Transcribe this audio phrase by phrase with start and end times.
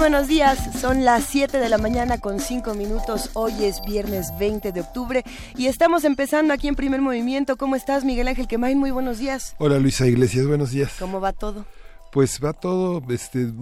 [0.00, 4.72] Buenos días, son las 7 de la mañana con 5 minutos, hoy es viernes 20
[4.72, 5.24] de octubre
[5.58, 7.58] y estamos empezando aquí en primer movimiento.
[7.58, 8.78] ¿Cómo estás Miguel Ángel Quemain?
[8.78, 9.54] Muy buenos días.
[9.58, 10.92] Hola Luisa Iglesias, buenos días.
[10.98, 11.66] ¿Cómo va todo?
[12.12, 13.52] Pues va todo, este,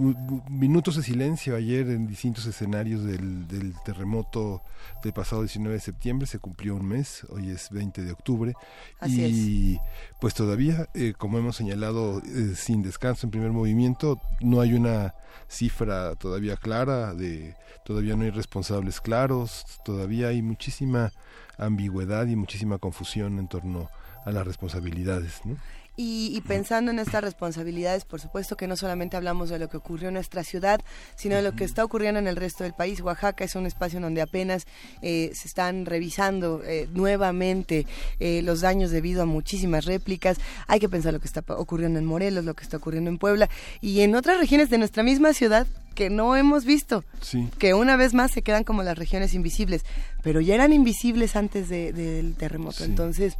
[0.49, 4.63] minutos de silencio ayer en distintos escenarios del, del, terremoto
[5.03, 8.55] del pasado 19 de septiembre, se cumplió un mes, hoy es 20 de octubre,
[9.01, 9.81] Así y es.
[10.19, 15.15] pues todavía, eh, como hemos señalado, eh, sin descanso en primer movimiento, no hay una
[15.47, 21.13] cifra todavía clara, de todavía no hay responsables claros, todavía hay muchísima
[21.59, 23.91] ambigüedad y muchísima confusión en torno
[24.25, 25.57] a las responsabilidades, ¿no?
[26.01, 29.77] Y, y, pensando en estas responsabilidades, por supuesto que no solamente hablamos de lo que
[29.77, 30.81] ocurrió en nuestra ciudad,
[31.17, 33.01] sino de lo que está ocurriendo en el resto del país.
[33.01, 34.67] Oaxaca es un espacio donde apenas
[35.03, 37.85] eh, se están revisando eh, nuevamente
[38.21, 40.39] eh, los daños debido a muchísimas réplicas.
[40.69, 43.51] Hay que pensar lo que está ocurriendo en Morelos, lo que está ocurriendo en Puebla
[43.81, 47.49] y en otras regiones de nuestra misma ciudad que no hemos visto, sí.
[47.59, 49.85] que una vez más se quedan como las regiones invisibles,
[50.23, 52.79] pero ya eran invisibles antes de, del terremoto.
[52.79, 52.85] Sí.
[52.85, 53.37] Entonces,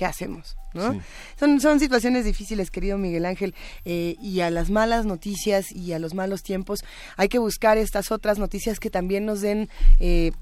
[0.00, 0.56] ¿qué hacemos?
[0.72, 0.94] ¿no?
[0.94, 1.00] Sí.
[1.38, 5.98] Son, son situaciones difíciles, querido Miguel Ángel, eh, y a las malas noticias y a
[5.98, 6.80] los malos tiempos
[7.18, 10.32] hay que buscar estas otras noticias que también nos den, eh,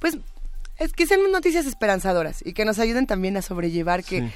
[0.00, 0.18] pues,
[0.76, 4.28] es que sean noticias esperanzadoras y que nos ayuden también a sobrellevar que Sí.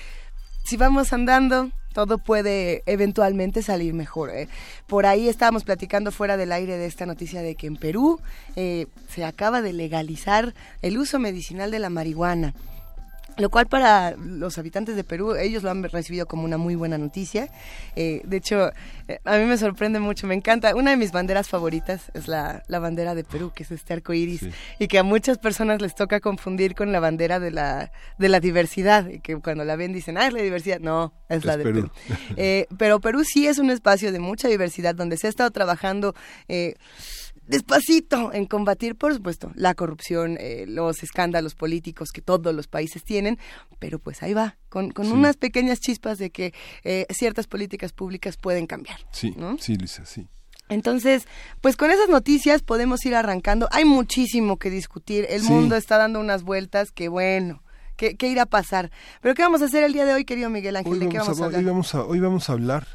[0.65, 4.31] si vamos andando, todo puede eventualmente salir mejor.
[4.31, 4.49] ¿eh?
[4.87, 8.19] Por ahí estábamos platicando fuera del aire de esta noticia de que en Perú
[8.57, 12.55] eh, se acaba de legalizar el uso medicinal de la marihuana.
[13.37, 16.99] Lo cual para los habitantes de Perú, ellos lo han recibido como una muy buena
[16.99, 17.49] noticia.
[17.97, 18.71] Eh, de hecho,
[19.09, 20.75] eh, a mí me sorprende mucho, me encanta.
[20.75, 24.13] Una de mis banderas favoritas es la, la bandera de Perú, que es este arco
[24.13, 24.51] iris, Sí.
[24.79, 28.41] y que a muchas personas les toca confundir con la bandera de la, de la
[28.41, 30.81] diversidad, y que cuando la ven dicen, ah, es la diversidad.
[30.81, 31.91] No, es, la de Perú.
[32.09, 32.19] Perú.
[32.37, 36.15] Eh, pero Perú sí es un espacio de mucha diversidad donde se ha estado trabajando
[36.49, 36.75] eh,
[37.51, 43.05] despacito en combatir, por supuesto, la corrupción, eh, los escándalos políticos que todos los países
[43.05, 43.39] tienen,
[43.79, 45.13] pero pues ahí va, con, con Sí.
[45.13, 48.99] unas pequeñas chispas de que eh, ciertas políticas públicas pueden cambiar.
[49.13, 49.59] Sí, ¿no?
[49.59, 50.27] sí, Luisa, sí.
[50.69, 51.27] Entonces,
[51.61, 53.69] pues con esas noticias podemos ir arrancando.
[53.73, 55.27] Hay muchísimo que discutir.
[55.29, 55.49] El Sí.
[55.51, 57.63] mundo está dando unas vueltas que bueno.
[57.97, 58.91] ¿Qué, ¿Qué irá a pasar?
[59.21, 60.93] Pero ¿qué vamos a hacer el día de hoy, querido Miguel Ángel?
[60.93, 61.59] Hoy ¿De qué vamos, a, hablar?
[61.61, 62.87] hoy, vamos a, hoy vamos a hablar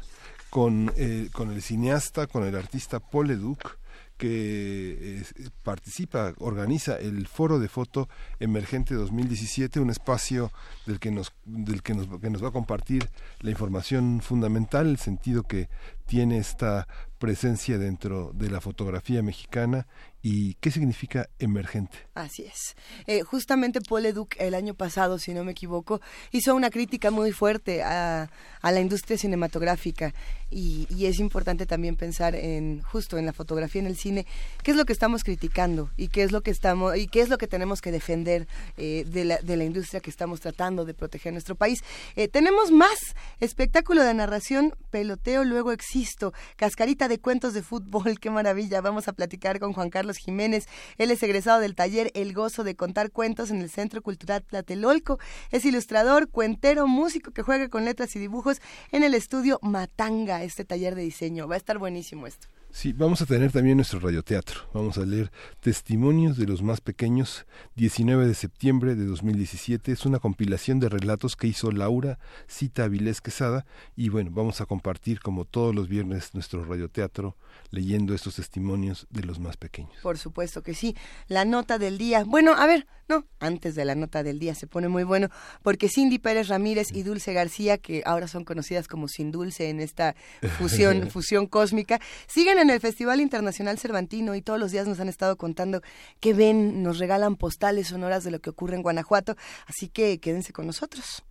[0.50, 3.78] con, eh, con el cineasta, con el artista Paul Leduc,
[4.16, 5.22] que
[5.62, 8.08] participa, organiza el Foro de Foto
[8.40, 10.50] Emergente 2017, un espacio
[10.86, 13.08] del que nos, del que nos, que nos va a compartir
[13.40, 15.68] la información fundamental, el sentido que
[16.06, 16.86] tiene esta
[17.18, 19.86] presencia dentro de la fotografía mexicana
[20.28, 21.98] y qué significa emergente.
[22.14, 22.74] Así es.
[23.06, 26.00] Eh, justamente Paul Leduc el año pasado, si no me equivoco,
[26.32, 28.28] hizo una crítica muy fuerte a,
[28.60, 30.12] la industria cinematográfica
[30.50, 34.26] y, es importante también pensar en justo en la fotografía, en el cine,
[34.64, 37.28] qué es lo que estamos criticando y qué es lo que estamos y qué es
[37.28, 40.94] lo que tenemos que defender eh, de, la, de la industria que estamos tratando de
[40.94, 41.84] proteger en nuestro país.
[42.16, 42.98] Eh, tenemos más
[43.38, 48.80] espectáculo de narración, peloteo, luego existo, cascarita de cuentos de fútbol, qué maravilla.
[48.80, 50.66] Vamos a platicar con Juan Carlos Jiménez.
[50.98, 55.18] Él es egresado del taller El Gozo de Contar Cuentos en el Centro Cultural Tlatelolco.
[55.50, 58.60] Es ilustrador, cuentero, músico que juega con letras y dibujos
[58.92, 61.48] en el estudio Matanga, este taller de diseño.
[61.48, 62.48] Va a estar buenísimo esto.
[62.76, 64.68] Sí, vamos a tener también nuestro radioteatro.
[64.74, 69.92] Vamos a leer Testimonios de los más pequeños, 19 de septiembre de 2017.
[69.92, 73.64] Es una compilación de relatos que hizo Laura Cita Avilés Quesada.
[73.96, 77.34] Y bueno, vamos a compartir como todos los viernes nuestro radioteatro
[77.70, 79.96] leyendo estos testimonios de los más pequeños.
[80.02, 80.94] Por supuesto que sí.
[81.28, 82.24] La nota del día.
[82.24, 85.28] Bueno, a ver, no, antes de la nota del día se pone muy bueno
[85.62, 89.80] porque Cindy Pérez Ramírez y Dulce García, que ahora son conocidas como Sin Dulce en
[89.80, 90.16] esta
[90.58, 95.08] fusión, fusión cósmica, siguen en el Festival Internacional Cervantino y todos los días nos han
[95.08, 95.82] estado contando
[96.20, 99.36] qué ven, nos regalan postales sonoras de lo que ocurre en Guanajuato,
[99.66, 101.22] así que quédense con nosotros.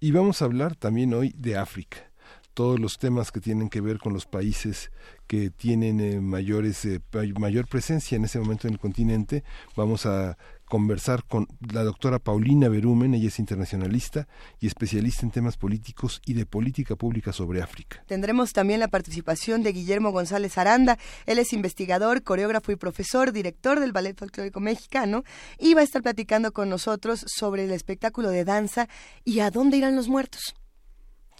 [0.00, 2.10] Y vamos a hablar también hoy de África
[2.54, 4.90] todos los temas que tienen que ver con los países
[5.26, 7.00] que tienen eh, mayores eh,
[7.38, 9.44] mayor presencia en ese momento en el continente
[9.76, 10.36] vamos a
[10.70, 14.28] conversar con la doctora Paulina Berumen, ella es internacionalista
[14.60, 18.02] y especialista en temas políticos y de política pública sobre África.
[18.06, 20.96] Tendremos también la participación de Guillermo González Aranda,
[21.26, 25.24] él es investigador, coreógrafo y profesor, director del Ballet Folclórico Mexicano,
[25.58, 28.88] y va a estar platicando con nosotros sobre el espectáculo de danza
[29.24, 30.54] y a dónde irán los muertos.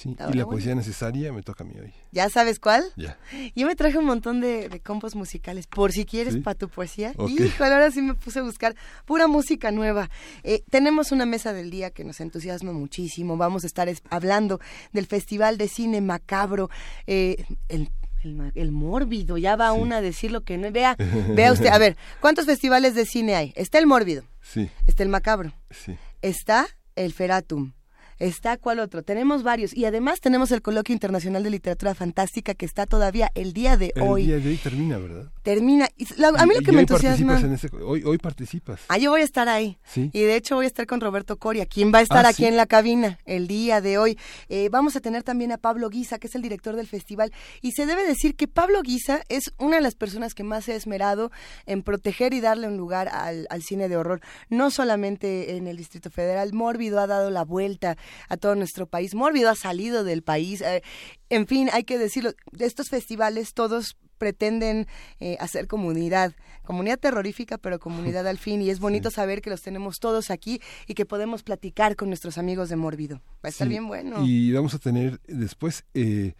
[0.00, 1.92] Sí, y la poesía necesaria me toca a mí hoy.
[2.10, 2.82] ¿Ya sabes cuál?
[2.96, 3.18] Ya.
[3.54, 7.12] Yo me traje un montón de, de compos musicales, por si quieres para tu poesía.
[7.28, 8.74] Y ahora sí me puse a buscar
[9.04, 10.08] pura música nueva.
[10.42, 13.36] Eh, tenemos una mesa del día que nos entusiasma muchísimo.
[13.36, 14.58] Vamos a estar hablando
[14.92, 16.70] del Festival de Cine Macabro,
[17.06, 17.90] eh, el
[18.22, 20.70] el, mórbido, ya va una a decir lo que no.
[20.70, 20.96] Vea,
[21.34, 23.52] vea usted, a ver, ¿cuántos festivales de cine hay?
[23.56, 24.24] Está el mórbido.
[24.42, 24.68] Sí.
[24.86, 25.54] Está el macabro.
[25.70, 25.96] Sí.
[26.20, 26.66] Está
[26.96, 27.72] el feratum
[28.20, 29.02] está cuál otro.
[29.02, 33.52] Tenemos varios y además tenemos el Coloquio Internacional de Literatura Fantástica que está todavía el
[33.52, 34.22] día de hoy.
[34.22, 35.32] El día de hoy termina, ¿verdad?
[35.42, 35.86] Termina.
[35.86, 37.40] a mí lo que me entusiasma...
[37.84, 38.80] hoy, hoy participas.
[38.88, 39.78] Ah, yo voy a estar ahí.
[39.84, 40.10] ¿Sí?
[40.12, 42.44] Y de hecho voy a estar con Roberto Coria, quien va a estar ah, aquí
[42.46, 44.18] en la cabina el día de hoy.
[44.48, 47.32] Eh, vamos a tener también a Pablo Guisa, que es el director del festival.
[47.62, 50.72] Y se debe decir que Pablo Guisa es una de las personas que más se
[50.72, 51.30] ha esmerado
[51.66, 54.20] en proteger y darle un lugar al, al cine de horror.
[54.48, 56.52] No solamente en el Distrito Federal.
[56.52, 57.96] Mórbido ha dado la vuelta
[58.28, 59.14] a todo nuestro país.
[59.14, 60.60] Mórbido ha salido del país.
[60.60, 60.82] Eh,
[61.30, 64.86] en fin, hay que decirlo, estos festivales todos pretenden
[65.18, 68.60] eh, hacer comunidad, comunidad terrorífica, pero comunidad al fin.
[68.60, 72.36] Y es bonito saber que los tenemos todos aquí y que podemos platicar con nuestros
[72.36, 73.22] amigos de Mórbido.
[73.42, 74.24] Va a estar bien bueno.
[74.24, 76.34] Y vamos a tener después, eh,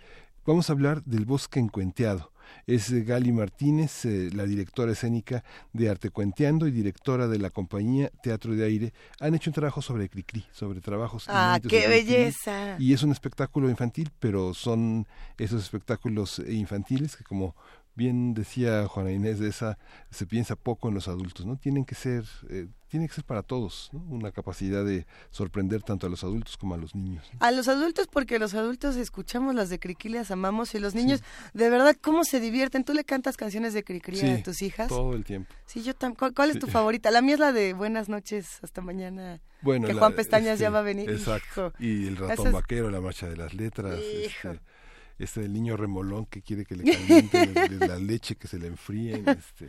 [0.45, 2.31] vamos a hablar del bosque encuenteado
[2.67, 7.50] es eh, Gali Martínez, eh, la directora escénica de Arte Cuenteando y directora de la
[7.50, 8.93] compañía Teatro de Aire.
[9.20, 11.25] Han hecho un trabajo sobre Cricri, sobre trabajos.
[11.29, 12.76] ¡Ah, qué belleza!
[12.79, 15.06] Y es un espectáculo infantil, pero son
[15.38, 17.55] esos espectáculos infantiles que como
[18.00, 19.76] bien decía Juana Inés de esa,
[20.11, 21.58] se piensa poco en los adultos, ¿no?
[21.58, 24.00] Tienen que ser, eh, tiene que ser para todos, ¿no?
[24.08, 27.31] Una capacidad de sorprender tanto a los adultos como a los niños.
[27.41, 31.69] A los adultos porque los adultos escuchamos las de las amamos y los niños, de
[31.69, 32.85] verdad, ¿cómo se divierten?
[32.85, 34.88] ¿Tú le cantas canciones de Criqui a tus hijas?
[34.88, 35.52] todo el tiempo.
[35.67, 36.32] Sí, yo también.
[36.35, 37.11] ¿Cuál, es tu favorita?
[37.11, 39.43] La mía es la de Buenas noches, hasta mañana.
[39.61, 41.11] Bueno, que Juan Pestañas ya este, va a venir.
[41.11, 41.75] Exacto.
[41.79, 44.00] y el ratón vaquero, la marcha de las letras.
[44.00, 44.58] Este,
[45.21, 49.29] este del niño remolón que quiere que le calienten la leche que se le enfríen
[49.29, 49.69] este,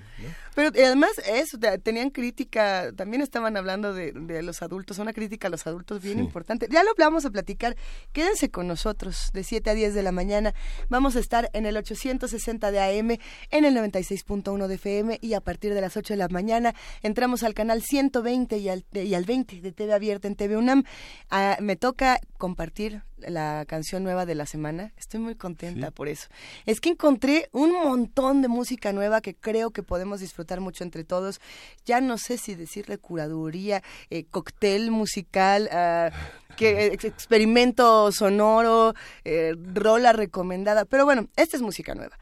[0.56, 5.68] pero además eso tenían crítica también estaban hablando de, los adultos una crítica a los
[5.68, 6.68] adultos bien importante.
[6.70, 7.76] Ya lo vamos a platicar.
[8.12, 10.54] Quédense con nosotros de 7 a 10 de la mañana.
[10.90, 13.18] Vamos a estar en el 860 de AM
[13.50, 17.44] en el 96.1 de FM y a partir de las 8 de la mañana entramos
[17.44, 20.84] al canal 120 y al, y al 20 de TV abierta en TV UNAM.
[21.30, 24.94] Ah, me toca compartir la canción nueva de la semana.
[24.98, 26.28] Estoy muy contenta por eso.
[26.68, 31.04] Es que encontré un montón de música nueva que creo que podemos disfrutar mucho entre
[31.04, 31.42] todos.
[31.84, 36.12] Ya no sé si decirle curaduría, eh, cóctel musical, ah,
[36.56, 38.94] que, eh, experimento sonoro,
[39.26, 40.86] eh, rola recomendada.
[40.86, 42.18] Pero bueno, esta es música nueva.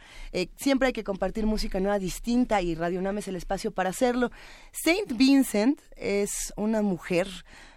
[0.55, 4.31] siempre hay que compartir música nueva distinta y Radio Nam es el espacio para hacerlo.
[4.71, 7.27] Saint Vincent es una mujer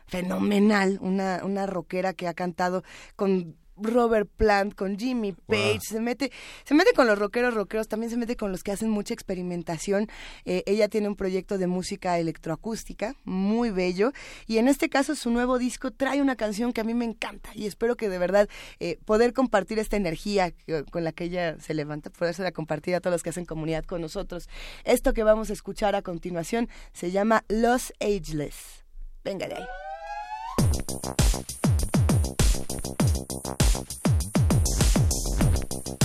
[0.06, 2.85] fenomenal, una, una rockera que ha cantado
[3.17, 6.32] con Robert Plant, con Jimmy Page, se mete,
[6.64, 10.08] se mete con los rockeros rockeros, también se mete con los que hacen mucha experimentación.
[10.44, 14.12] Eh, ella tiene un proyecto de música electroacústica muy bello
[14.46, 17.50] y en este caso su nuevo disco trae una canción que a mí me encanta
[17.55, 18.49] y espero que de verdad
[18.81, 20.53] eh, poder compartir esta energía
[20.91, 24.01] con la que ella se levanta, poderse compartir a todos los que hacen comunidad con
[24.01, 24.48] nosotros.
[24.84, 28.84] Esto que vamos a escuchar a continuación se llama Los Ageless.
[29.24, 29.65] Venga de ahí.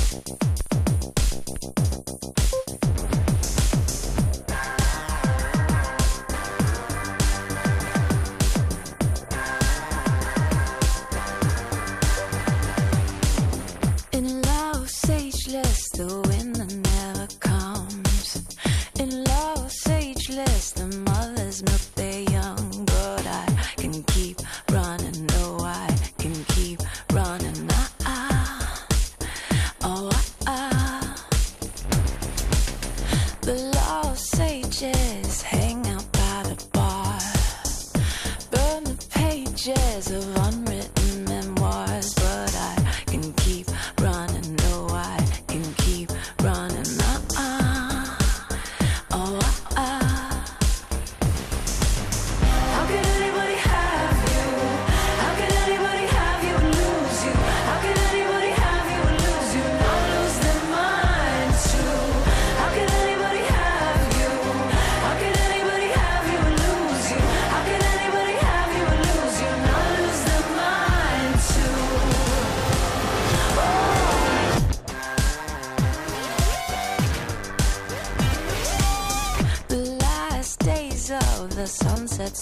[0.07, 1.96] フフフフフ。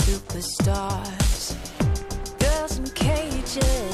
[0.03, 1.55] Superstars.
[2.39, 3.84] Girls in cages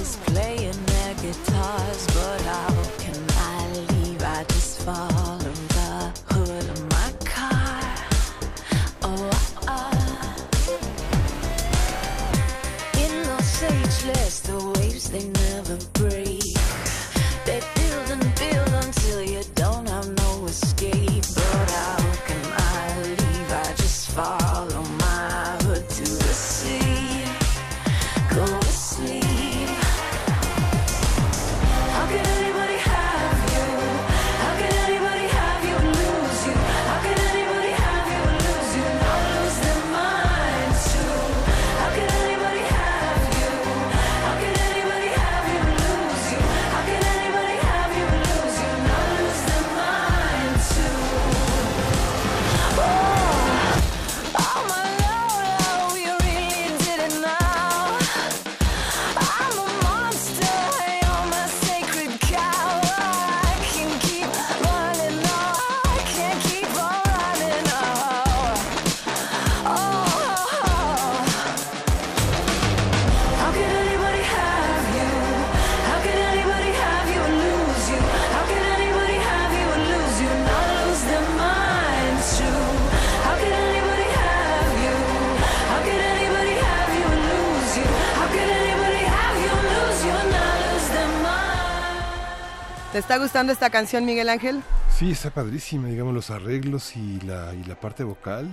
[93.12, 94.63] está gustando esta canción, Miguel Ángel?
[94.98, 98.50] Sí, está padrísima, digamos, los arreglos y la, y la parte vocal.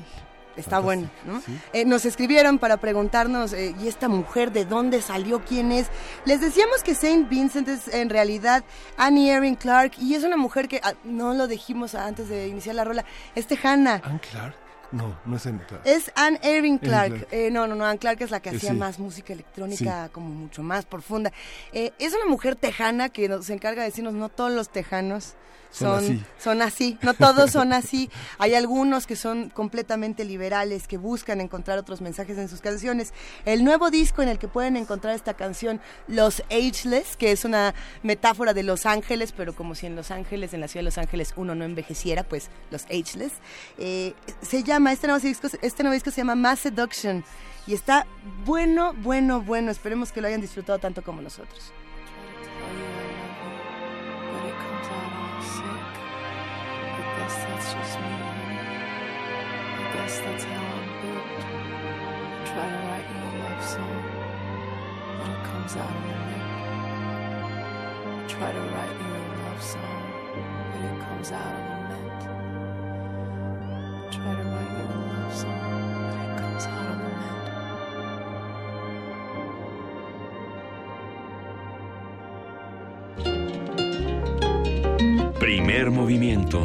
[0.57, 1.41] Está bueno, ¿no?
[1.41, 1.57] sí.
[1.73, 5.45] Eh, nos escribieron para preguntarnos, eh, ¿y esta mujer de dónde salió?
[5.45, 5.87] ¿Quién es?
[6.25, 8.65] Les decíamos que Saint Vincent es en realidad
[8.97, 12.75] Annie Erin Clark y es una mujer que, ah, no lo dijimos antes de iniciar
[12.75, 13.05] la rola,
[13.37, 14.03] es tejana.
[14.03, 14.68] Anne Clark.
[14.91, 15.83] No, no es Anne Clark.
[15.85, 17.09] Es Anne Erin Clark.
[17.15, 17.29] Clark.
[17.31, 18.77] Eh, no, no, no, Anne Clark es la que Eh, hacía sí.
[18.77, 21.31] más música electrónica, como mucho más profunda.
[21.73, 25.35] Eh, es una mujer tejana que nos se encarga de decirnos, no todos los tejanos
[25.71, 26.25] Son son, así.
[26.39, 28.11] son así, no todos son así.
[28.39, 33.13] Hay algunos que son completamente liberales, que buscan encontrar otros mensajes en sus canciones.
[33.45, 37.75] El nuevo disco en el que pueden encontrar esta canción, Los Ageless, que es una
[38.03, 40.99] metáfora de Los Ángeles, pero como si en Los Ángeles, en la ciudad de Los
[40.99, 43.33] Ángeles, uno no envejeciera, pues Los Ageless.
[43.79, 47.25] Eh, se llama, este nuevo, disco, este nuevo disco se llama Mass Seduction
[47.67, 48.07] y está
[48.47, 49.71] bueno, bueno, bueno.
[49.71, 51.73] Esperemos que lo hayan disfrutado tanto como nosotros.
[57.75, 58.07] Just me.
[59.77, 61.39] I guess that's how I'm built.
[61.39, 64.03] I try to write you a love song,
[65.19, 66.47] but it comes out of the neck.
[68.09, 70.03] I try to write you a love song,
[70.73, 72.21] but it comes out of lament.
[73.93, 75.63] I try to write you a love song,
[76.09, 77.49] but it comes out of lament.
[85.39, 86.61] Primer movimiento.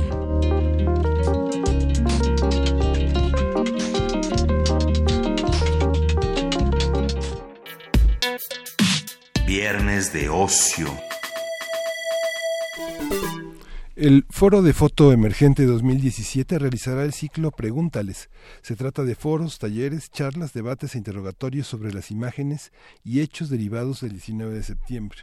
[9.56, 10.88] Viernes de ocio.
[13.96, 18.32] El Foro de Foto Emergente 2017 realizará el ciclo Pregúntales.
[18.64, 22.72] Se trata de foros, talleres, charlas, debates e interrogatorios sobre las imágenes
[23.04, 25.20] y hechos derivados del 19 de septiembre.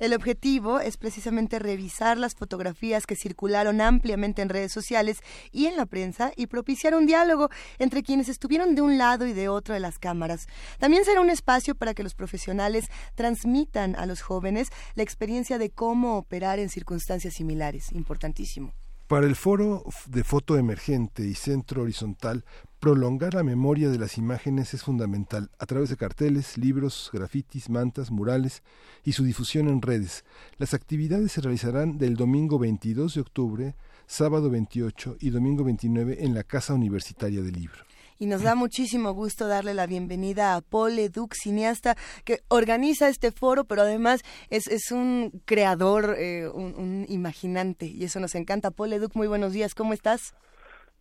[0.00, 5.18] El objetivo es precisamente revisar las fotografías que circularon ampliamente en redes sociales
[5.52, 9.34] y en la prensa y propiciar un diálogo entre quienes estuvieron de un lado y
[9.34, 10.48] de otro de las cámaras.
[10.78, 15.68] También será un espacio para que los profesionales transmitan a los jóvenes la experiencia de
[15.68, 17.92] cómo operar en circunstancias similares.
[17.92, 18.72] Importantísimo.
[19.06, 22.46] Para el Foro de Foto Emergente y Centro Horizontal,
[22.80, 28.10] prolongar la memoria de las imágenes es fundamental a través de carteles, libros, grafitis, mantas,
[28.10, 28.62] murales
[29.04, 30.24] y su difusión en redes.
[30.56, 33.74] Las actividades se realizarán del domingo 22 de octubre,
[34.06, 37.84] sábado 28 y domingo 29 en la Casa Universitaria del Libro.
[38.18, 43.30] Y nos da muchísimo gusto darle la bienvenida a Paul Leduc, cineasta que organiza este
[43.30, 48.70] foro, pero además es, es un creador, eh, un, imaginante, y eso nos encanta.
[48.70, 50.34] Paul Leduc, muy buenos días, ¿cómo estás?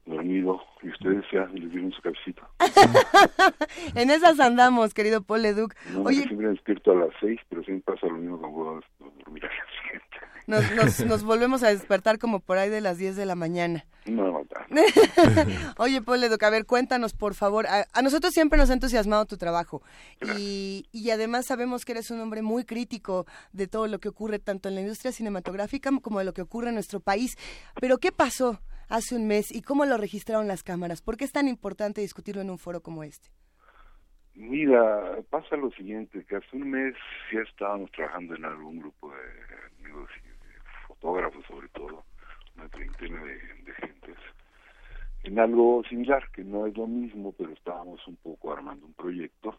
[0.10, 2.48] Dormido y ustedes ya les dieron su cabecita.
[3.96, 5.74] en esas andamos, querido Paul Leduc.
[5.94, 8.82] No, Oye, yo siempre despierto a las seis, pero siempre pasa lo mismo cuando puedo
[9.00, 9.50] dormir día
[9.82, 10.18] siguiente.
[10.48, 13.86] nos, nos, nos volvemos a despertar como por ahí de las 10 de la mañana.
[14.06, 14.82] No, no, no.
[15.78, 17.68] Oye, Paul Leduc, a ver, cuéntanos, por favor.
[17.68, 19.84] A, a nosotros siempre nos ha entusiasmado tu trabajo.
[20.38, 24.40] Y, y además sabemos que eres un hombre muy crítico de todo lo que ocurre
[24.40, 27.38] tanto en la industria cinematográfica como de lo que ocurre en nuestro país.
[27.80, 28.60] Pero, ¿qué pasó?
[28.90, 31.02] Hace un mes y cómo lo registraron las cámaras?
[31.02, 33.30] ¿Por qué es tan importante discutirlo en un foro como este?
[34.36, 36.96] Mira, pasa lo siguiente, que hace un mes
[37.32, 42.04] ya estábamos trabajando en algún grupo de amigos y de fotógrafos sobre todo,
[42.56, 44.18] una treintena de, de gentes,
[45.24, 49.58] en algo similar, que no es lo mismo, pero estábamos un poco armando un proyecto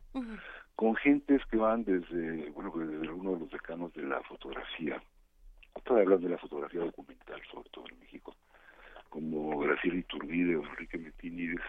[0.74, 5.02] con gentes que van desde, bueno, pues desde uno de los decanos de la fotografía,
[5.76, 8.34] estoy hablando de la fotografía documental, sobre todo en México,
[9.10, 11.60] como Graciela Iturbide o Enrique Metinides,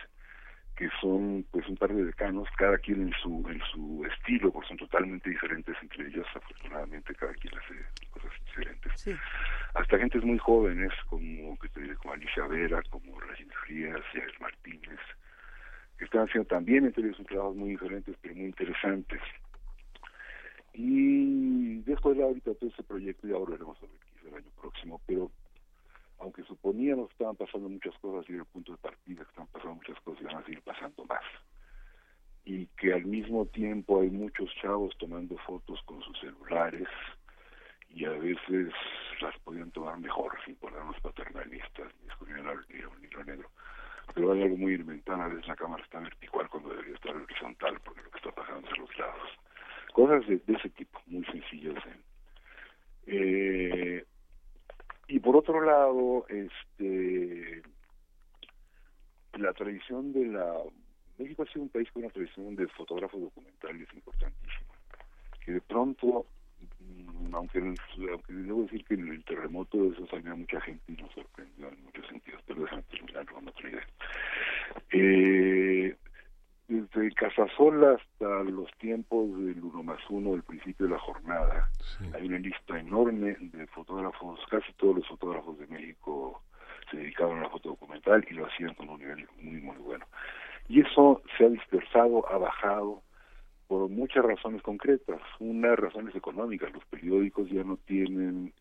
[0.76, 4.70] que son pues un par de decanos, cada quien en su en su estilo, porque
[4.70, 7.76] son totalmente diferentes entre ellos, afortunadamente cada quien hace
[8.10, 8.92] cosas diferentes.
[8.96, 9.16] Sí.
[9.74, 14.34] Hasta gentes muy jóvenes, como que te diré, como Alicia Vera, como Regina Frías, Yael
[14.40, 15.00] Martínez,
[15.98, 19.22] que están haciendo también entre ellos un trabajos muy diferentes, pero muy interesantes.
[20.74, 23.94] Y dejo de lado ahorita todo ese proyecto y ahora veremos sobre
[24.30, 25.30] el año próximo, pero
[26.22, 29.76] aunque suponíamos que estaban pasando muchas cosas y el punto de partida, que estaban pasando
[29.76, 31.24] muchas cosas y van a seguir pasando más.
[32.46, 36.88] Y que al mismo tiempo hay muchos chavos tomando fotos con sus celulares
[37.90, 38.74] y a veces
[39.22, 43.50] las podían tomar mejor sin ponernos paternalistas ni esconder el hilo negro.
[44.14, 47.80] Pero hay algo muy elemental, a veces la cámara está vertical cuando debería estar horizontal
[47.84, 49.30] porque lo que está pasando es a los lados.
[49.94, 51.76] Cosas de, ese tipo, muy sencillas.
[51.86, 52.00] ¿eh?
[53.08, 54.01] Eh,
[55.52, 57.62] otro lado, este
[59.38, 60.54] la tradición de la
[61.18, 64.74] México ha sido un país con una tradición de fotógrafos documentales importantísima,
[65.44, 66.26] que de pronto,
[66.80, 67.60] mm, aunque,
[68.30, 72.08] debo decir que en el terremoto de eso salió mucha gente nos sorprendió en muchos
[72.08, 73.88] sentidos, pero déjame terminar con otra idea.
[74.92, 75.96] Eh,
[76.72, 82.06] desde Casasola hasta los tiempos del uno más uno, del principio de la jornada, Sí.
[82.14, 86.42] hay una lista enorme de fotógrafos, casi todos los fotógrafos de México
[86.90, 90.06] se dedicaban a la foto documental y lo hacían con un nivel muy, muy bueno.
[90.70, 93.02] Y eso se ha dispersado, ha bajado
[93.68, 95.22] por muchas razones concretas.
[95.40, 96.72] Una, razones económicas.
[96.74, 98.54] Los periódicos ya no tienen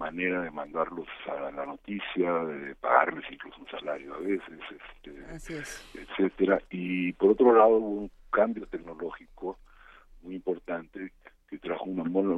[0.00, 5.86] manera de mandarlos a la noticia, de pagarles incluso un salario a veces, este, es.
[5.94, 9.58] etcétera y por otro lado hubo un cambio tecnológico
[10.22, 11.12] muy importante
[11.50, 12.28] que trajo un, un,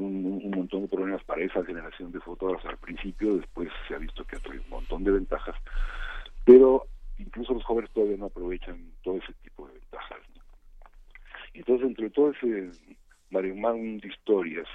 [0.45, 4.25] un montón de problemas para esa generación de fotógrafos al principio después se ha visto
[4.25, 5.55] que ha traído un montón de ventajas
[6.45, 10.43] pero incluso los jóvenes todavía no aprovechan todo ese tipo de ventajas ¿no?
[11.55, 12.73] entonces entre todo ese
[13.31, 14.67] maremágnum de historias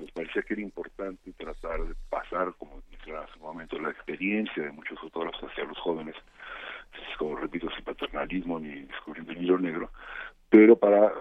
[0.00, 4.62] nos parecía que era importante tratar de pasar como mencionaba hace un momento la experiencia
[4.62, 6.16] de muchos fotógrafos hacia los jóvenes
[7.18, 9.90] como repito, sin paternalismo ni descubriendo el hilo negro,
[10.48, 11.12] pero para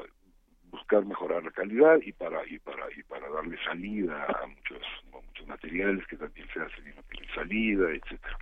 [0.71, 5.19] buscar mejorar la calidad y para y para y para darle salida a muchos a
[5.19, 8.37] muchos materiales que también se hacen y no tienen salida, etcétera.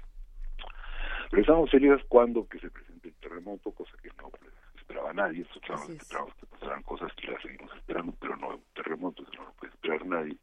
[1.32, 4.54] Pero estamos felices cuando que se presente el terremoto, cosa que no pues,
[4.88, 6.02] esperaba nadie, esperábamos es.
[6.02, 9.52] esperábamos que pasaran cosas que las seguimos esperando, pero no un terremoto, eso no lo
[9.54, 10.38] puede esperar nadie.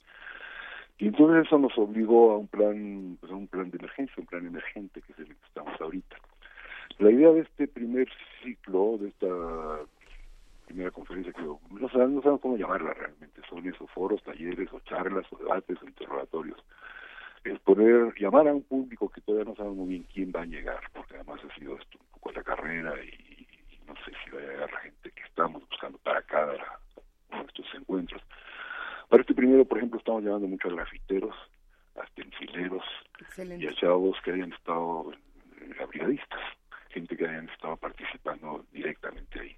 [0.99, 4.27] Y entonces eso nos obligó a un plan, pues a un plan de emergencia, un
[4.27, 6.17] plan emergente que es el que estamos ahorita.
[6.99, 8.07] La idea de este primer
[8.43, 9.27] ciclo, de esta
[10.67, 14.81] primera conferencia que no sabemos, no sabemos cómo llamarla realmente, son esos foros, talleres o
[14.81, 16.63] charlas o debates o interrogatorios,
[17.45, 20.47] es poder llamar a un público que todavía no sabemos muy bien quién va a
[20.47, 23.24] llegar, porque además ha sido esto un poco la carrera y
[23.87, 26.53] no sé si va a llegar la gente que estamos buscando para cada
[27.31, 28.23] uno de estos encuentros.
[29.09, 31.35] Para este primero, por ejemplo, estamos llamando mucho a grafiteros,
[31.97, 32.85] a stencileros,
[33.37, 35.13] y a chavos que hayan estado
[35.81, 36.41] a brigadistas,
[36.91, 39.57] gente que hayan estado participando directamente ahí.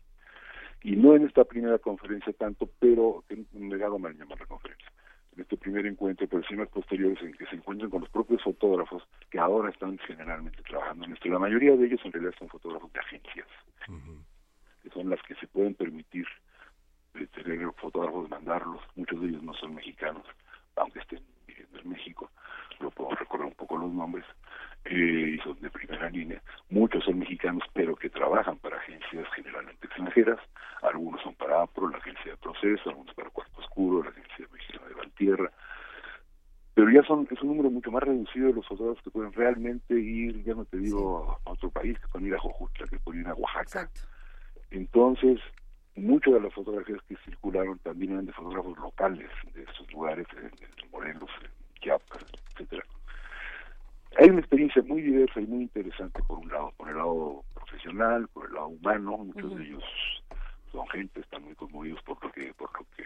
[0.83, 4.91] Y no en esta primera conferencia tanto, pero que me hago mal llamar la conferencia.
[5.37, 8.43] En este primer encuentro, pero sí más posteriores en que se encuentran con los propios
[8.43, 11.29] fotógrafos que ahora están generalmente trabajando en esto.
[11.29, 13.47] La mayoría de ellos en realidad son fotógrafos de agencias,
[14.83, 16.27] que son las que se pueden permitir
[17.13, 18.81] de tener fotógrafos, mandarlos.
[18.95, 20.25] Muchos de ellos no son mexicanos,
[20.77, 22.31] aunque estén viviendo en México.
[22.81, 24.25] Lo puedo recordar un poco los nombres.
[24.89, 26.41] Eh, y son de primera línea.
[26.71, 30.39] Muchos son mexicanos, pero que trabajan para agencias generalmente extranjeras.
[30.83, 34.89] Algunos son para APRO, la agencia de proceso, algunos para Cuarto Oscuro, la agencia mexicana
[34.89, 35.51] de Valtierra.
[36.75, 39.95] Pero ya son es un número mucho más reducido de los fotógrafos que pueden realmente
[39.95, 43.23] ir, ya no te digo a otro país, que pueden ir a Jojutla, que pueden
[43.23, 43.63] ir a Oaxaca.
[43.63, 44.01] Exacto.
[44.71, 45.41] Entonces,
[45.97, 50.45] muchas de las fotografías que circularon también eran de fotógrafos locales de estos lugares, en,
[50.45, 52.85] en Morelos, en Chiapas, etcétera.
[54.19, 58.29] Hay una experiencia muy diversa y muy interesante por un lado, por el lado profesional,
[58.29, 59.85] por el lado humano, muchos de ellos
[60.73, 63.05] son gente, están muy conmovidos por lo que, por lo que,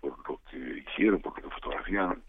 [0.00, 2.22] por lo que hicieron, por lo que fotografiaron.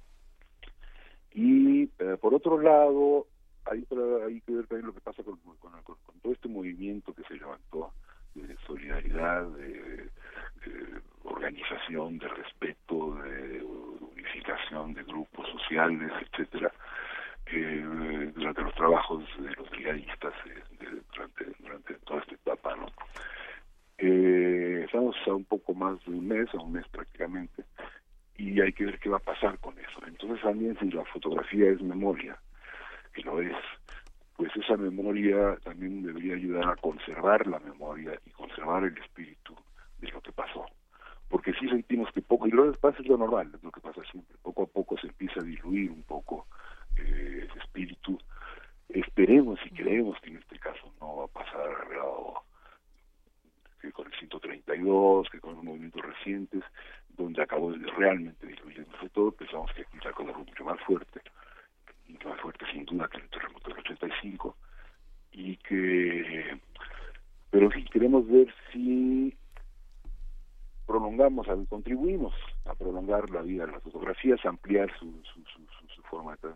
[1.34, 3.28] Y eh, por otro lado,
[3.66, 3.86] hay,
[4.26, 7.36] hay que ver también lo que pasa con, con, con, todo este movimiento que se
[7.36, 7.94] levantó
[8.34, 10.10] de solidaridad, de,
[11.24, 16.72] organización, de respeto, de unificación de grupos sociales, etcétera,
[17.52, 22.88] eh, durante los trabajos de los brigadistas eh, durante, durante toda esta etapa, ¿no?
[23.98, 27.66] Eh, estamos a un poco más de un mes, a un mes prácticamente,
[28.38, 30.00] y hay que ver qué va a pasar con eso.
[30.08, 32.38] Entonces también si la fotografía es memoria,
[33.14, 33.56] que lo es,
[34.38, 39.56] pues esa memoria también debería ayudar a conservar la memoria y conservar el espíritu
[40.00, 40.66] de lo que pasó.
[41.28, 43.82] Porque sí sentimos que poco, y lo que pasa es lo normal, es lo que
[43.82, 46.48] pasa siempre, poco a poco se empieza a diluir un poco
[47.00, 48.20] eh, ese espíritu.
[48.90, 52.44] Esperemos y creemos que en este caso no va a pasar al grado
[53.82, 56.64] que con el 132, que con los movimientos recientes,
[57.10, 61.22] donde acabó realmente diluyéndose todo, pensamos que aquí la cosa mucho más fuerte,
[62.08, 64.56] mucho más fuerte sin duda que el terremoto del 85,
[65.32, 66.60] y que,
[67.50, 69.34] pero sí queremos ver si
[70.86, 72.34] prolongamos, contribuimos
[72.66, 76.50] a prolongar la vida de las fotografías, ampliar su, su, su, su forma, de,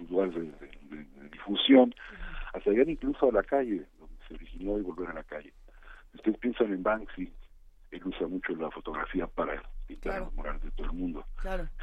[0.00, 1.94] sus lugares de, difusión,
[2.52, 5.52] hasta llegar incluso a la calle, donde se originó y volver a la calle.
[6.14, 7.32] Ustedes piensan en Banksy,
[7.90, 11.24] él usa mucho la fotografía para pintar los murales de todo el mundo.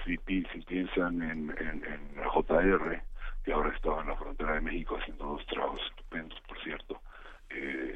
[0.06, 3.02] Si, si piensan en, en, en JR,
[3.44, 7.02] que ahora estaba en la frontera de México haciendo dos trabajos estupendos, por cierto,
[7.50, 7.96] eh,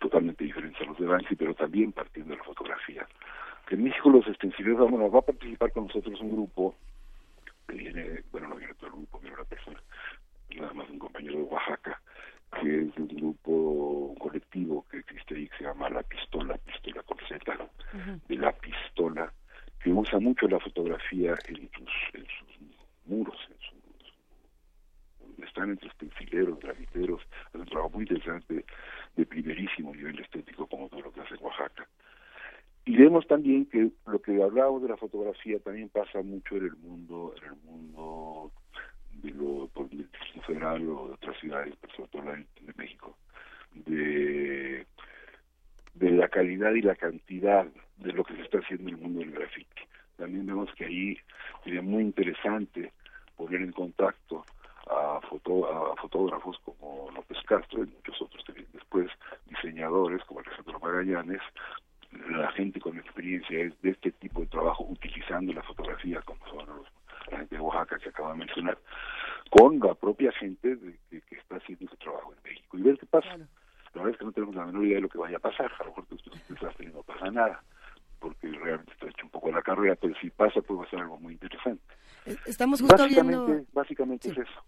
[0.00, 3.06] totalmente diferentes a los de Banksy, pero también partiendo de la fotografía.
[3.66, 6.74] Que en México los extensivos, bueno, va a participar con nosotros un grupo
[7.72, 9.80] que viene, bueno, no viene todo el grupo, viene una persona,
[10.56, 12.00] nada más un compañero de Oaxaca,
[12.60, 17.18] que es un grupo colectivo que existe ahí que se llama La Pistola, Pistola con
[17.26, 17.70] Z,
[18.28, 19.32] de La Pistola,
[19.82, 23.82] que usa mucho la fotografía en sus, en sus muros, en sus,
[25.44, 28.64] están entre estencileros, grafiteros, es un trabajo muy interesante
[29.16, 31.88] de primerísimo nivel estético como todo lo que hace Oaxaca.
[32.84, 36.76] Y vemos también que lo que hablábamos de la fotografía también pasa mucho en el
[36.76, 38.52] mundo, en el mundo
[39.22, 43.16] de lo del Distrito Federal o de otras ciudades, pero sobre todo de México,
[43.74, 44.84] de,
[45.94, 47.66] de la calidad y la cantidad
[47.98, 49.82] de lo que se está haciendo en el mundo del graffiti.
[50.16, 51.16] También vemos que ahí
[51.62, 52.92] sería muy interesante
[53.36, 54.44] poner en contacto
[54.90, 59.08] a, foto, a fotógrafos como López Castro y muchos otros después
[59.46, 61.40] diseñadores como Alejandro Magallanes,
[62.30, 66.86] la gente con experiencia de este tipo de trabajo utilizando la fotografía como son los
[67.30, 68.78] la gente de Oaxaca que acaba de mencionar,
[69.50, 72.78] con la propia gente de, que, está haciendo ese trabajo en México.
[72.78, 73.36] Y ver qué pasa.
[73.36, 75.70] La verdad es que no tenemos la menor idea de lo que vaya a pasar,
[75.78, 77.62] a lo mejor después desastre y no pasa nada,
[78.18, 81.34] porque realmente está hecho un poco la carrera, pero si pasa puede ser algo muy
[81.34, 81.82] interesante.
[82.24, 83.66] Eh, estamos justo básicamente, viendo...
[83.72, 84.64] Básicamente es eso.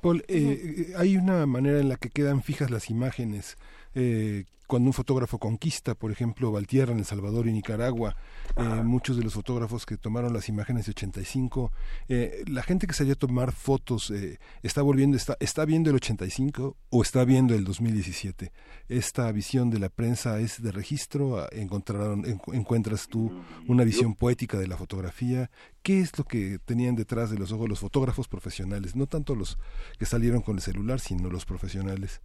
[0.00, 3.56] Paul, eh, eh, hay una manera en la que quedan fijas las imágenes
[3.96, 8.16] eh, cuando un fotógrafo conquista, por ejemplo, Valtierra en El Salvador y Nicaragua,
[8.56, 11.72] eh, muchos de los fotógrafos que tomaron las imágenes de 85,
[12.08, 15.96] eh, la gente que salió a tomar fotos eh, está volviendo, está, está viendo el
[15.96, 18.52] 85 o está viendo el 2017.
[18.88, 23.32] Esta visión de la prensa es de registro, ah, encontraron, encuentras tú
[23.68, 25.50] una visión poética de la fotografía.
[25.82, 28.96] ¿Qué es lo que tenían detrás de los ojos los fotógrafos profesionales?
[28.96, 29.58] No tanto los
[29.98, 32.20] que salieron con el celular, sino los profesionales.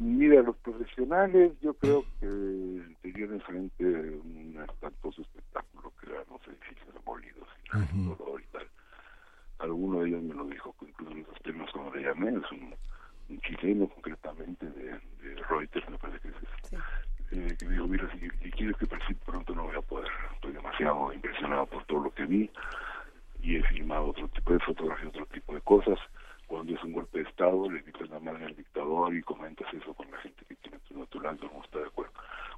[0.00, 6.94] Mira, los profesionales yo creo que tenían enfrente un espantoso espectáculo que eran los edificios
[6.94, 8.66] demolidos y dolor y tal.
[9.58, 12.74] Alguno de ellos me lo dijo, incluso en los temas como le llamé, es un,
[13.42, 14.98] chileno concretamente de,
[15.50, 16.82] Reuters, me parece que es eso,
[17.32, 20.08] eh, que me dijo, mira, si, si quieres que participe pronto no voy a poder,
[20.32, 22.50] estoy demasiado impresionado por todo lo que vi
[23.42, 25.98] y he filmado otro tipo de fotografía, otro tipo de cosas
[26.50, 29.94] cuando es un golpe de Estado, le invitas la madre al dictador y comentas eso
[29.94, 32.12] con la gente que tiene tu natural, no está de acuerdo.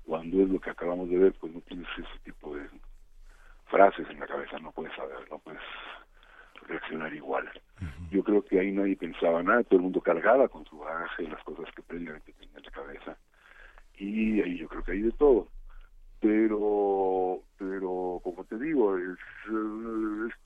[0.06, 2.70] Cuando es lo que acabamos de ver, pues no tienes ese tipo de
[3.66, 5.60] frases en la cabeza, no puedes saber, no puedes
[6.68, 7.50] reaccionar igual.
[8.10, 11.44] Yo creo que ahí nadie pensaba nada, todo el mundo cargaba con su bagaje las
[11.44, 13.18] cosas que previamente tenía en la cabeza.
[13.98, 15.48] Y ahí yo creo que hay de todo
[16.22, 19.18] pero pero como te digo es,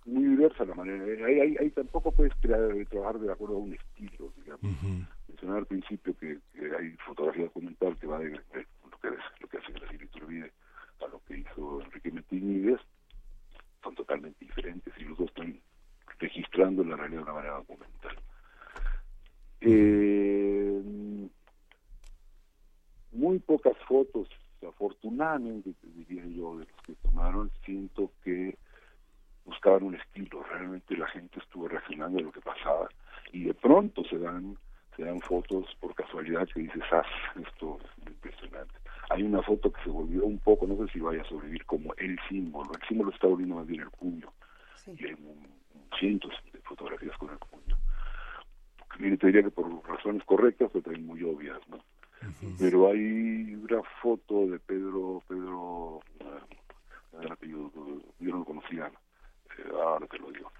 [0.06, 1.04] muy diversa la manera.
[1.26, 4.82] Ahí, ahí, ahí, tampoco puedes crear, trabajar de acuerdo a un estilo digamos.
[5.28, 6.38] Mencionar al principio que,
[6.78, 8.40] hay fotografía documental que va de, lo
[9.02, 9.08] que
[9.40, 10.52] lo que hace Graciela Iturbide
[11.04, 12.80] a lo que hizo Enrique Martínez
[13.82, 15.60] son totalmente diferentes y los dos están
[16.18, 18.16] registrando la realidad de una manera documental.
[19.60, 20.82] Eh,
[23.12, 24.28] muy pocas fotos
[24.68, 28.56] afortunadamente, diría yo, de los que tomaron, siento que
[29.44, 32.88] buscaban un estilo, realmente la gente estuvo reaccionando a lo que pasaba
[33.32, 34.56] y de pronto se dan
[34.96, 37.04] se dan fotos por casualidad que dices, ah,
[37.46, 38.74] esto es impresionante.
[39.10, 41.92] Hay una foto que se volvió un poco, no sé si vaya a sobrevivir como
[41.98, 44.32] el símbolo, el símbolo está volviendo más bien el puño,
[44.86, 45.16] y hay
[45.98, 47.76] cientos de fotografías con el puño.
[48.98, 51.78] Mire, te diría que por razones correctas, pero también muy obvias, ¿no?
[52.58, 56.00] Pero hay una foto de Pedro, Pedro,
[57.30, 57.70] apellido,
[58.18, 58.90] yo no lo conocía,
[59.58, 60.52] eh, ahora te lo digo,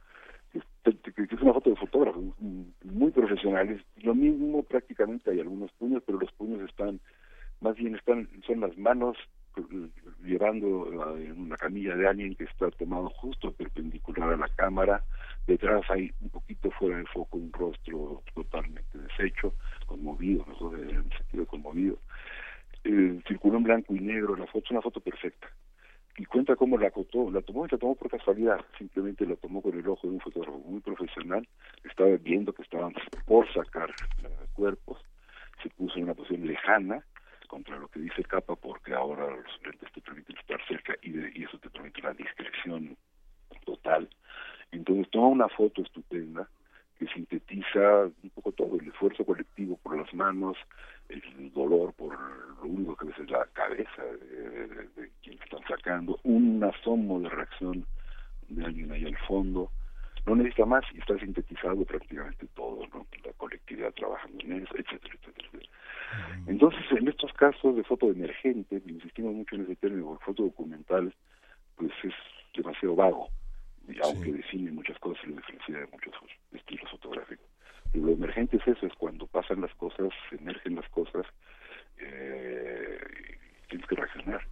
[0.52, 3.82] que es una foto de fotógrafos muy profesionales.
[3.96, 7.00] Lo mismo prácticamente hay algunos puños, pero los puños están,
[7.60, 9.35] más bien están, son las manos eh,
[10.22, 15.02] llevando en una camilla de alguien que está tomado justo perpendicular a la cámara.
[15.46, 19.54] Detrás hay un poquito fuera de foco un rostro totalmente deshecho,
[19.86, 21.98] conmovido, mejor en sentido conmovido.
[22.84, 25.48] Eh, circuló en blanco y negro, la foto es una foto perfecta
[26.18, 29.60] y cuenta cómo la acotó, la tomó y la tomó por casualidad, simplemente la tomó
[29.60, 31.46] con el ojo de un fotógrafo muy profesional,
[31.84, 32.94] estaba viendo que estaban
[33.26, 33.90] por sacar
[34.22, 34.98] eh, cuerpos,
[35.62, 37.04] se puso en una posición lejana
[37.46, 41.44] contra lo que dice capa porque ahora los lentes te permiten estar cerca y, y
[41.44, 42.96] eso te permite la discreción
[43.64, 44.08] total.
[44.72, 46.48] Entonces toma una foto estupenda
[46.98, 50.56] que sintetiza un poco todo, el esfuerzo colectivo por las manos,
[51.08, 56.18] el dolor por lo único que ves es la cabeza de, de, quien están sacando,
[56.24, 57.86] un asomo de reacción
[58.48, 59.70] de alguien ahí al fondo,
[60.26, 63.06] no necesita más y está sintetizado prácticamente todo, ¿no?
[63.24, 65.48] la colectividad trabajando en eso, etcétera, etcétera,
[66.46, 71.14] Entonces, en estos casos de foto emergente, insistimos mucho en ese término, foto documental,
[71.76, 72.14] pues es
[72.56, 73.28] demasiado vago,
[74.02, 76.14] aunque define muchas cosas y lo diferencia de muchos
[76.52, 77.46] estilos fotográficos.
[77.94, 81.24] Y lo emergente es eso, es cuando pasan las cosas, emergen las cosas,
[81.98, 82.98] eh,
[83.68, 84.42] tienes que reaccionar.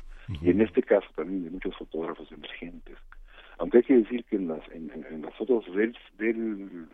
[0.41, 2.97] Y en este caso también de muchos fotógrafos emergentes.
[3.59, 6.89] Aunque hay que decir que en las, en, las fotos del, del,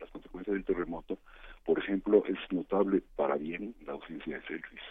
[0.00, 1.18] las consecuencias del terremoto,
[1.64, 4.82] por ejemplo, es notable para bien la ausencia de selfies.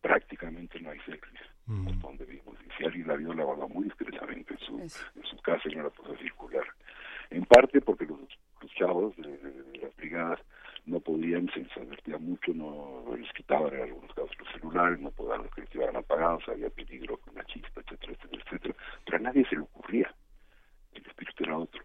[0.00, 1.40] Prácticamente no hay selfies.
[1.66, 2.56] donde vimos.
[2.64, 5.74] Y si alguien la vio, la guardó muy discretamente en su, en su casa y
[5.74, 6.64] no la puso circular.
[7.30, 8.20] En parte porque los
[8.60, 10.40] los chavos de, las brigadas
[10.86, 15.10] no podían, se les advertía mucho, no les quitaban en algunos casos los celulares, no
[15.10, 19.16] podían los que les iban apagados, había peligro con la chispa, etcétera, etcétera, etcétera, pero
[19.16, 20.14] a nadie se le ocurría,
[20.96, 21.82] el espíritu era otro.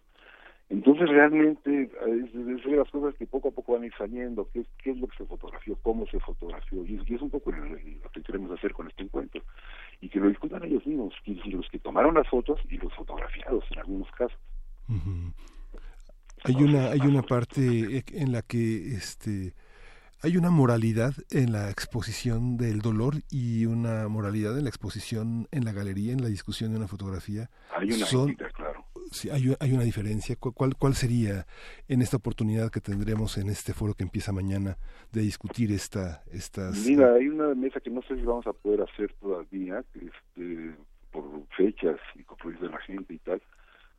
[0.72, 4.64] Entonces realmente es, de las cosas que poco a poco van a ir saliendo, qué,
[4.82, 8.22] qué es lo que se fotografió, cómo se fotografió, y, es un poco lo que
[8.22, 9.42] queremos hacer con este encuentro,
[10.00, 13.78] y que lo discutan ellos mismos, los que tomaron las fotos y los fotografiados en
[13.80, 14.38] algunos casos.
[16.44, 19.52] Hay una, hay una parte en la que este
[20.24, 25.64] hay una moralidad en la exposición del dolor y una moralidad en la exposición en
[25.64, 27.50] la galería, en la discusión de una fotografía.
[27.76, 28.61] Hay una Son, claro.
[29.12, 30.36] Sí, hay, hay, una diferencia.
[30.36, 31.46] ¿Cuál, ¿Cuál sería
[31.88, 34.76] en esta oportunidad que tendremos en este foro que empieza mañana
[35.12, 36.86] de discutir esta, estas...
[36.86, 40.74] Mira, hay una mesa que no sé si vamos a poder hacer todavía, este,
[41.10, 41.24] por
[41.56, 43.42] fechas y compromisos de la gente y tal.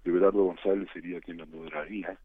[0.03, 2.17] Everardo González sería quien la moderaría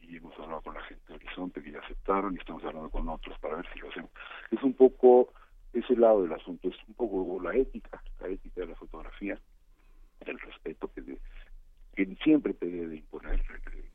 [0.00, 3.08] y hemos hablado con la gente de Horizonte que ya aceptaron y estamos hablando con
[3.08, 4.10] otros para ver si lo hacemos.
[4.50, 5.32] Es un poco
[5.72, 9.38] ese lado del asunto, es un poco la ética, la ética de la fotografía,
[10.20, 11.02] el respeto que,
[11.94, 13.40] que siempre te debe imponer,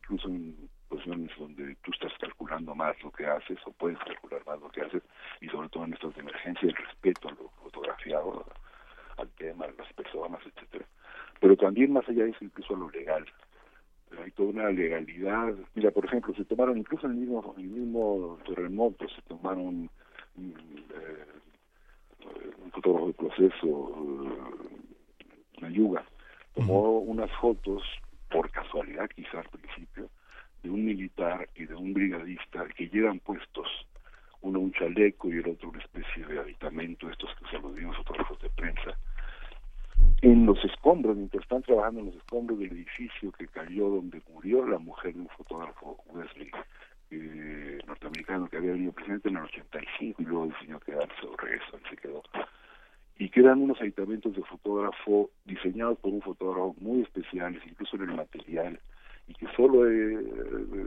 [0.01, 4.59] incluso en posiciones donde tú estás calculando más lo que haces o puedes calcular más
[4.61, 5.03] lo que haces
[5.41, 8.45] y sobre todo en estas de emergencia el respeto a lo fotografiado,
[9.17, 10.85] al tema, a las personas, etcétera.
[11.39, 13.25] Pero también más allá de eso, incluso a lo legal,
[14.23, 15.53] hay toda una legalidad.
[15.75, 19.89] Mira, por ejemplo, se tomaron incluso en el mismo, el mismo terremoto, se tomaron
[20.37, 21.25] eh,
[22.63, 24.37] un fotógrafo de proceso,
[25.61, 26.05] eh, yuga
[26.57, 27.83] tomó unas fotos,
[28.29, 30.09] por casualidad quizás al principio,
[30.63, 33.67] de un militar y de un brigadista que llevan puestos
[34.41, 37.97] uno un chaleco y el otro una especie de aditamento, estos que se los dimos
[37.97, 38.97] fotógrafos de prensa,
[40.21, 44.65] en los escombros, mientras están trabajando en los escombros del edificio que cayó donde murió
[44.67, 46.51] la mujer de un fotógrafo Wesley
[47.11, 51.79] eh, norteamericano que había venido presente en el 85 y luego decidió quedarse o regresó
[51.85, 52.23] y se quedó.
[53.19, 58.15] Y quedan unos aditamentos de fotógrafo diseñados por un fotógrafo muy especiales, incluso en el
[58.15, 58.79] material,
[59.27, 60.23] y que solo eh,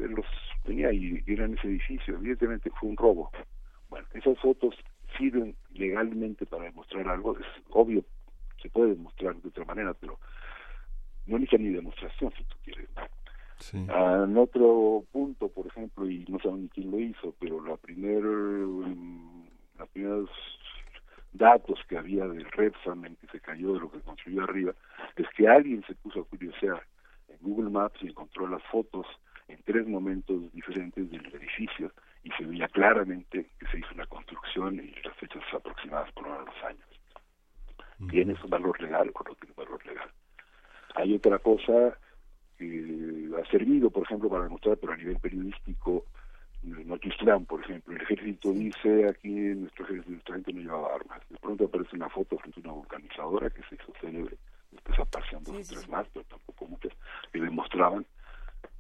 [0.09, 0.27] los
[0.65, 2.15] tenía y era en ese edificio.
[2.15, 3.31] Evidentemente fue un robo.
[3.89, 4.77] Bueno, esas fotos
[5.19, 8.05] sirven legalmente para demostrar algo, es obvio
[8.61, 10.19] se puede demostrar de otra manera, pero
[11.27, 12.89] no necesita ni demostración si tú quieres.
[13.91, 17.77] Ah, en otro punto, por ejemplo, y no saben ni quién lo hizo, pero la
[17.77, 19.45] primer, um,
[19.79, 20.31] los primeros
[21.33, 24.75] datos que había del Repsamen que se cayó de lo que construyó arriba,
[25.17, 26.83] es que alguien se puso a curiosear
[27.29, 29.07] en Google Maps y encontró las fotos
[29.49, 34.75] en tres momentos diferentes del edificio y se veía claramente que se hizo una construcción
[34.77, 36.87] y las fechas aproximadas por uno de los años.
[38.09, 40.09] ¿Tiene su valor legal o no tiene valor legal?
[40.95, 41.97] Hay otra cosa
[42.57, 46.05] que ha servido, por ejemplo, para demostrar, pero a nivel periodístico,
[46.63, 51.21] Notislán, por ejemplo, el ejército dice aquí nuestro ejército, nuestra gente no llevaba armas.
[51.31, 54.37] De pronto aparece una foto frente a una vulcanizadora que se hizo célebre,
[54.71, 56.93] después aparecían dos o tres más, pero tampoco muchas,
[57.33, 58.05] que demostraban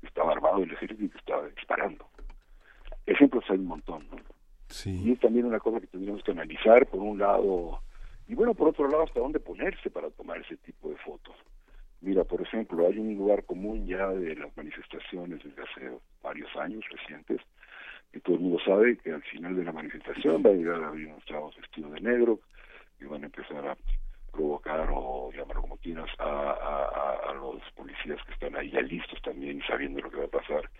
[0.00, 2.06] que estaba armado el ejército y que estaba disparando.
[3.06, 4.16] Ejemplos hay un montón, ¿no?
[4.68, 5.02] Sí.
[5.02, 7.80] Y es también una cosa que tendríamos que analizar, por un lado,
[8.28, 11.34] y bueno, por otro lado, hasta dónde ponerse para tomar ese tipo de fotos.
[12.00, 16.84] Mira, por ejemplo, hay un lugar común ya de las manifestaciones desde hace varios años
[16.90, 17.40] recientes,
[18.12, 20.88] que todo el mundo sabe que al final de la manifestación va a llegar a
[20.88, 22.40] haber unos chavos vestidos de negro
[22.98, 23.76] que van a empezar a
[24.30, 29.20] provocar o llamarlo como quieras a, a, a, los policías que están ahí ya listos
[29.22, 30.70] también sabiendo lo que va a pasar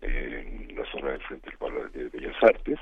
[0.00, 2.78] en la zona del frente del Palacio de Bellas Artes.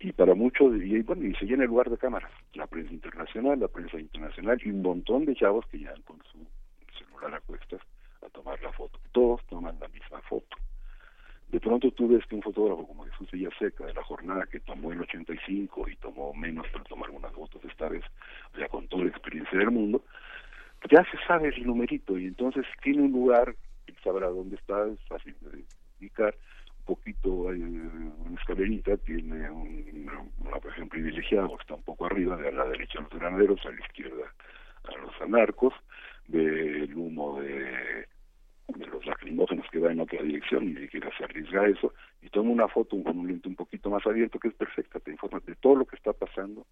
[0.00, 3.60] Y para muchos y bueno y se llena el lugar de cámaras la prensa internacional
[3.60, 6.44] la prensa internacional y un montón de chavos que llegan con su
[6.98, 7.80] celular a cuestas
[8.22, 8.98] a tomar la foto.
[9.12, 10.56] Todos toman la misma foto
[11.54, 13.28] de pronto tú ves que un fotógrafo como Jesús
[13.60, 17.64] Seca de la jornada que tomó el 85 y tomó menos pero tomó algunas fotos
[17.64, 18.02] esta vez,
[18.52, 20.02] o sea, con toda la experiencia del mundo,
[20.90, 23.54] ya se sabe el numerito y entonces tiene un lugar,
[23.86, 25.62] él sabrá dónde está, es fácil de
[26.00, 26.34] indicar,
[26.80, 32.36] un poquito, hay una escalerita, tiene un, una región privilegiada, porque está un poco arriba,
[32.36, 34.34] de a la derecha a los granaderos, a la izquierda
[34.88, 35.72] a los anarcos,
[36.26, 38.08] del humo de
[38.68, 42.28] de los lacrimógenos que va en otra dirección, ni siquiera se arriesga a eso, y
[42.30, 45.40] toma una foto con un lente un poquito más abierto, que es perfecta, te informa
[45.46, 46.66] de todo lo que está pasando,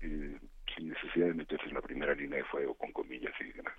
[0.00, 0.38] eh,
[0.74, 3.74] sin necesidad de meterse en la primera línea de fuego con comillas y demás.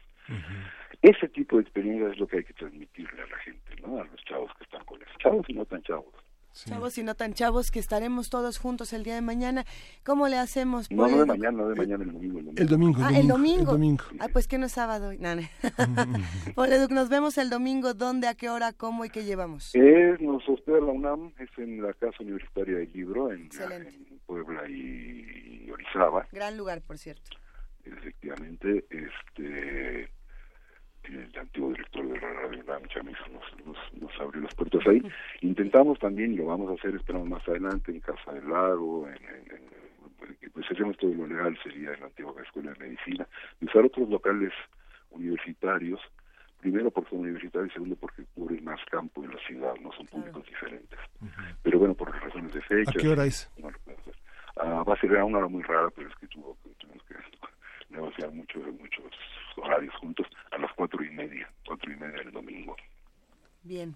[1.02, 4.00] Ese tipo de experiencia es lo que hay que transmitirle a la gente, ¿no?
[4.00, 6.14] A los chavos que están con eso, chavos y no tan chavos.
[6.54, 6.70] Sí.
[6.70, 9.66] Chavos y no tan chavos, que estaremos todos juntos el día de mañana.
[10.06, 10.90] ¿Cómo le hacemos?
[10.92, 12.40] No, no de mañana, no de mañana, el domingo.
[12.40, 13.00] El domingo, el domingo.
[13.04, 13.60] Ah, el domingo.
[13.60, 14.04] El domingo.
[14.20, 15.14] Ah, pues que no es sábado.
[15.20, 15.42] No, no.
[16.54, 17.96] Poleduc, nos vemos el domingo.
[17.96, 19.74] ¿Dónde, a qué hora, cómo y qué llevamos?
[19.74, 24.70] Es, nos hospeda la UNAM, es en la Casa Universitaria del Libro, en, en Puebla
[24.70, 26.28] y, y Orizaba.
[26.32, 27.32] Gran lugar, por cierto.
[27.84, 30.10] Efectivamente, este
[31.06, 35.02] el antiguo director de la radio UNAM, Chamizo, nos, nos, nos, abrió las puertas ahí.
[35.42, 39.16] Intentamos también, y lo vamos a hacer, esperamos más adelante, en Casa del Lago, en,
[39.26, 39.84] en, en
[40.54, 43.28] pues hacemos todo lo legal, sería en la antigua Escuela de Medicina,
[43.60, 44.54] y usar otros locales
[45.12, 46.00] universitarios,
[46.60, 50.06] primero porque son universitarios y segundo porque cubren más campo en la ciudad, no son
[50.08, 50.50] públicos claro.
[50.50, 51.00] diferentes.
[51.22, 51.56] Uh -huh.
[51.64, 52.92] Pero bueno, por razones de fecha.
[52.92, 53.52] ¿A qué hora es?
[53.58, 54.16] No lo puedo hacer.
[54.56, 57.16] Uh, va a ser a una hora muy rara, pero es que tuvo, tuvimos que
[57.94, 59.06] negociar mucho, muchos
[59.56, 62.76] horarios juntos a las cuatro y media, cuatro y media del domingo.
[63.64, 63.96] Bien.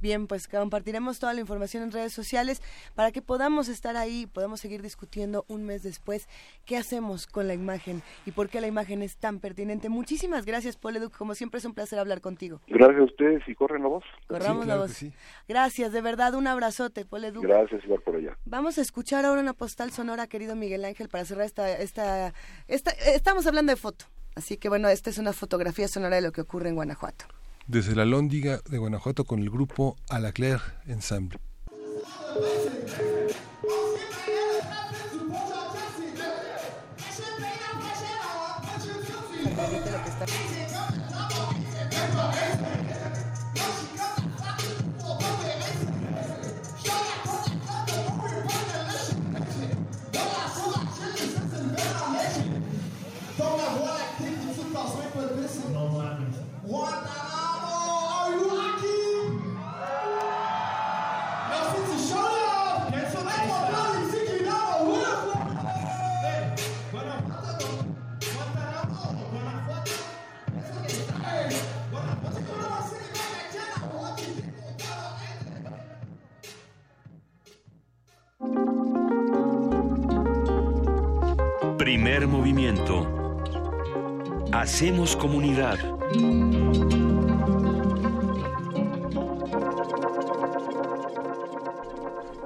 [0.00, 2.62] Bien, pues compartiremos toda la información en redes sociales
[2.94, 6.28] para que podamos estar ahí, podamos seguir discutiendo un mes después
[6.64, 9.88] qué hacemos con la imagen y por qué la imagen es tan pertinente.
[9.88, 11.16] Muchísimas gracias, Paul Educ.
[11.16, 12.60] Como siempre es un placer hablar contigo.
[12.66, 14.04] Gracias a ustedes y corren la voz.
[14.26, 14.96] Corramos sí, claro la voz.
[14.96, 15.12] Sí.
[15.48, 17.42] Gracias, de verdad, un abrazote, Paul Educ.
[17.42, 18.36] Gracias, igual por allá.
[18.44, 22.34] Vamos a escuchar ahora una postal sonora, querido Miguel Ángel, para cerrar esta, esta,
[22.68, 24.06] esta, estamos hablando de foto.
[24.34, 27.24] Así que bueno, esta es una fotografía sonora de lo que ocurre en Guanajuato.
[27.66, 31.40] Desde la Lóndiga de Guanajuato con el grupo Alacler Ensemble.
[84.52, 85.78] Hacemos comunidad.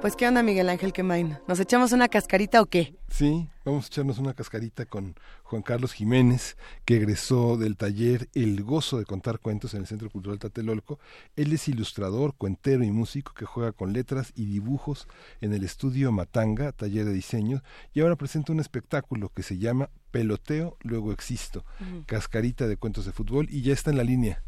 [0.01, 2.95] Pues qué onda Miguel Ángel Quemain, ¿nos echamos una cascarita o qué?
[3.09, 8.63] Sí, vamos a echarnos una cascarita con Juan Carlos Jiménez, que egresó del taller El
[8.63, 10.97] Gozo de Contar Cuentos en el Centro Cultural Tatelolco.
[11.35, 15.07] Él es ilustrador, cuentero y músico que juega con letras y dibujos
[15.39, 17.61] en el estudio Matanga, taller de diseño,
[17.93, 22.05] y ahora presenta un espectáculo que se llama Peloteo, luego existo, uh -huh.
[22.07, 24.41] cascarita de cuentos de fútbol, y ya está en la línea.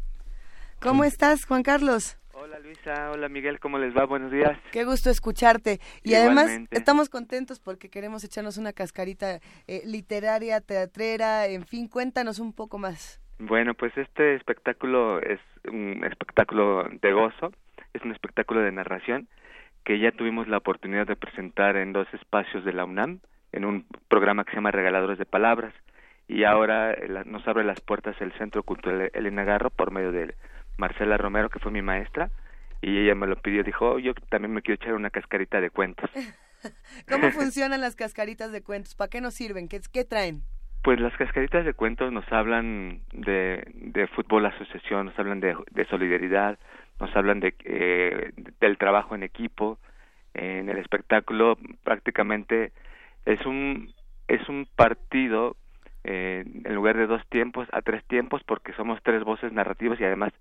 [0.80, 2.16] ¿Cómo estás, Juan Carlos?
[2.36, 4.06] Hola Luisa, hola Miguel, ¿cómo les va?
[4.06, 4.58] Buenos días.
[4.72, 5.78] Qué gusto escucharte.
[6.02, 12.40] Y además estamos contentos porque queremos echarnos una cascarita eh, literaria, teatrera, en fin, cuéntanos
[12.40, 13.20] un poco más.
[13.38, 15.38] Bueno, pues este espectáculo es
[15.70, 17.52] un espectáculo de gozo,
[17.92, 19.28] es un espectáculo de narración
[19.84, 23.20] que ya tuvimos la oportunidad de presentar en dos espacios de la UNAM,
[23.52, 25.72] en un programa que se llama Regaladores de Palabras,
[26.26, 30.34] y ahora eh, nos abre las puertas el Centro Cultural Elena Garro por medio de
[30.76, 32.30] Marcela Romero, que fue mi maestra,
[32.80, 35.70] y ella me lo pidió, dijo, "Oh, yo también me quiero echar una cascarita de
[35.70, 36.10] cuentos.
[37.08, 38.94] ¿Cómo funcionan las cascaritas de cuentos?
[38.94, 39.68] ¿Para qué nos sirven?
[39.68, 40.42] ¿Qué, qué traen?
[40.82, 45.86] Pues las cascaritas de cuentos nos hablan de, de fútbol asociación, nos hablan de, de
[45.86, 46.58] solidaridad,
[47.00, 49.78] nos hablan de, eh, del trabajo en equipo.
[50.34, 52.72] En el espectáculo prácticamente
[53.24, 53.92] es un
[54.28, 55.56] es un partido
[56.02, 60.04] eh, en lugar de dos tiempos a tres tiempos porque somos tres voces narrativas y
[60.04, 60.32] además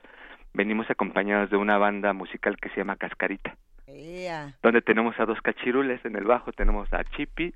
[0.54, 3.56] venimos acompañados de una banda musical que se llama Cascarita
[3.88, 4.56] Ea.
[4.64, 7.54] donde tenemos a dos cachirules, en el bajo tenemos a Chipi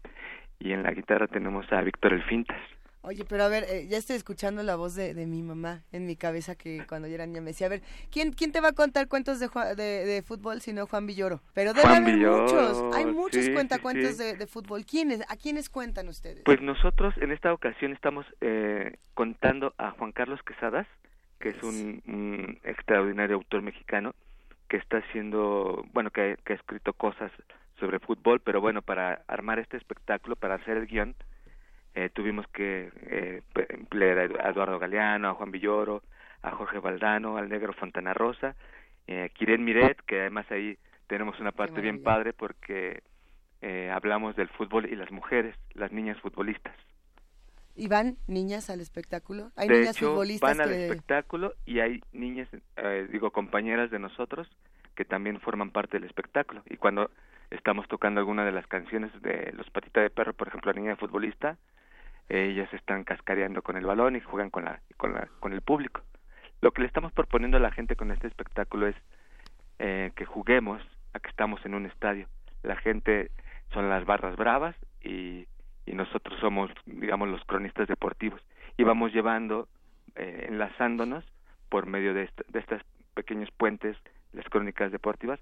[0.59, 2.59] y en la guitarra tenemos a Víctor El Fintas.
[3.01, 6.05] Oye, pero a ver, eh, ya estoy escuchando la voz de, de mi mamá en
[6.05, 7.81] mi cabeza que cuando yo era niña me decía, a ver,
[8.11, 11.39] ¿quién, quién te va a contar cuentos de, de, de fútbol si no Juan Villoro?
[11.53, 14.23] Pero debe Juan haber Villoro, muchos, hay muchos sí, cuentacuentos sí.
[14.23, 14.83] De, de fútbol.
[14.85, 15.21] ¿Quiénes?
[15.29, 16.41] ¿A quiénes cuentan ustedes?
[16.43, 20.87] Pues nosotros en esta ocasión estamos eh, contando a Juan Carlos Quesadas,
[21.39, 24.13] que es un, un extraordinario autor mexicano
[24.67, 27.31] que está haciendo, bueno, que, que ha escrito cosas
[27.79, 31.15] sobre fútbol, pero bueno, para armar este espectáculo, para hacer el guion,
[31.95, 36.03] eh, tuvimos que eh, emplear a Eduardo Galeano, a Juan Villoro,
[36.41, 38.55] a Jorge Valdano, al negro Fontana Rosa,
[39.07, 40.77] eh, Kiren Miret, que además ahí
[41.07, 43.01] tenemos una parte bien padre porque
[43.61, 46.75] eh, hablamos del fútbol y las mujeres, las niñas futbolistas.
[47.77, 49.51] ¿Y van niñas al espectáculo?
[49.55, 50.87] ¿Hay de niñas hecho, futbolistas van al que...
[50.87, 54.49] espectáculo y hay niñas, eh, digo, compañeras de nosotros
[54.95, 56.63] que también forman parte del espectáculo.
[56.65, 57.11] Y cuando
[57.51, 60.95] estamos tocando alguna de las canciones de Los Patitas de Perro, por ejemplo, la niña
[60.95, 61.57] futbolista,
[62.29, 65.61] eh, ellas están cascareando con el balón y juegan con, la, con, la, con el
[65.61, 66.01] público.
[66.61, 68.95] Lo que le estamos proponiendo a la gente con este espectáculo es
[69.77, 70.81] eh, que juguemos
[71.13, 72.27] a que estamos en un estadio.
[72.63, 73.29] La gente
[73.71, 75.45] son las barras bravas y,
[75.87, 78.41] y nosotros somos, digamos, los cronistas deportivos.
[78.77, 79.67] Y vamos llevando,
[80.15, 81.23] eh, enlazándonos
[81.69, 82.81] por medio de, est- de estos
[83.15, 83.97] pequeños puentes,
[84.33, 85.39] las crónicas deportivas,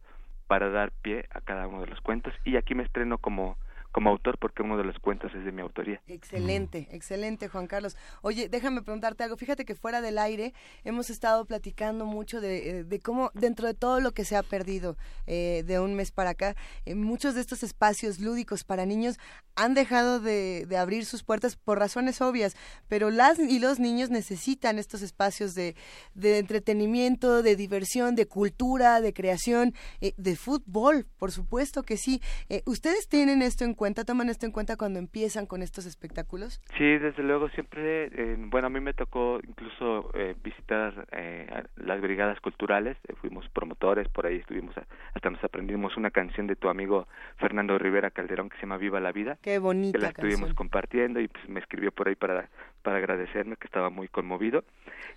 [0.47, 2.33] para dar pie a cada uno de los cuentos.
[2.45, 3.57] Y aquí me estreno como,
[3.95, 6.01] como autor porque uno de los cuentos es de mi autoría.
[6.05, 7.95] Excelente, excelente, Juan Carlos.
[8.21, 9.37] Oye, déjame preguntarte algo.
[9.37, 13.73] Fíjate que fuera del aire hemos estado platicando mucho de, eh, de cómo, dentro de
[13.73, 17.41] todo lo que se ha perdido eh, de un mes para acá, eh, muchos de
[17.41, 19.17] estos espacios lúdicos para niños
[19.55, 22.55] han dejado de, de abrir sus puertas por razones obvias,
[22.89, 25.75] pero las y los niños necesitan estos espacios de,
[26.13, 32.21] de entretenimiento, de diversión, de cultura, de creación, eh, de fútbol, por supuesto que sí.
[32.49, 36.61] Eh, ¿Ustedes tienen esto en cuenta, toman esto en cuenta cuando empiezan con estos espectáculos?
[36.77, 42.01] Sí, desde luego, siempre, eh, bueno, a mí me tocó incluso eh, visitar eh, las
[42.01, 46.55] brigadas culturales, eh, fuimos promotores, por ahí estuvimos, a- hasta nos aprendimos una canción de
[46.55, 47.07] tu amigo
[47.37, 50.55] Fernando Rivera Calderón que se llama Viva la Vida, Qué bonita que la estuvimos canción.
[50.55, 52.49] compartiendo y pues me escribió por ahí para,
[52.85, 54.63] para agradecerme que estaba muy conmovido.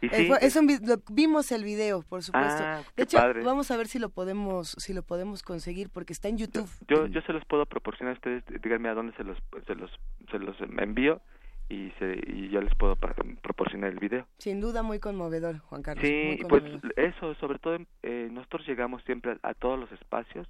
[0.01, 2.63] Y Eh, sí, fue- es un vi- lo- vimos el video, por supuesto.
[2.65, 3.43] Ah, de hecho, padre.
[3.45, 6.69] vamos a ver si lo podemos, si lo podemos conseguir, porque está en YouTube.
[6.89, 9.91] yo, yo se los puedo proporcionar a ustedes, díganme a dónde se los, se los,
[10.31, 11.21] se los envío
[11.69, 14.27] y, se, y yo les puedo proporcionar el video.
[14.39, 16.03] Sin duda muy conmovedor, Juan Carlos.
[16.05, 16.65] Sí, pues
[16.97, 20.49] eso, sobre todo eh, nosotros llegamos siempre a, a todos los espacios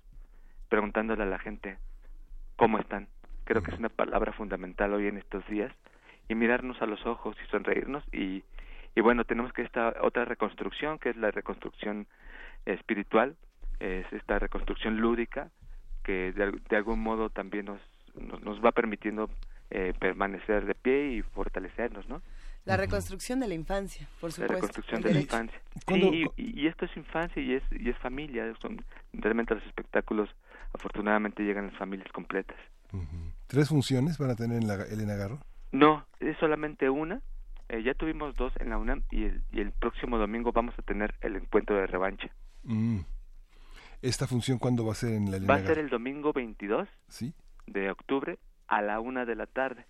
[0.69, 1.79] preguntándole a la gente
[2.57, 3.09] cómo están.
[3.45, 5.73] Creo que es una palabra fundamental hoy en estos días
[6.29, 8.43] y mirarnos a los ojos y sonreírnos y,
[8.95, 12.07] y bueno, tenemos que esta otra reconstrucción que es la reconstrucción
[12.66, 13.37] espiritual,
[13.81, 15.51] es esta reconstrucción lúdica
[16.05, 17.81] que de, de algún modo también nos,
[18.14, 19.31] nos, nos va permitiendo
[19.70, 22.22] eh, permanecer de pie y fortalecernos, ¿no?
[22.64, 24.55] La reconstrucción de la infancia, por la supuesto.
[24.55, 25.61] reconstrucción el de la infancia.
[25.87, 29.64] ¿Cuándo- Sí, y, y esto es infancia y es y es familia, son realmente los
[29.64, 30.29] espectáculos
[30.74, 32.57] afortunadamente llegan a las familias completas.
[32.93, 33.33] Ujú.
[33.47, 35.39] ¿Tres funciones van a tener en la Elena Garro?
[35.73, 37.21] No, es solamente una.
[37.69, 40.83] eh, ya tuvimos dos en la UNAM y el, y el próximo domingo vamos a
[40.83, 42.29] tener el encuentro de revancha.
[42.64, 43.01] Mm.
[44.01, 46.89] ¿Esta función cuándo va a ser en la Elena Va a ser el domingo 22
[47.09, 47.35] ¿Sí?
[47.66, 48.39] de octubre
[48.69, 49.85] a la una de la tarde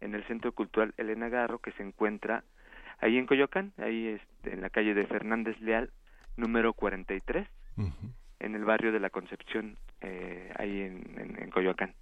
[0.00, 2.44] en el Centro Cultural Elena Garro que se encuentra
[3.00, 5.90] ahí en Coyoacán, ahí este, en la calle de Fernández Leal,
[6.36, 7.48] número 43.
[7.76, 7.90] Ujú.
[8.38, 11.94] en el barrio de la Concepción, eh, ahí en, en, en Coyoacán.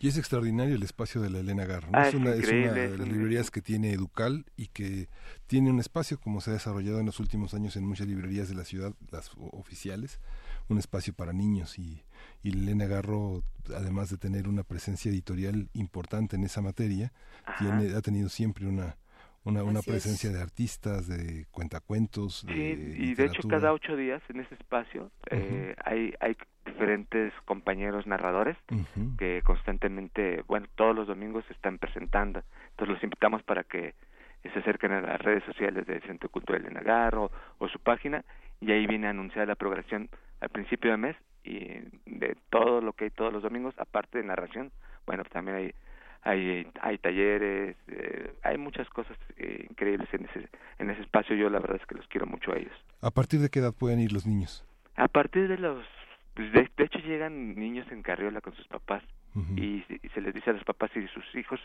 [0.00, 1.88] Y es extraordinario el espacio de la Elena Garro.
[1.92, 5.08] Ah, es, una, es una increíble, de las librerías que tiene Educal y que
[5.46, 8.54] tiene un espacio como se ha desarrollado en los últimos años en muchas librerías de
[8.54, 10.20] la ciudad, las oficiales,
[10.68, 11.78] un espacio para niños.
[11.78, 12.04] Y,
[12.42, 13.42] y Elena Garro,
[13.74, 17.12] además de tener una presencia editorial importante en esa materia,
[17.58, 18.96] tiene, ha tenido siempre una
[19.48, 19.96] una, una Así es.
[19.96, 24.54] presencia de artistas, de cuentacuentos, de Sí, y de hecho cada ocho días en ese
[24.54, 28.56] espacio eh, hay, hay diferentes compañeros narradores
[29.18, 32.42] que constantemente, bueno, todos los domingos se están presentando.
[32.70, 33.94] Entonces los invitamos para que
[34.42, 38.24] se acerquen a las redes sociales del Centro Cultural de Nagarro o su página
[38.60, 40.08] y ahí viene anunciada la programación
[40.40, 41.58] al principio del mes y
[42.06, 44.70] de todo lo que hay todos los domingos, aparte de narración,
[45.06, 45.74] bueno, pues también hay
[46.22, 50.48] hay, hay talleres, eh, hay muchas cosas eh, increíbles en ese,
[50.78, 51.34] en ese espacio.
[51.36, 52.72] Yo la verdad es que los quiero mucho a ellos.
[53.00, 54.64] ¿A partir de qué edad pueden ir los niños?
[54.96, 55.84] A partir de los...
[56.34, 59.02] pues, de, de hecho llegan niños en carriola con sus papás
[59.56, 61.60] y, se- y se les dice a los papás si sus hijos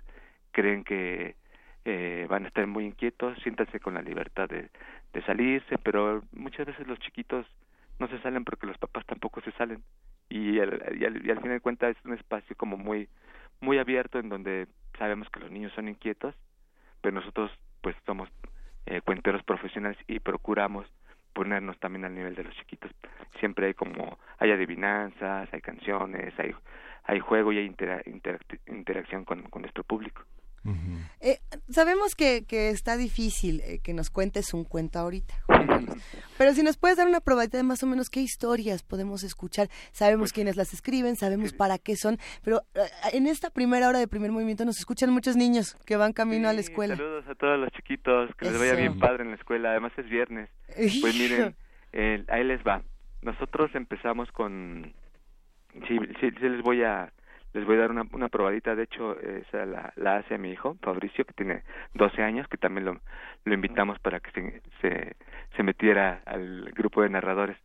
[0.52, 1.36] creen que
[1.86, 4.70] eh, van a estar muy inquietos, siéntanse con la libertad de,
[5.14, 7.46] de salirse, pero muchas veces los chiquitos
[8.00, 9.82] no se salen porque los papás tampoco se salen
[10.30, 13.10] y al, y al, y al final de cuentas es un espacio como muy
[13.64, 14.68] muy abierto en donde
[15.00, 16.36] sabemos que los niños son inquietos,
[17.02, 17.52] pero nosotros
[17.82, 18.30] pues somos
[18.86, 20.86] eh, cuenteros profesionales y procuramos
[21.34, 22.92] ponernos también al nivel de los chiquitos.
[23.40, 26.54] Siempre hay como, hay adivinanzas, hay canciones, hay,
[27.06, 30.22] hay juego y hay intera- interac- interacción con, con nuestro público.
[31.20, 31.40] Eh,
[31.70, 35.98] sabemos que, que está difícil eh, que nos cuentes un cuento ahorita, Juan Carlos.
[36.38, 39.70] pero si nos puedes dar una probadita de más o menos qué historias podemos escuchar.
[39.92, 42.80] Sabemos Pues, quiénes las escriben, sabemos para qué son, pero eh,
[43.14, 46.54] en esta primera hora de primer movimiento nos escuchan muchos niños que van camino a
[46.54, 46.96] la escuela.
[46.96, 50.08] Saludos a todos los chiquitos, que les vaya bien padre en la escuela, además es
[50.10, 50.50] viernes.
[51.02, 51.56] Pues miren,
[51.92, 52.82] eh, ahí les va.
[53.22, 54.94] Nosotros empezamos con,
[55.88, 57.12] sí, sí, sí les voy a,
[57.54, 58.76] les voy a dar una, una probadita.
[58.76, 62.86] De hecho, esa la, la hace mi hijo Fabricio, que tiene 12 años, que también
[62.86, 63.00] lo,
[63.46, 65.16] lo invitamos para que se, se,
[65.56, 67.58] se metiera al grupo de narradores.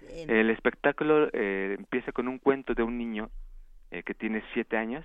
[0.00, 0.30] Bien.
[0.30, 3.30] El espectáculo eh, empieza con un cuento de un niño
[3.90, 5.04] eh, que tiene siete años,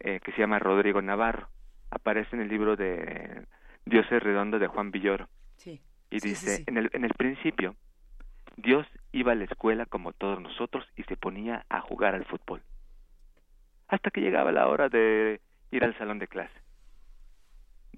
[0.00, 1.48] eh, que se llama Rodrigo Navarro.
[1.90, 3.46] Aparece en el libro de
[3.84, 5.28] Dios es redondo de Juan Villoro.
[5.56, 5.80] Sí.
[6.10, 6.64] Y sí, dice, sí.
[6.66, 7.74] En, el, en el principio,
[8.56, 12.62] Dios iba a la escuela como todos nosotros y se ponía a jugar al fútbol.
[13.88, 16.54] Hasta que llegaba la hora de ir al salón de clase.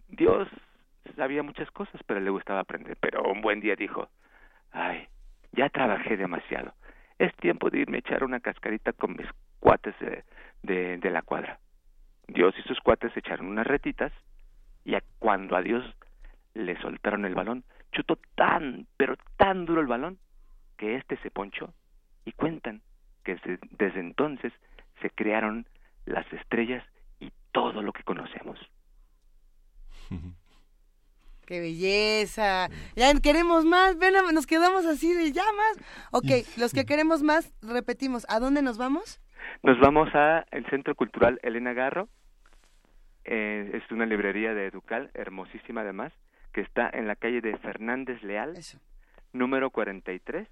[0.08, 0.48] Dios
[1.16, 2.96] sabía muchas cosas, pero le gustaba aprender.
[3.00, 4.08] Pero un buen día dijo,
[4.72, 5.06] ay,
[5.52, 6.74] ya trabajé demasiado.
[7.18, 9.26] Es tiempo de irme a echar una cascarita con mis
[9.60, 9.94] cuates
[10.62, 11.58] de, de, la cuadra.
[12.28, 14.12] Dios y sus cuates echaron unas retitas
[14.84, 15.84] y a- cuando a Dios
[16.54, 20.18] le soltaron el balón, chutó tan, pero tan duro el balón
[20.76, 21.72] que éste se ponchó
[22.24, 22.82] y cuentan
[23.24, 23.36] que
[23.78, 24.52] desde entonces
[25.00, 25.66] se crearon
[26.06, 26.84] las estrellas
[27.20, 28.58] y todo lo que conocemos.
[31.46, 32.68] ¡Qué belleza!
[32.94, 35.78] Ya queremos más, ven, nos quedamos así de ya más.
[36.12, 39.20] Ok, los que queremos más, repetimos, ¿a dónde nos vamos?
[39.62, 42.08] Nos vamos a el Centro Cultural Elena Garro.
[43.24, 46.12] Eh, es una librería de Educal, hermosísima además,
[46.52, 48.78] que está en la calle de Fernández Leal, Eso.
[49.32, 50.48] número 43,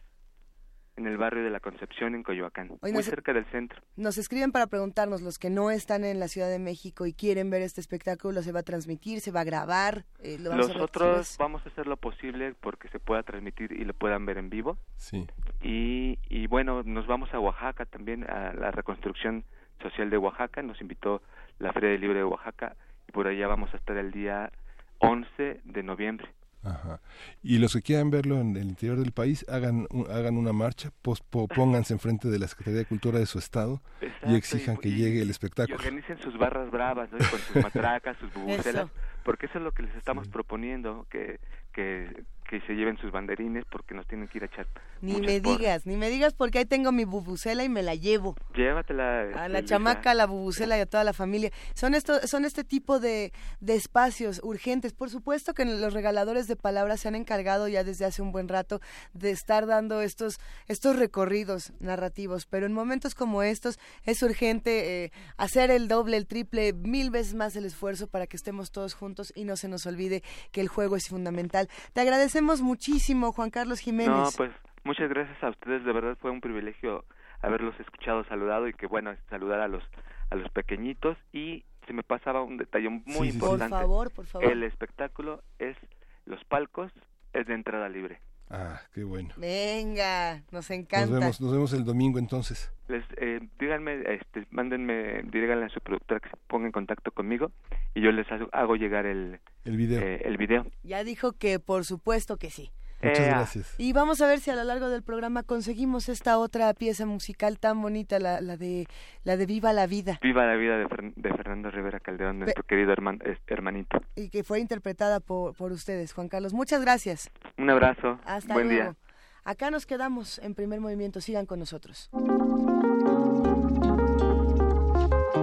[0.97, 3.81] en el barrio de la Concepción, en Coyoacán, Oye, muy cerca del centro.
[3.97, 7.51] Nos escriben para preguntarnos, los que no están en la Ciudad de México y quieren
[7.51, 10.05] ver este espectáculo, ¿se va a transmitir, se va a grabar?
[10.21, 11.39] Eh, ¿lo vamos a Nosotros después?
[11.39, 14.79] vamos a hacer lo posible porque se pueda transmitir y lo puedan ver en vivo.
[14.97, 15.27] Sí.
[15.63, 19.45] Y, y bueno, nos vamos a Oaxaca también, a la reconstrucción
[19.83, 20.63] social de Oaxaca.
[20.63, 21.23] Nos invitó
[21.59, 22.77] la Feria del Libro de Oaxaca
[23.09, 24.51] y por allá vamos a estar el día
[24.99, 26.29] 11 de noviembre.
[26.67, 27.01] Ajá.
[27.43, 30.91] Y los que quieran verlo en el interior del país, hagan, un- hagan una marcha,
[31.03, 34.77] pos- po- pónganse enfrente de la Secretaría de Cultura de su estado Exacto, y exijan
[34.77, 35.77] que llegue el Y espectáculo.
[35.77, 37.19] organicen sus barras bravas, ¿no?
[37.19, 38.91] Y con sus matracas, sus bubucelas, Eso.
[39.25, 41.39] porque eso es lo que les estamos proponiendo, que,
[41.73, 44.67] que, que se lleven sus banderines porque nos tienen que ir a echar
[45.01, 45.59] Ni me porras.
[45.59, 48.37] digas, ni me digas porque ahí tengo mi bubucela y me la llevo.
[48.55, 49.21] Llévatela.
[49.21, 49.65] A la Luisa.
[49.65, 51.51] chamaca, a la bubucela y a toda la familia.
[51.75, 54.93] Son esto, son este tipo de, de espacios urgentes.
[54.93, 58.49] Por supuesto que los regaladores de palabras se han encargado ya desde hace un buen
[58.49, 58.81] rato
[59.13, 60.39] de estar dando estos,
[60.69, 66.27] estos recorridos narrativos, pero en momentos como estos es urgente eh, hacer el doble, el
[66.27, 69.87] triple, mil veces más el esfuerzo para que estemos todos juntos y no se nos
[69.87, 70.23] olvide
[70.53, 71.69] que el juego es fundamental.
[71.93, 72.01] Te
[72.37, 74.09] agradecemos muchísimo, Juan Carlos Jiménez.
[74.15, 74.51] No, pues
[74.85, 77.05] muchas gracias a ustedes, de verdad fue un privilegio
[77.43, 79.83] haberlos escuchado, saludado y que bueno, saludar a los
[80.31, 83.39] a los pequeñitos y se me pasaba un detalle muy Sí, sí.
[83.39, 83.77] por importante.
[83.77, 84.51] favor, por favor.
[84.51, 85.77] El espectáculo es
[86.25, 86.91] los palcos
[87.33, 88.21] es de entrada libre.
[88.49, 89.31] Ah, qué bueno.
[89.37, 91.07] Venga, nos encanta.
[91.11, 92.71] Nos vemos, nos vemos el domingo entonces.
[92.89, 97.51] Les, eh, díganme, este, mándenme, díganle a su productora que se ponga en contacto conmigo
[97.95, 100.01] y yo les hago, hago llegar el, El video.
[100.01, 100.65] eh, el video.
[100.85, 102.71] Ya dijo que por supuesto que sí.
[103.03, 103.75] Muchas Eh, gracias.
[103.79, 107.59] Y vamos a ver si a lo largo del programa conseguimos esta otra pieza musical
[107.59, 108.87] tan bonita, la, la de
[109.25, 112.63] la de Viva la Vida, Viva la vida de, Fer- de Fernando Rivera Calderón, nuestro
[112.65, 114.01] querido herman- hermanito.
[114.15, 116.53] y que fue interpretada por, por ustedes, Juan Carlos.
[116.55, 117.31] Muchas gracias.
[117.59, 118.83] Un abrazo, Hasta buen luego.
[118.83, 118.97] día.
[119.45, 121.21] Acá nos quedamos en primer movimiento.
[121.21, 122.11] Sigan con nosotros.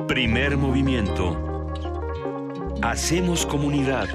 [0.08, 1.70] Primer movimiento.
[2.82, 4.10] Hacemos comunidad.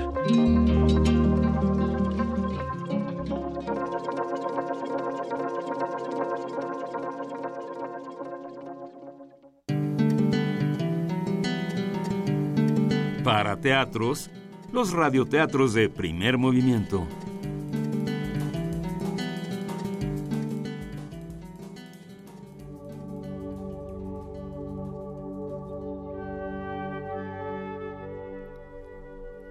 [13.29, 14.31] Para teatros,
[14.73, 17.07] los radioteatros de primer movimiento.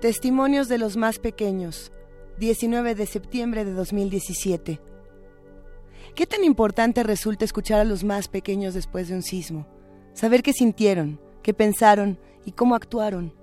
[0.01, 1.91] Testimonios de los más pequeños.
[2.39, 4.82] 19 de septiembre de 2017.
[6.15, 9.67] ¿Qué tan importante resulta escuchar a los más pequeños después de un sismo?
[10.15, 13.36] Saber qué sintieron, qué pensaron y cómo actuaron.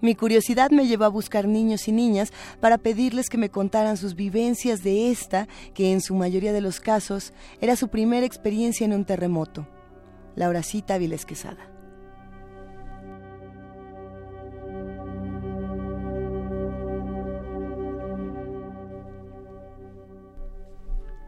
[0.00, 4.14] Mi curiosidad me llevó a buscar niños y niñas para pedirles que me contaran sus
[4.14, 8.94] vivencias de esta, que en su mayoría de los casos era su primera experiencia en
[8.94, 9.66] un terremoto.
[10.36, 11.70] Lauracita Viles Quesada.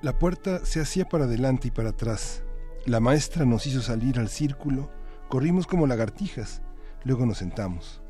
[0.01, 2.43] La puerta se hacía para adelante y para atrás.
[2.87, 4.91] La maestra nos hizo salir al círculo,
[5.29, 6.61] corrimos como lagartijas,
[7.05, 8.01] luego nos sentamos.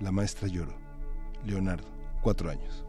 [0.00, 0.72] La maestra lloró.
[1.44, 1.86] Leonardo,
[2.22, 2.84] cuatro años.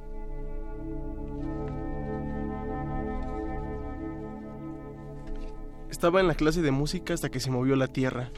[5.89, 8.31] Estaba en la clase de música hasta que se movió la tierra.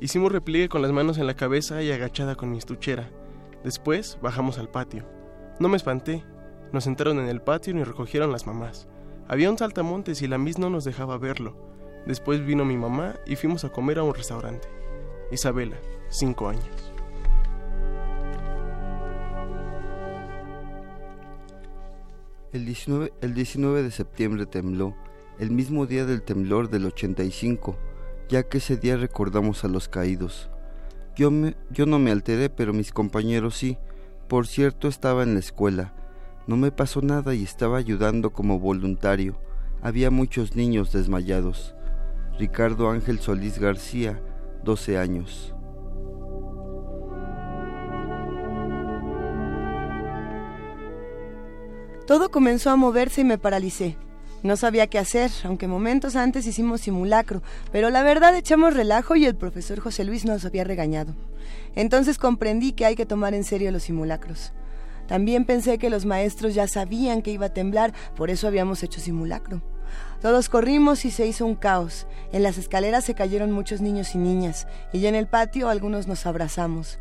[0.00, 3.10] Hicimos repliegue con las manos en la cabeza y agachada con mi estuchera.
[3.62, 5.06] Después bajamos al patio.
[5.60, 6.24] No me espanté.
[6.72, 8.88] Nos sentaron en el patio y nos recogieron las mamás.
[9.28, 11.56] Había un saltamontes y la Miss no nos dejaba verlo.
[12.06, 14.66] Después vino mi mamá y fuimos a comer a un restaurante.
[15.30, 15.76] Isabela,
[16.08, 16.93] cinco años.
[22.54, 24.94] El 19, el 19 de septiembre tembló,
[25.40, 27.76] el mismo día del temblor del 85,
[28.28, 30.50] ya que ese día recordamos a los caídos.
[31.16, 31.32] Yo,
[31.72, 33.76] yo no me alteré, pero mis compañeros sí.
[34.28, 35.94] Por cierto, estaba en la escuela.
[36.46, 39.36] No me pasó nada y estaba ayudando como voluntario.
[39.82, 41.74] Había muchos niños desmayados.
[42.38, 44.22] Ricardo Ángel Solís García,
[44.62, 45.53] 12 años.
[52.06, 53.96] Todo comenzó a moverse y me paralicé.
[54.42, 57.42] No sabía qué hacer, aunque momentos antes hicimos simulacro,
[57.72, 61.14] pero la verdad echamos relajo y el profesor José Luis nos había regañado.
[61.74, 64.52] Entonces comprendí que hay que tomar en serio los simulacros.
[65.08, 69.00] También pensé que los maestros ya sabían que iba a temblar, por eso habíamos hecho
[69.00, 69.62] simulacro.
[70.20, 72.06] Todos corrimos y se hizo un caos.
[72.32, 76.06] En las escaleras se cayeron muchos niños y niñas, y ya en el patio algunos
[76.06, 76.98] nos abrazamos.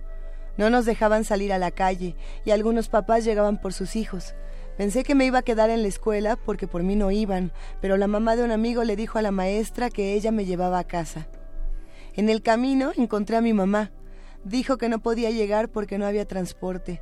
[0.55, 4.33] No nos dejaban salir a la calle, y algunos papás llegaban por sus hijos.
[4.77, 7.97] Pensé que me iba a quedar en la escuela porque por mí no iban, pero
[7.97, 10.83] la mamá de un amigo le dijo a la maestra que ella me llevaba a
[10.83, 11.27] casa.
[12.15, 13.91] En el camino encontré a mi mamá.
[14.43, 17.01] Dijo que no podía llegar porque no había transporte.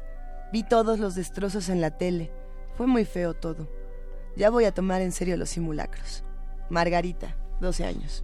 [0.51, 2.31] Vi todos los destrozos en la tele.
[2.75, 3.69] Fue muy feo todo.
[4.35, 6.23] Ya voy a tomar en serio los simulacros.
[6.69, 8.23] Margarita, 12 años.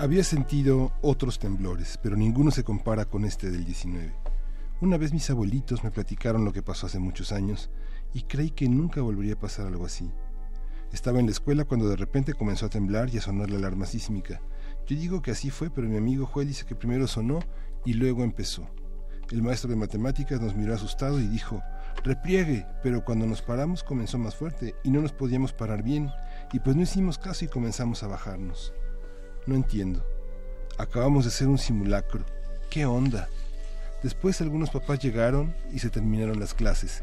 [0.00, 4.14] Había sentido otros temblores, pero ninguno se compara con este del 19.
[4.80, 7.68] Una vez mis abuelitos me platicaron lo que pasó hace muchos años
[8.14, 10.08] y creí que nunca volvería a pasar algo así.
[10.92, 13.86] Estaba en la escuela cuando de repente comenzó a temblar y a sonar la alarma
[13.86, 14.40] sísmica.
[14.86, 17.40] Yo digo que así fue, pero mi amigo Joel dice que primero sonó
[17.84, 18.70] y luego empezó.
[19.32, 21.60] El maestro de matemáticas nos miró asustado y dijo,
[22.04, 26.08] repliegue, pero cuando nos paramos comenzó más fuerte y no nos podíamos parar bien,
[26.52, 28.72] y pues no hicimos caso y comenzamos a bajarnos.
[29.48, 30.04] No entiendo.
[30.76, 32.22] Acabamos de hacer un simulacro.
[32.68, 33.30] ¿Qué onda?
[34.02, 37.02] Después algunos papás llegaron y se terminaron las clases.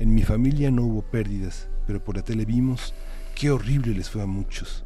[0.00, 2.94] En mi familia no hubo pérdidas, pero por la tele vimos
[3.36, 4.84] qué horrible les fue a muchos.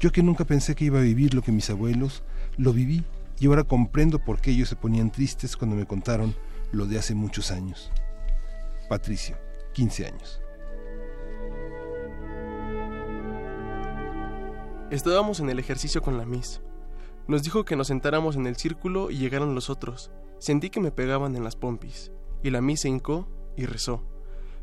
[0.00, 2.22] Yo que nunca pensé que iba a vivir lo que mis abuelos,
[2.56, 3.04] lo viví
[3.38, 6.34] y ahora comprendo por qué ellos se ponían tristes cuando me contaron
[6.72, 7.92] lo de hace muchos años.
[8.88, 9.36] Patricio,
[9.74, 10.40] 15 años.
[14.90, 16.62] Estábamos en el ejercicio con la Miss.
[17.26, 20.12] Nos dijo que nos sentáramos en el círculo y llegaron los otros.
[20.38, 22.12] Sentí que me pegaban en las pompis,
[22.44, 23.26] y la mí se hincó
[23.56, 24.04] y rezó.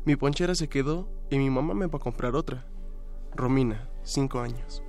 [0.06, 2.66] Mi ponchera se quedó y mi mamá me va a comprar otra.
[3.34, 4.82] Romina, cinco años.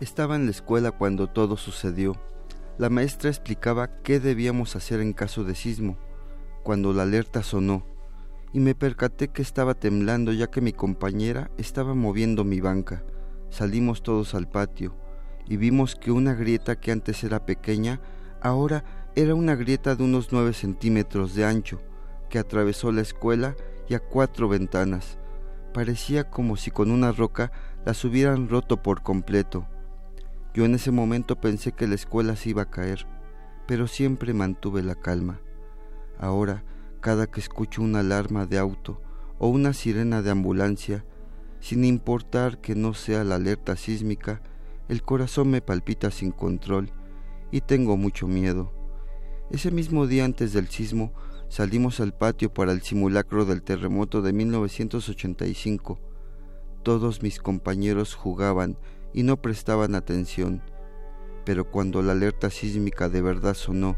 [0.00, 2.14] Estaba en la escuela cuando todo sucedió.
[2.76, 5.96] La maestra explicaba qué debíamos hacer en caso de sismo,
[6.62, 7.86] cuando la alerta sonó,
[8.52, 13.02] y me percaté que estaba temblando ya que mi compañera estaba moviendo mi banca.
[13.50, 14.94] Salimos todos al patio
[15.46, 18.00] y vimos que una grieta que antes era pequeña,
[18.40, 18.84] ahora
[19.14, 21.80] era una grieta de unos nueve centímetros de ancho,
[22.30, 23.56] que atravesó la escuela
[23.88, 25.18] y a cuatro ventanas.
[25.74, 27.52] Parecía como si con una roca
[27.84, 29.66] las hubieran roto por completo.
[30.54, 33.06] Yo en ese momento pensé que la escuela se iba a caer,
[33.66, 35.40] pero siempre mantuve la calma.
[36.18, 36.64] Ahora,
[37.02, 39.02] cada que escucho una alarma de auto
[39.38, 41.04] o una sirena de ambulancia,
[41.60, 44.40] sin importar que no sea la alerta sísmica,
[44.88, 46.92] el corazón me palpita sin control
[47.50, 48.72] y tengo mucho miedo.
[49.50, 51.12] Ese mismo día antes del sismo
[51.48, 56.00] salimos al patio para el simulacro del terremoto de 1985.
[56.84, 58.78] Todos mis compañeros jugaban
[59.12, 60.62] y no prestaban atención,
[61.44, 63.96] pero cuando la alerta sísmica de verdad sonó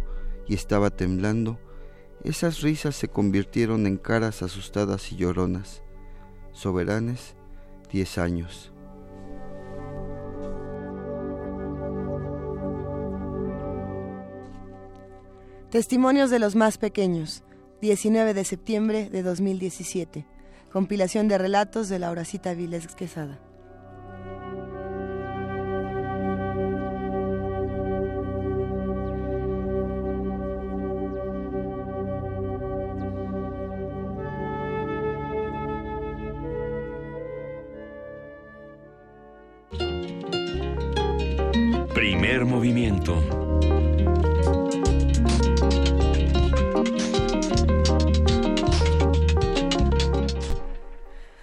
[0.49, 1.59] y estaba temblando,
[2.25, 5.83] esas risas se convirtieron en caras asustadas y lloronas.
[6.53, 7.35] Soberanes,
[7.93, 8.73] diez años.
[15.71, 17.43] Testimonios de los más pequeños,
[17.83, 20.25] 19 de septiembre de 2017.
[20.73, 23.39] Compilación de relatos de Lauracita Viles Quesada.
[42.45, 43.23] Movimiento.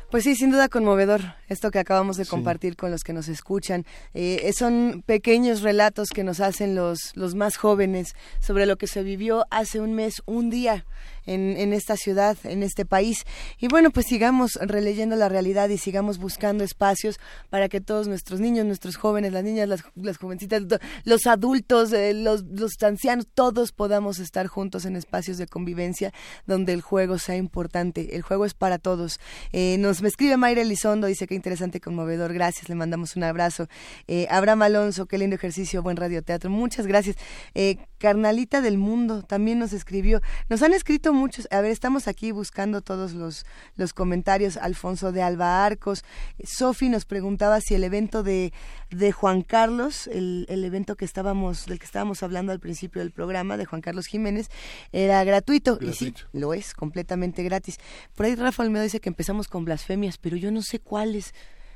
[0.09, 1.21] Pues sí, sin duda conmovedor
[1.51, 3.85] esto que acabamos de compartir con los que nos escuchan.
[4.13, 9.03] Eh, son pequeños relatos que nos hacen los, los más jóvenes sobre lo que se
[9.03, 10.85] vivió hace un mes, un día
[11.25, 13.25] en, en esta ciudad, en este país.
[13.59, 18.39] Y bueno, pues sigamos releyendo la realidad y sigamos buscando espacios para que todos nuestros
[18.39, 20.63] niños, nuestros jóvenes, las niñas, las, las jovencitas,
[21.03, 26.13] los adultos, eh, los, los ancianos, todos podamos estar juntos en espacios de convivencia
[26.47, 28.15] donde el juego sea importante.
[28.15, 29.19] El juego es para todos.
[29.51, 32.33] Eh, nos me escribe Mayra Elizondo, dice que interesante conmovedor.
[32.33, 33.67] Gracias, le mandamos un abrazo.
[34.07, 36.51] Eh, Abraham Alonso, qué lindo ejercicio, buen radioteatro.
[36.51, 37.15] Muchas gracias.
[37.55, 40.21] Eh, Carnalita del Mundo también nos escribió.
[40.49, 41.47] Nos han escrito muchos.
[41.51, 43.45] A ver, estamos aquí buscando todos los,
[43.75, 44.57] los comentarios.
[44.57, 46.03] Alfonso de Alba Arcos.
[46.43, 48.53] Sofi nos preguntaba si el evento de,
[48.89, 53.11] de Juan Carlos, el, el evento que estábamos, del que estábamos hablando al principio del
[53.11, 54.49] programa, de Juan Carlos Jiménez,
[54.91, 55.77] era gratuito.
[55.79, 57.77] Y sí, lo es, completamente gratis.
[58.15, 61.35] Por ahí Rafa Olmedo dice que empezamos con blasfemias, pero yo no sé cuáles.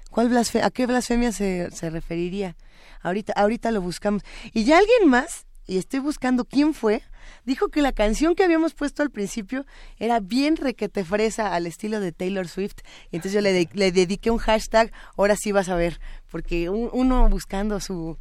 [0.10, 2.56] ¿Cuál blasfe ¿A qué blasfemia se, se referiría?
[3.04, 4.24] Ahorita, ahorita lo buscamos.
[4.54, 7.02] Y ya alguien más, y estoy buscando quién fue,
[7.44, 9.66] dijo que la canción que habíamos puesto al principio
[9.98, 12.78] era bien requete fresa al estilo de Taylor Swift.
[13.12, 16.00] Entonces yo le, le dediqué un hashtag, ahora sí vas a ver,
[16.30, 18.18] porque un- uno buscando su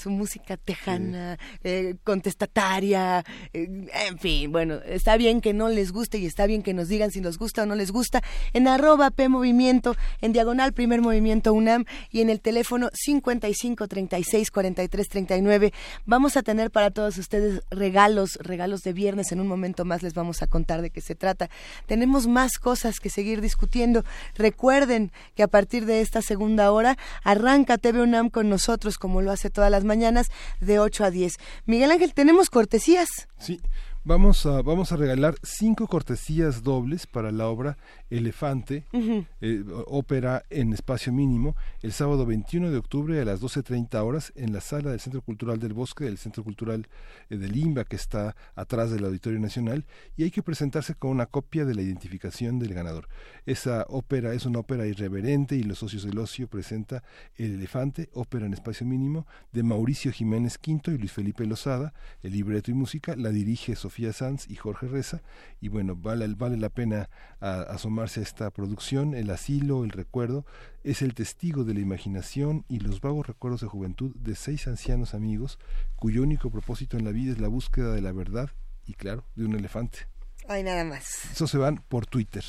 [0.00, 3.68] su música tejana, eh, contestataria, eh,
[4.08, 7.10] en fin, bueno, está bien que no les guste y está bien que nos digan
[7.10, 8.22] si nos gusta o no les gusta
[8.52, 14.50] en arroba P Movimiento, en diagonal Primer Movimiento UNAM y en el teléfono 55 36
[14.50, 15.72] 43 39.
[16.06, 19.32] Vamos a tener para todos ustedes regalos, regalos de viernes.
[19.32, 21.50] En un momento más les vamos a contar de qué se trata.
[21.86, 24.04] Tenemos más cosas que seguir discutiendo.
[24.34, 29.30] Recuerden que a partir de esta segunda hora arranca TV UNAM con nosotros, como lo
[29.30, 30.28] hace todas las mañanas,
[30.60, 31.36] de 8 a 10.
[31.66, 33.08] Miguel Ángel, tenemos cortesías.
[33.38, 33.60] Sí,
[34.02, 37.76] vamos a, vamos a regalar cinco cortesías dobles para la obra
[38.08, 44.32] Elefante, eh, ópera en espacio mínimo, el sábado 21 de octubre a las 12.30 horas
[44.36, 46.88] en la sala del Centro Cultural del Bosque, del Centro Cultural
[47.28, 49.84] eh, de Limba, que está atrás del Auditorio Nacional,
[50.16, 53.08] y hay que presentarse con una copia de la identificación del ganador.
[53.46, 57.02] Esa ópera es una ópera irreverente y Los Socios del Ocio presenta
[57.36, 61.92] El Elefante, ópera en espacio mínimo, de Mauricio Jiménez Quinto y Luis Felipe Lozada,
[62.22, 65.20] el libreto y música, la dirige Sofía Sanz y Jorge Reza,
[65.60, 67.10] y bueno, vale, vale la pena
[67.40, 70.46] a- asomarse a esta producción, El Asilo, El Recuerdo,
[70.84, 75.14] es el testigo de la imaginación y los vagos recuerdos de juventud de seis ancianos
[75.14, 75.58] amigos
[75.96, 78.50] cuyo único propósito en la vida es la búsqueda de la verdad
[78.86, 80.00] y claro, de un elefante.
[80.48, 81.26] Ay, nada más.
[81.30, 82.44] Eso se van por Twitter.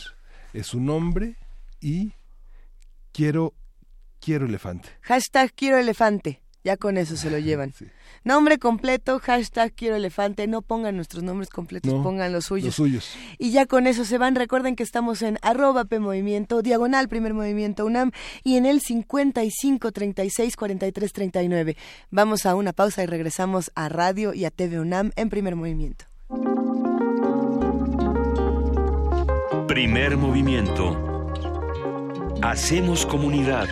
[0.54, 1.36] Es su nombre
[1.80, 2.14] y
[3.12, 3.54] quiero
[4.20, 4.90] quiero elefante.
[5.02, 6.41] Hashtag quiero elefante.
[6.64, 7.74] Ya con eso se lo llevan.
[8.24, 10.46] Nombre completo, hashtag quiero elefante.
[10.48, 12.66] No pongan nuestros nombres completos, No, pongan los suyos.
[12.66, 13.16] Los suyos.
[13.40, 14.36] Y ya con eso se van.
[14.36, 18.12] Recuerden que estamos en arroba P Movimiento, diagonal Primer Movimiento UNAM
[18.44, 21.78] y en el 55 36 43 39.
[22.12, 26.06] Vamos a una pausa y regresamos a Radio y a TV UNAM en Primer Movimiento.
[29.68, 30.96] Primer movimiento.
[32.42, 33.70] Hacemos comunidad.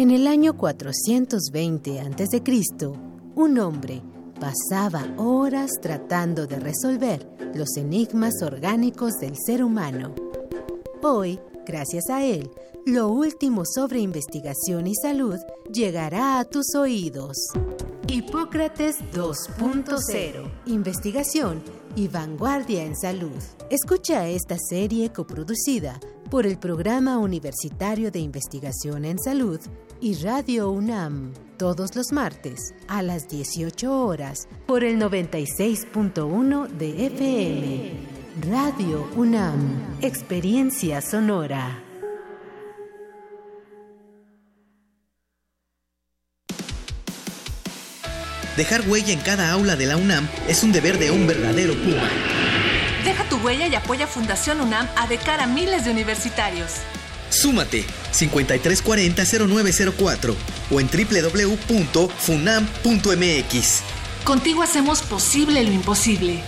[0.00, 2.42] En el año 420 a.C.,
[3.34, 4.00] un hombre
[4.40, 10.14] pasaba horas tratando de resolver los enigmas orgánicos del ser humano.
[11.02, 12.50] Hoy, gracias a él,
[12.86, 15.36] lo último sobre investigación y salud
[15.70, 17.36] llegará a tus oídos.
[18.08, 20.50] Hipócrates 2.0.
[20.64, 21.62] Investigación
[21.94, 23.36] y vanguardia en salud.
[23.68, 29.60] Escucha esta serie coproducida por el Programa Universitario de Investigación en Salud
[30.00, 37.92] y Radio UNAM todos los martes a las 18 horas por el 96.1 de FM.
[38.48, 41.82] Radio UNAM, Experiencia Sonora.
[48.56, 52.39] Dejar huella en cada aula de la UNAM es un deber de un verdadero Puma.
[53.04, 56.70] Deja tu huella y apoya Fundación UNAM a de cara a miles de universitarios.
[57.30, 60.34] Súmate 5340-0904
[60.70, 63.82] o en www.funam.mx.
[64.24, 66.42] Contigo hacemos posible lo imposible.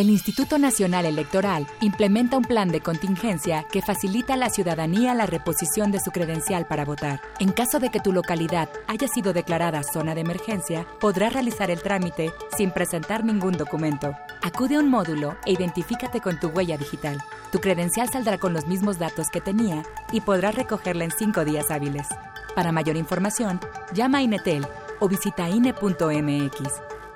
[0.00, 5.26] El Instituto Nacional Electoral implementa un plan de contingencia que facilita a la ciudadanía la
[5.26, 7.20] reposición de su credencial para votar.
[7.38, 11.82] En caso de que tu localidad haya sido declarada zona de emergencia, podrás realizar el
[11.82, 14.16] trámite sin presentar ningún documento.
[14.40, 17.18] Acude a un módulo e identifícate con tu huella digital.
[17.52, 19.82] Tu credencial saldrá con los mismos datos que tenía
[20.12, 22.06] y podrás recogerla en cinco días hábiles.
[22.54, 23.60] Para mayor información,
[23.92, 24.66] llama a Inetel
[24.98, 26.58] o visita INE.mx.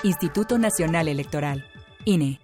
[0.03, 1.65] Instituto Nacional Electoral.
[2.05, 2.44] INE.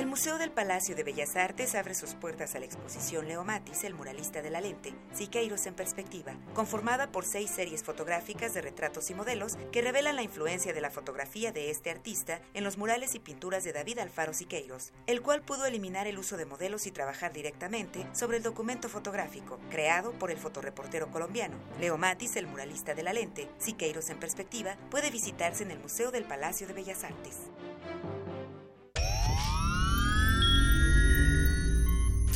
[0.00, 3.84] El Museo del Palacio de Bellas Artes abre sus puertas a la exposición Leo Matis,
[3.84, 9.10] el muralista de la lente, Siqueiros en perspectiva, conformada por seis series fotográficas de retratos
[9.10, 13.14] y modelos que revelan la influencia de la fotografía de este artista en los murales
[13.14, 16.92] y pinturas de David Alfaro Siqueiros, el cual pudo eliminar el uso de modelos y
[16.92, 21.58] trabajar directamente sobre el documento fotográfico, creado por el fotoreportero colombiano.
[21.78, 26.10] Leo Matis, el muralista de la lente, Siqueiros en perspectiva, puede visitarse en el Museo
[26.10, 27.36] del Palacio de Bellas Artes.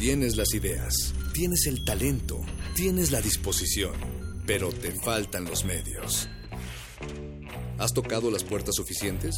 [0.05, 2.38] Tienes las ideas, tienes el talento,
[2.74, 3.94] tienes la disposición,
[4.46, 6.28] pero te faltan los medios.
[7.78, 9.34] ¿Has tocado las puertas suficientes?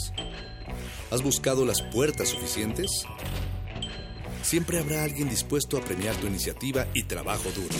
[1.12, 2.90] ¿Has buscado las puertas suficientes?
[4.42, 7.76] Siempre habrá alguien dispuesto a premiar tu iniciativa y trabajo duro.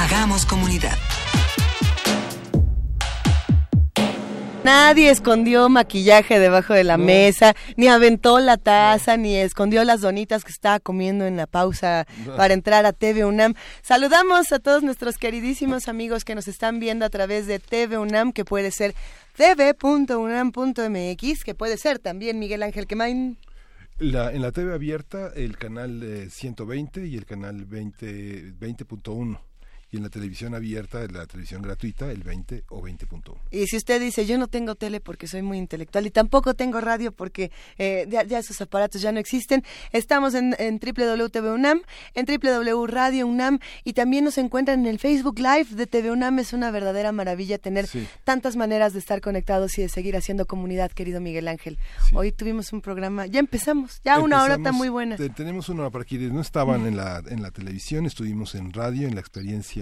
[0.00, 0.96] Hagamos comunidad.
[4.64, 10.42] Nadie escondió maquillaje debajo de la mesa, ni aventó la taza, ni escondió las donitas
[10.42, 12.34] que estaba comiendo en la pausa No.
[12.34, 13.52] para entrar a TV UNAM.
[13.82, 18.32] Saludamos a todos nuestros queridísimos amigos que nos están viendo a través de TV UNAM,
[18.32, 18.94] que puede ser
[19.36, 20.64] tv.unam.mx,
[21.44, 23.36] que puede ser también Miguel Ángel Quemain.
[23.98, 29.38] La, en la TV abierta, el canal eh, 120 y el canal 20 20.1.
[29.92, 33.34] Y en la televisión abierta, la televisión gratuita, el 20 o 20.1.
[33.50, 36.80] Y si usted dice, yo no tengo tele porque soy muy intelectual y tampoco tengo
[36.80, 41.80] radio porque eh, ya, ya esos aparatos ya no existen, estamos en, en www.tv UNAM,
[42.14, 46.38] en www.radio UNAM y también nos encuentran en el Facebook Live de TV UNAM.
[46.38, 48.06] Es una verdadera maravilla tener Sí.
[48.24, 51.78] tantas maneras de estar conectados y de seguir haciendo comunidad, querido Miguel Ángel.
[52.14, 55.16] Hoy tuvimos un programa, ya empezamos, ya una hora Empezamos, muy buena.
[55.16, 58.72] te- tenemos una hora para quienes no estaban en la, en la televisión, estuvimos en
[58.72, 59.79] radio, en la experiencia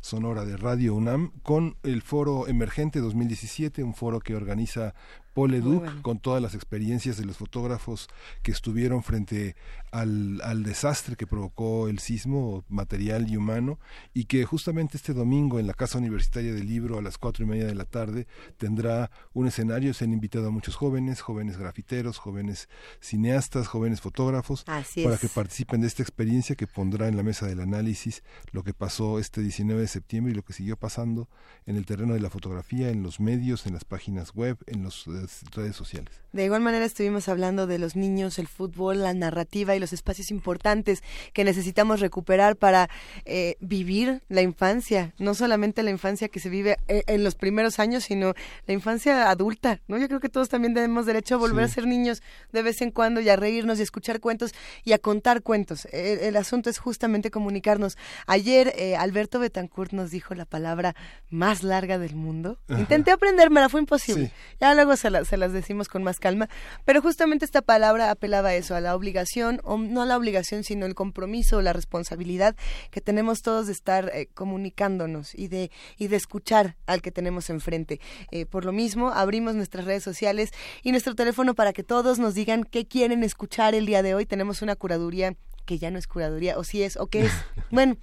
[0.00, 4.94] sonora de Radio UNAM, con el Foro Emergente 2017, un foro que organiza
[5.34, 8.08] Paul Educ, con todas las experiencias de los fotógrafos
[8.42, 9.56] que estuvieron frente
[9.90, 13.78] al, al, desastre que provocó el sismo material y humano
[14.14, 17.48] y que justamente este domingo en la Casa Universitaria del Libro a las cuatro y
[17.48, 18.26] media de la tarde
[18.56, 19.94] tendrá un escenario.
[19.94, 22.68] Se han invitado a muchos jóvenes, jóvenes grafiteros, jóvenes
[23.00, 27.60] cineastas, jóvenes fotógrafos, para que participen de esta experiencia que pondrá en la mesa del
[27.60, 28.22] análisis
[28.52, 31.28] lo que pasó este 19 de septiembre y lo que siguió pasando
[31.66, 35.04] en el terreno de la fotografía, en los medios, en las páginas web, en las
[35.06, 36.20] redes sociales.
[36.32, 40.30] De igual manera estuvimos hablando de los niños, el fútbol, la narrativa y los espacios
[40.30, 41.02] importantes
[41.32, 42.88] que necesitamos recuperar para
[43.24, 47.80] eh, vivir la infancia, no solamente la infancia que se vive eh, en los primeros
[47.80, 48.34] años, sino
[48.66, 49.98] la infancia adulta, ¿no?
[49.98, 52.22] Yo creo que todos también tenemos derecho a volver a ser niños
[52.52, 54.54] de vez en cuando y a reírnos y a escuchar cuentos
[54.84, 55.86] y a contar cuentos.
[55.92, 57.98] El, asunto es justamente comunicarnos.
[58.26, 60.94] Ayer eh, Alberto Betancourt nos dijo la palabra
[61.28, 62.58] más larga del mundo.
[62.68, 64.32] Intenté aprendérmela, fue imposible.
[64.60, 66.48] Ya luego se, se las decimos con más calma,
[66.84, 70.62] pero justamente esta palabra apelaba a eso, a la obligación, o no a la obligación,
[70.62, 72.54] sino el compromiso, la responsabilidad
[72.90, 77.50] que tenemos todos de estar eh, comunicándonos y de, y de escuchar al que tenemos
[77.50, 78.00] enfrente.
[78.30, 80.50] Eh, por lo mismo, abrimos nuestras redes sociales
[80.82, 84.26] y nuestro teléfono para que todos nos digan qué quieren escuchar el día de hoy.
[84.26, 87.32] Tenemos una curaduría que ya no es curaduría, o si es, o qué es.
[87.70, 87.96] bueno,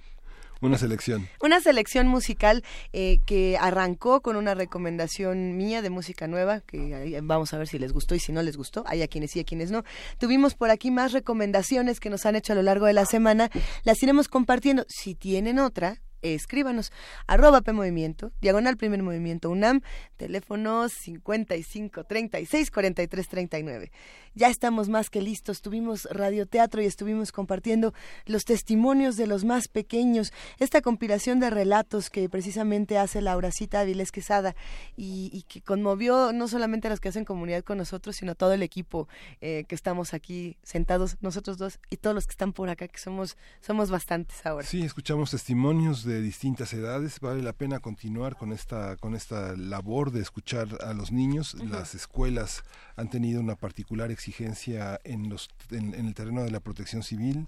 [0.60, 1.28] una selección.
[1.40, 7.54] Una selección musical eh, que arrancó con una recomendación mía de música nueva, que vamos
[7.54, 8.84] a ver si les gustó y si no les gustó.
[8.86, 9.84] Hay a quienes sí, a quienes no.
[10.18, 13.50] Tuvimos por aquí más recomendaciones que nos han hecho a lo largo de la semana.
[13.84, 14.84] Las iremos compartiendo.
[14.88, 16.92] Si tienen otra, escríbanos
[17.26, 19.80] arroba P Movimiento, diagonal primer movimiento UNAM,
[20.16, 23.90] teléfono 55 36 43 39
[24.38, 25.60] ya estamos más que listos.
[25.60, 27.92] Tuvimos radioteatro y estuvimos compartiendo
[28.24, 34.12] los testimonios de los más pequeños, esta compilación de relatos que precisamente hace Lauracita Avilés
[34.12, 34.54] Quesada
[34.96, 38.52] y, que conmovió no solamente a los que hacen comunidad con nosotros, sino a todo
[38.52, 39.08] el equipo
[39.40, 42.98] eh, que estamos aquí sentados, nosotros dos y todos los que están por acá, que
[42.98, 44.66] somos, somos bastantes ahora.
[44.66, 47.20] Sí, escuchamos testimonios de distintas edades.
[47.20, 51.54] Vale la pena continuar con esta, con esta labor de escuchar a los niños.
[51.54, 52.64] Las escuelas
[52.96, 57.46] han tenido una particular exigencia en, los, en, el terreno de la protección civil,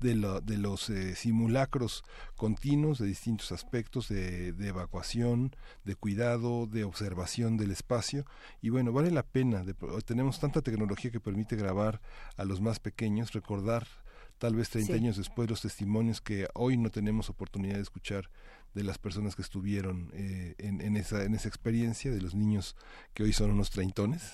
[0.00, 2.04] de, de los eh, simulacros
[2.36, 5.54] continuos de distintos aspectos de, de, evacuación,
[5.84, 8.24] de cuidado, de observación del espacio.
[8.60, 9.64] Y bueno, vale la pena,
[10.04, 12.00] tenemos tanta tecnología que permite grabar
[12.36, 13.86] a los más pequeños, recordar
[14.42, 18.28] tal vez 30 años después los testimonios que hoy no tenemos oportunidad de escuchar
[18.74, 22.74] de las personas que estuvieron eh, en, en, esa, en esa experiencia, de los niños
[23.14, 24.32] que hoy son unos treintones,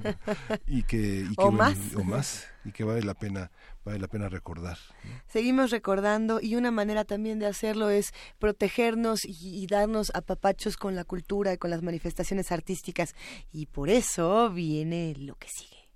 [0.66, 1.76] y que, o, más.
[1.94, 3.50] o más, y que vale la pena,
[3.84, 4.78] vale la pena recordar.
[5.26, 10.94] Seguimos recordando, y una manera también de hacerlo es protegernos y, y darnos apapachos con
[10.94, 13.14] la cultura y con las manifestaciones artísticas,
[13.52, 15.90] y por eso viene lo que sigue.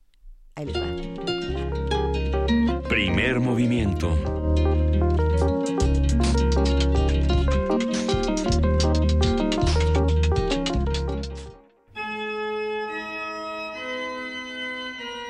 [0.54, 2.07] Ahí les va.
[2.88, 4.08] Primer movimiento.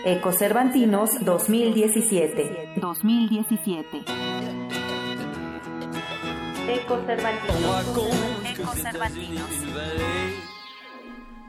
[0.05, 2.75] Ecocervantinos 2017.
[2.77, 4.05] 2017.
[6.69, 7.87] Ecocervantinos.
[8.47, 9.51] Ecocervantinos.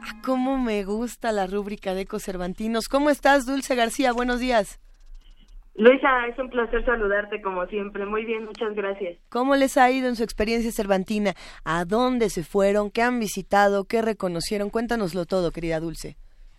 [0.02, 2.88] Ah, cómo me gusta la rúbrica de Ecocervantinos.
[2.88, 4.12] ¿Cómo estás, Dulce García?
[4.12, 4.80] Buenos días.
[5.80, 8.04] Luisa, es un placer saludarte como siempre.
[8.04, 9.16] Muy bien, muchas gracias.
[9.30, 11.32] ¿Cómo les ha ido en su experiencia cervantina?
[11.64, 12.90] ¿A dónde se fueron?
[12.90, 13.86] ¿Qué han visitado?
[13.86, 14.68] ¿Qué reconocieron?
[14.68, 16.18] Cuéntanoslo todo, querida Dulce.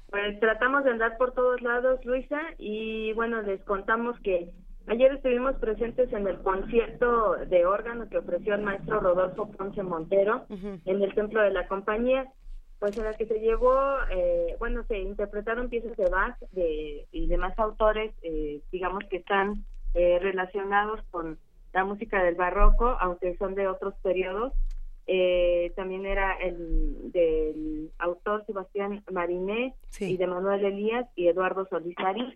[0.09, 4.49] Pues tratamos de andar por todos lados, Luisa, y bueno, les contamos que
[4.87, 10.47] ayer estuvimos presentes en el concierto de órgano que ofreció el maestro Rodolfo Ponce Montero
[10.49, 12.25] en el Templo de la Compañía,
[12.81, 13.75] pues en la que se llevó,
[14.09, 19.63] eh, bueno, se interpretaron piezas de Bach de, y demás autores, eh, digamos que están
[19.93, 21.37] eh, relacionados con
[21.73, 24.53] la música del barroco, aunque son de otros periodos,
[25.05, 32.33] eh, también era el del autor Sebastián Mariné y de Manuel Elías y Eduardo Solizari.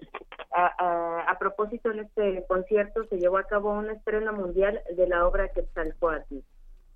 [0.51, 5.27] A, a, propósito, en este concierto se llevó a cabo una estreno mundial de la
[5.27, 6.35] obra Quetzalcoatl.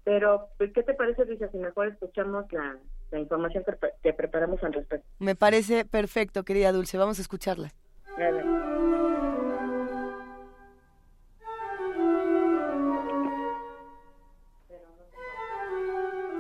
[0.10, 2.80] Pero, pues, ¿qué te parece, Luisa, si mejor escuchamos la,
[3.12, 5.08] la información que, que, preparamos al respecto?
[5.20, 6.98] Me parece perfecto, querida Dulce.
[6.98, 7.70] Vamos a escucharla.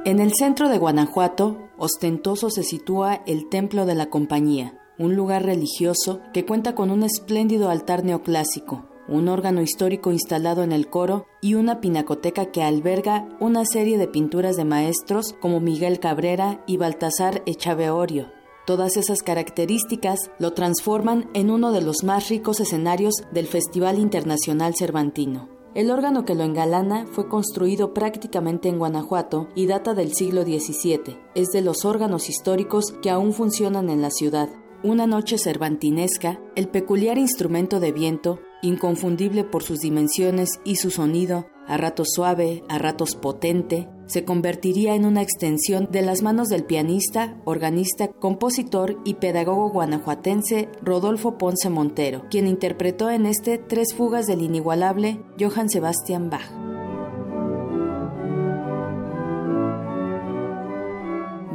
[0.04, 5.46] En el centro de Guanajuato, ostentoso se sitúa el Templo de la Compañía, un lugar
[5.46, 11.26] religioso que cuenta con un espléndido altar neoclásico, un órgano histórico instalado en el coro
[11.42, 16.78] y una pinacoteca que alberga una serie de pinturas de maestros como Miguel Cabrera y
[16.78, 18.32] Baltasar Echaveorio,
[18.70, 24.76] Todas esas características lo transforman en uno de los más ricos escenarios del Festival Internacional
[24.78, 25.50] Cervantino.
[25.74, 31.18] El órgano que lo engalana fue construido prácticamente en Guanajuato y data del siglo XVII.
[31.34, 34.50] Es de los órganos históricos que aún funcionan en la ciudad.
[34.84, 41.48] Una noche cervantinesca, el peculiar instrumento de viento, inconfundible por sus dimensiones y su sonido,
[41.68, 46.64] a ratos suave, a ratos potente, se convertiría en una extensión de las manos del
[46.64, 54.26] pianista, organista, compositor y pedagogo guanajuatense Rodolfo Ponce Montero, quien interpretó en este tres fugas
[54.26, 56.79] del inigualable Johann Sebastian Bach.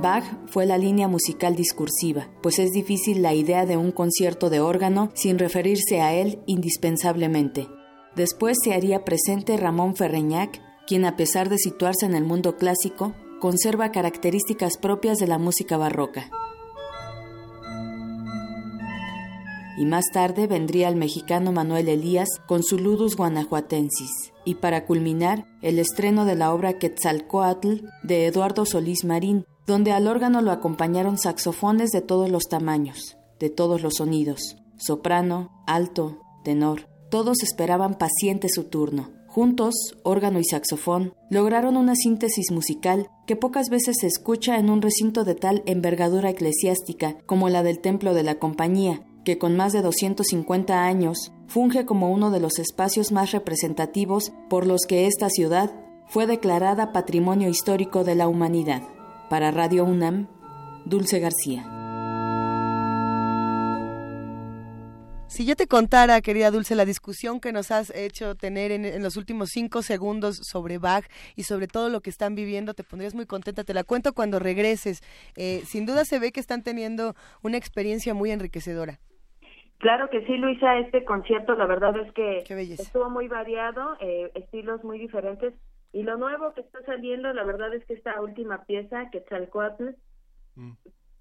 [0.04, 4.60] Bach fue la línea musical discursiva, pues es difícil la idea de un concierto de
[4.60, 7.68] órgano sin referirse a él indispensablemente.
[8.14, 13.14] Después se haría presente Ramón Ferreñac, quien a pesar de situarse en el mundo clásico,
[13.40, 16.28] conserva características propias de la música barroca.
[19.78, 24.34] Y más tarde vendría el mexicano Manuel Elías con su Ludus Guanajuatensis.
[24.44, 30.06] Y para culminar, el estreno de la obra Quetzalcoatl de Eduardo Solís Marín, donde al
[30.06, 36.88] órgano lo acompañaron saxofones de todos los tamaños, de todos los sonidos, soprano, alto, tenor.
[37.10, 39.10] Todos esperaban paciente su turno.
[39.26, 44.80] Juntos, órgano y saxofón, lograron una síntesis musical que pocas veces se escucha en un
[44.80, 49.72] recinto de tal envergadura eclesiástica como la del Templo de la Compañía, que con más
[49.72, 55.28] de 250 años funge como uno de los espacios más representativos por los que esta
[55.30, 55.72] ciudad
[56.06, 58.82] fue declarada Patrimonio Histórico de la Humanidad.
[59.34, 60.28] Para Radio UNAM,
[60.84, 61.64] Dulce García.
[65.26, 69.16] Si yo te contara, querida Dulce, la discusión que nos has hecho tener en, los
[69.16, 71.04] últimos cinco segundos sobre Bach
[71.34, 73.64] y sobre todo lo que están viviendo, te pondrías muy contenta.
[73.64, 75.00] Te la cuento cuando regreses.
[75.36, 79.00] Eh, sin duda se ve que están teniendo una experiencia muy enriquecedora.
[79.78, 82.38] Claro que sí, Luisa, este concierto la verdad es que
[82.74, 85.54] estuvo muy variado, eh, estilos muy diferentes
[85.94, 89.24] y lo nuevo que está saliendo, la verdad es que esta última pieza, que
[90.56, 90.72] mm.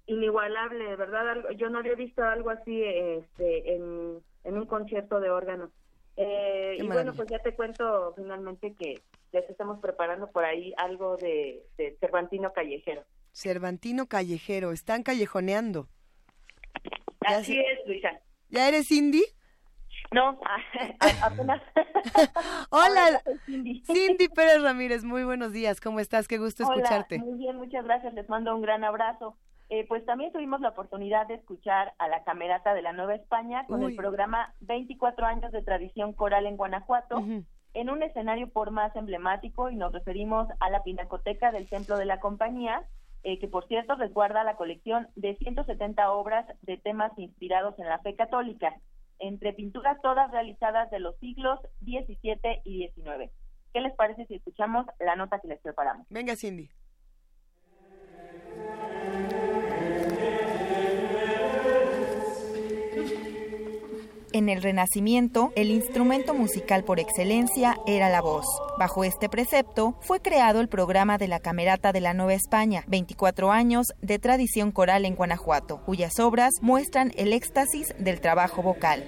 [0.06, 1.48] inigualable, ¿verdad?
[1.56, 5.70] Yo no había visto algo así este, en, un concierto de órgano.
[6.16, 9.00] Eh, y bueno, pues ya te cuento finalmente que
[9.30, 11.64] les estamos preparando por ahí algo de,
[12.00, 13.04] Cervantino Callejero.
[13.32, 15.86] Cervantino Callejero, están callejoneando.
[17.20, 18.10] Así es, Luisa.
[18.48, 19.22] ¿Ya eres Cindy?
[20.14, 20.38] No,
[21.24, 21.60] apenas.
[22.70, 24.28] Hola, Cindy.
[24.28, 26.28] Pérez Ramírez, muy buenos días, ¿cómo estás?
[26.28, 27.18] Qué gusto escucharte.
[27.18, 29.36] Muy bien, muchas gracias, les mando un gran abrazo.
[29.70, 33.66] Eh, pues también tuvimos la oportunidad de escuchar a la Camerata de la Nueva España
[33.66, 37.16] con el programa 24 años de tradición coral en Guanajuato,
[37.72, 42.04] en un escenario por más emblemático y nos referimos a la Pinacoteca del Templo de
[42.04, 42.84] la Compañía,
[43.24, 47.98] eh, que por cierto resguarda la colección de 170 obras de temas inspirados en la
[47.98, 48.76] fe católica
[49.18, 53.30] entre pinturas todas realizadas de los siglos XVII y XIX.
[53.72, 56.06] ¿Qué les parece si escuchamos la nota que les preparamos?
[56.10, 56.70] Venga, Cindy.
[64.34, 68.44] En el Renacimiento, el instrumento musical por excelencia era la voz.
[68.80, 73.52] Bajo este precepto, fue creado el programa de la Camerata de la Nueva España, 24
[73.52, 79.04] años de tradición coral en Guanajuato, cuyas obras muestran el éxtasis del trabajo vocal.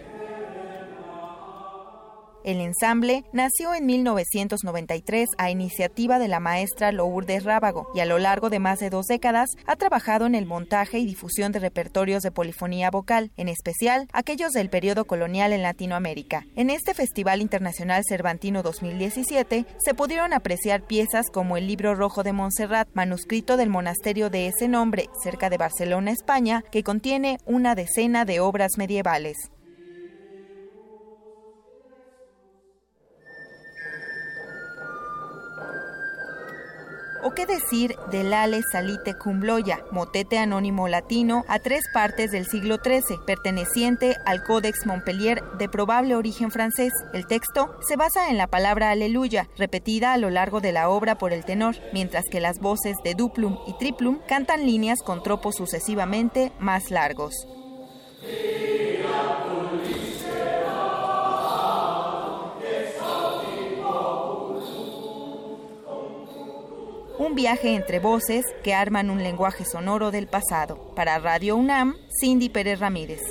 [2.46, 8.20] El ensamble nació en 1993 a iniciativa de la maestra Lourdes Rábago y a lo
[8.20, 12.22] largo de más de dos décadas ha trabajado en el montaje y difusión de repertorios
[12.22, 16.46] de polifonía vocal, en especial aquellos del periodo colonial en Latinoamérica.
[16.54, 22.32] En este Festival Internacional Cervantino 2017 se pudieron apreciar piezas como el Libro Rojo de
[22.32, 28.24] Montserrat, manuscrito del monasterio de ese nombre, cerca de Barcelona, España, que contiene una decena
[28.24, 29.50] de obras medievales.
[37.22, 42.76] ¿O qué decir del Ale Salite Cumbloya, motete anónimo latino a tres partes del siglo
[42.76, 46.92] XIII, perteneciente al Codex Montpellier de probable origen francés?
[47.12, 51.18] El texto se basa en la palabra aleluya, repetida a lo largo de la obra
[51.18, 55.56] por el tenor, mientras que las voces de duplum y triplum cantan líneas con tropos
[55.56, 57.34] sucesivamente más largos.
[67.18, 70.92] Un viaje entre voces que arman un lenguaje sonoro del pasado.
[70.94, 73.22] Para Radio UNAM, Cindy Pérez Ramírez.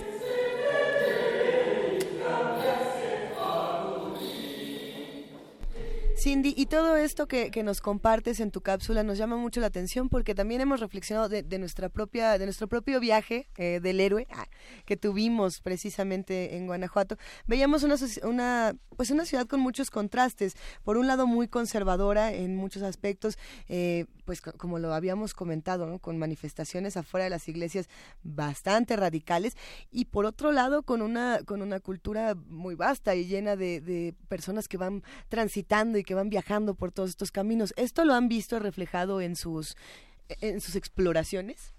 [6.17, 9.67] Cindy, y todo esto que, que, nos compartes en tu cápsula nos llama mucho la
[9.67, 13.99] atención porque también hemos reflexionado de, de nuestra propia, de nuestro propio viaje eh, del
[13.99, 14.47] héroe ah,
[14.85, 17.17] que tuvimos precisamente en Guanajuato.
[17.47, 20.55] Veíamos una, una, pues una ciudad con muchos contrastes.
[20.83, 23.37] Por un lado muy conservadora en muchos aspectos,
[23.67, 25.99] eh, pues como lo habíamos comentado, ¿no?
[25.99, 27.89] con manifestaciones afuera de las iglesias
[28.23, 29.57] bastante radicales,
[29.91, 34.15] y por otro lado con una, con una cultura muy vasta y llena de, de
[34.29, 37.73] personas que van transitando y que van viajando por todos estos caminos.
[37.77, 39.75] ¿Esto lo han visto reflejado en sus,
[40.41, 41.73] en sus exploraciones?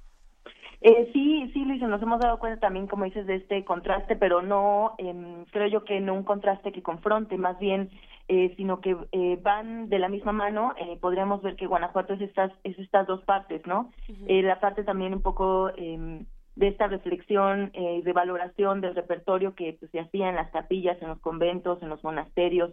[0.83, 4.43] Eh, sí, sí, Luisa, nos hemos dado cuenta también, como dices, de este contraste, pero
[4.43, 7.91] no, eh, creo yo que no un contraste que confronte, más bien,
[8.29, 10.75] eh, sino que eh, van de la misma mano.
[10.79, 13.93] Eh, podríamos ver que Guanajuato es estas, es estas dos partes, ¿no?
[14.09, 14.43] Uh -huh.
[14.43, 15.71] la parte también un poco
[16.57, 21.09] de esta reflexión, de valoración del repertorio que pues, se hacía en las capillas, en
[21.09, 22.73] los conventos, en los monasterios,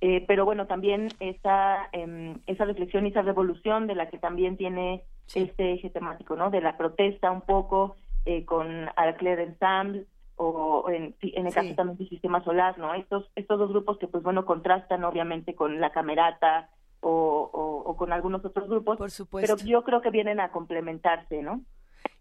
[0.00, 4.56] eh, pero bueno, también esa, eh, esa reflexión y esa revolución de la que también
[4.56, 5.40] tiene sí.
[5.40, 6.50] este eje temático, ¿no?
[6.50, 10.06] De la protesta un poco eh, con Alcler Ensemble
[10.36, 11.74] o en, en el caso sí.
[11.74, 12.94] también del Sistema Solar, ¿no?
[12.94, 16.70] Estos, estos dos grupos que pues bueno contrastan obviamente con la Camerata
[17.00, 19.54] o, o, o con algunos otros grupos, Por supuesto.
[19.56, 21.60] pero yo creo que vienen a complementarse, ¿no?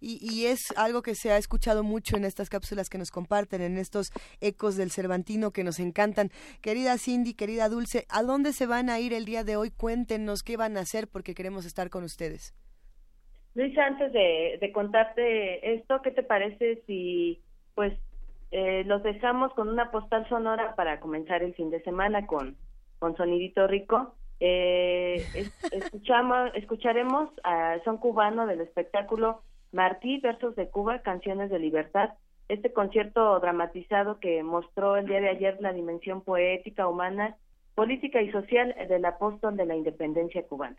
[0.01, 3.61] Y, y, es algo que se ha escuchado mucho en estas cápsulas que nos comparten,
[3.61, 4.07] en estos
[4.41, 6.30] ecos del Cervantino que nos encantan.
[6.61, 9.71] Querida Cindy, querida Dulce, ¿a dónde se van a ir el día de hoy?
[9.71, 12.53] Cuéntenos qué van a hacer porque queremos estar con ustedes.
[13.55, 17.41] Luisa, antes de, de contarte esto, ¿qué te parece si
[17.76, 17.93] pues
[18.51, 22.55] eh, los dejamos con una postal sonora para comenzar el fin de semana con,
[22.99, 24.15] con Sonidito Rico?
[24.39, 31.59] Eh, es, escuchamos, escucharemos a Son Cubano del espectáculo Martí, Versos de Cuba, Canciones de
[31.59, 32.11] Libertad,
[32.47, 37.37] este concierto dramatizado que mostró el día de ayer la dimensión poética, humana,
[37.75, 40.77] política y social del apóstol de la independencia cubana.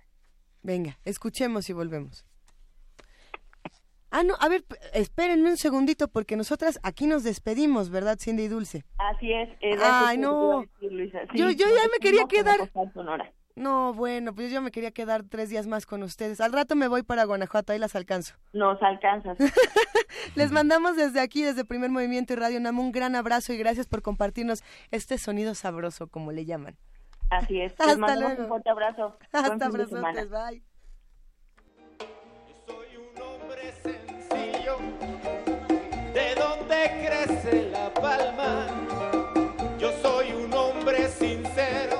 [0.62, 2.26] Venga, escuchemos y volvemos.
[4.10, 8.48] Ah, no, a ver, espérenme un segundito porque nosotras aquí nos despedimos, ¿verdad, Cindy y
[8.48, 8.84] Dulce?
[8.98, 9.48] Así es.
[9.80, 10.64] Ay, no.
[10.80, 12.68] Decir, sí, yo, yo ya me quería quedar.
[13.56, 16.40] No, bueno, pues yo me quería quedar tres días más con ustedes.
[16.40, 18.34] Al rato me voy para Guanajuato, ahí las alcanzo.
[18.52, 19.36] Nos alcanzas.
[20.34, 23.86] Les mandamos desde aquí, desde Primer Movimiento y Radio Nam, un gran abrazo y gracias
[23.86, 26.76] por compartirnos este sonido sabroso, como le llaman.
[27.30, 27.72] Así es.
[27.78, 28.42] Les Hasta mandamos luego.
[28.42, 29.18] un fuerte abrazo.
[29.32, 30.62] Hasta abrazotes, bye.
[33.82, 34.76] sencillo,
[36.12, 38.66] de donde crece la palma.
[39.78, 41.99] Yo soy un hombre sincero,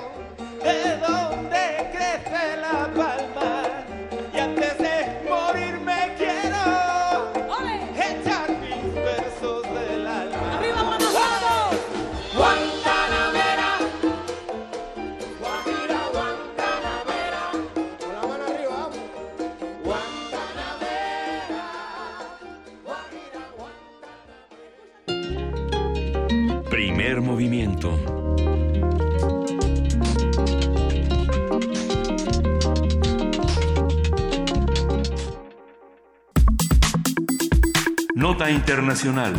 [38.14, 39.34] Nota Internacional.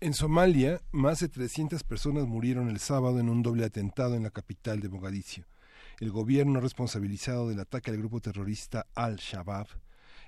[0.00, 4.30] En Somalia, más de 300 personas murieron el sábado en un doble atentado en la
[4.30, 5.44] capital de Mogadiscio.
[5.98, 9.66] El gobierno responsabilizado del ataque al grupo terrorista Al-Shabaab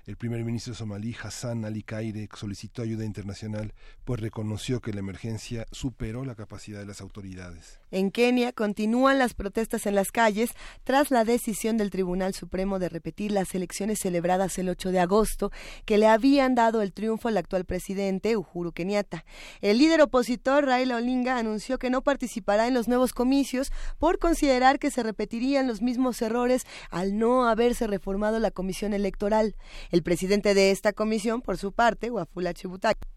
[0.09, 3.75] el primer ministro somalí Hassan Ali Kaire solicitó ayuda internacional,
[4.05, 7.79] pues reconoció que la emergencia superó la capacidad de las autoridades.
[7.91, 10.49] En Kenia continúan las protestas en las calles
[10.83, 15.51] tras la decisión del Tribunal Supremo de repetir las elecciones celebradas el 8 de agosto
[15.85, 19.25] que le habían dado el triunfo al actual presidente Uhuru Kenyatta.
[19.61, 24.79] El líder opositor Raila Olinga anunció que no participará en los nuevos comicios por considerar
[24.79, 29.55] que se repetirían los mismos errores al no haberse reformado la comisión electoral.
[29.91, 33.07] El presidente de esta comisión, por su parte, Wafula Chibutaki,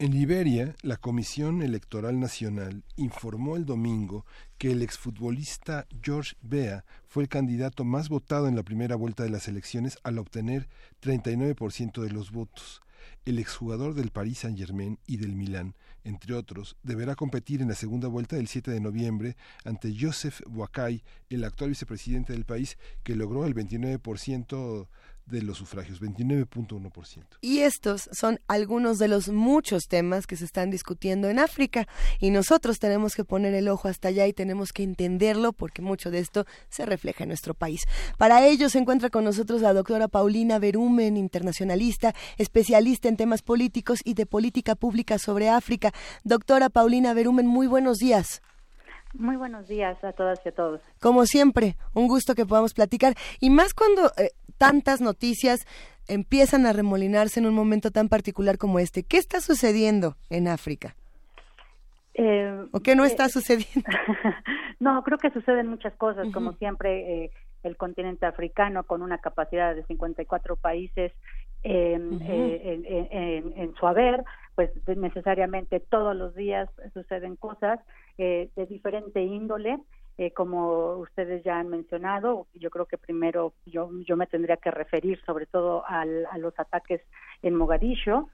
[0.00, 4.24] en Liberia, la Comisión Electoral Nacional informó el domingo
[4.56, 9.28] que el exfutbolista George Bea fue el candidato más votado en la primera vuelta de
[9.28, 10.70] las elecciones al obtener
[11.02, 12.80] 39% de los votos.
[13.26, 18.08] El exjugador del Paris Saint-Germain y del Milán, entre otros, deberá competir en la segunda
[18.08, 19.36] vuelta del 7 de noviembre
[19.66, 24.88] ante Joseph Boakai, el actual vicepresidente del país, que logró el 29%
[25.30, 27.24] de los sufragios, 29.1%.
[27.40, 31.86] Y estos son algunos de los muchos temas que se están discutiendo en África
[32.20, 36.10] y nosotros tenemos que poner el ojo hasta allá y tenemos que entenderlo porque mucho
[36.10, 37.82] de esto se refleja en nuestro país.
[38.18, 44.00] Para ello se encuentra con nosotros la doctora Paulina Berumen, internacionalista, especialista en temas políticos
[44.04, 45.92] y de política pública sobre África.
[46.24, 48.42] Doctora Paulina Berumen, muy buenos días.
[49.12, 50.80] Muy buenos días a todas y a todos.
[51.00, 54.30] Como siempre, un gusto que podamos platicar y más cuando eh,
[54.60, 55.66] tantas noticias
[56.06, 59.02] empiezan a remolinarse en un momento tan particular como este.
[59.02, 60.94] ¿Qué está sucediendo en África?
[62.12, 63.88] Eh, ¿O qué no eh, está sucediendo?
[64.80, 67.24] no, creo que suceden muchas cosas, como siempre.
[67.24, 67.30] Eh,
[67.62, 71.12] el continente africano con una capacidad de 54 países
[71.62, 74.24] eh, en, en, en, su haber,
[74.54, 77.80] pues necesariamente todos los días suceden cosas
[78.16, 79.78] eh, de diferente índole.
[80.20, 84.70] Eh, como ustedes ya han mencionado, yo creo que primero yo, yo me tendría que
[84.70, 87.00] referir sobre todo al, a los ataques
[87.40, 88.28] en Mogadishu,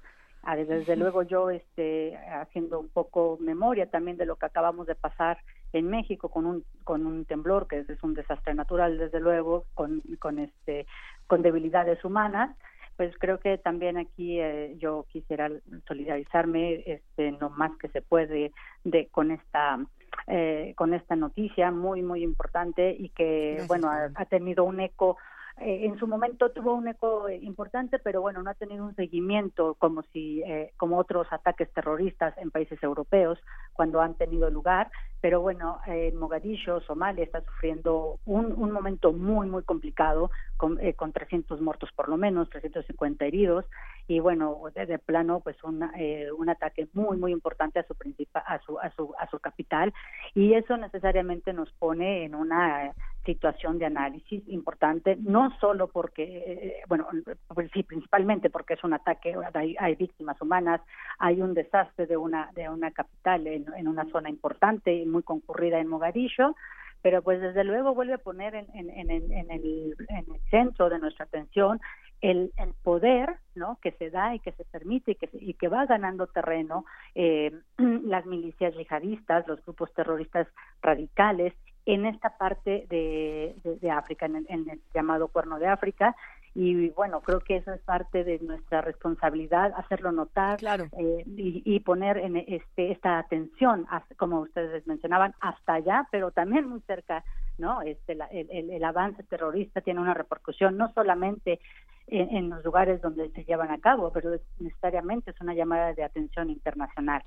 [0.48, 4.94] Ah, desde luego yo este haciendo un poco memoria también de lo que acabamos de
[4.94, 5.38] pasar
[5.72, 10.02] en México con un con un temblor que es un desastre natural desde luego con
[10.20, 10.86] con este
[11.26, 12.56] con debilidades humanas
[12.96, 15.50] pues creo que también aquí eh, yo quisiera
[15.86, 18.52] solidarizarme este lo más que se puede
[18.84, 19.78] de con esta
[20.26, 24.80] eh, con esta noticia muy muy importante y que Gracias, bueno ha, ha, tenido un
[24.80, 25.16] eco
[25.58, 29.74] eh, en su momento tuvo un eco importante, pero bueno, no ha tenido un seguimiento
[29.78, 33.38] como si eh, como otros ataques terroristas en países europeos
[33.72, 34.90] cuando han tenido lugar.
[35.20, 40.94] Pero bueno, eh, Mogadishu, Somalia, está sufriendo un, un momento muy, muy complicado, con, eh,
[40.94, 43.64] con 300 muertos por lo menos, 350 heridos,
[44.06, 47.94] y bueno, de, de plano, pues un, eh, un ataque muy, muy importante a su,
[47.94, 49.92] principal, a, su, a, su, a su capital,
[50.34, 52.92] y eso necesariamente nos pone en una
[53.26, 57.06] situación de análisis importante, no solo porque, eh, bueno,
[57.48, 60.80] pues sí, principalmente porque es un ataque, hay, víctimas humanas,
[61.18, 65.78] hay un desastre de una, de una capital en, una zona importante y muy concurrida
[65.78, 66.54] en Mogadishu,
[67.02, 70.98] pero pues desde luego vuelve a poner en, en, en, el, en el centro de
[70.98, 71.80] nuestra atención
[72.20, 73.78] el, el, poder ¿no?
[73.82, 77.52] que se da y que se permite y que, y que va ganando terreno eh,
[77.78, 80.48] las milicias yihadistas, los grupos terroristas
[80.80, 81.52] radicales
[81.86, 86.14] en esta parte de, de, de África, en el, en el, llamado Cuerno de África.
[86.54, 90.88] Y bueno, creo que eso es parte de nuestra responsabilidad, hacerlo notar claro.
[90.98, 93.86] eh, y, y, poner en este, esta atención,
[94.16, 97.24] como ustedes mencionaban, hasta allá, pero también muy cerca,
[97.58, 97.82] ¿no?
[97.82, 101.60] Este, la, el, el, el, avance terrorista tiene una repercusión no solamente
[102.08, 106.04] en, en, los lugares donde se llevan a cabo, pero necesariamente es una llamada de
[106.04, 107.22] atención internacional.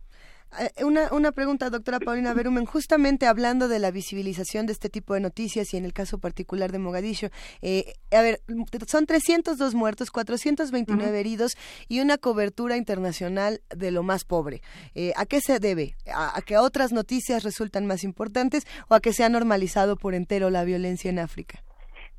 [0.84, 5.20] Una, una pregunta, doctora Paulina Berumen, justamente hablando de la visibilización de este tipo de
[5.20, 7.30] noticias y en el caso particular de Mogadishu,
[7.62, 8.42] eh, a ver,
[8.88, 11.20] son 302 muertos, 429 uh -huh.
[11.20, 11.56] heridos
[11.88, 14.62] y una cobertura internacional de lo más pobre.
[14.96, 15.96] Eh, ¿A qué se debe?
[16.12, 20.16] ¿A, ¿A que otras noticias resultan más importantes o a que se ha normalizado por
[20.16, 21.64] entero la violencia en África?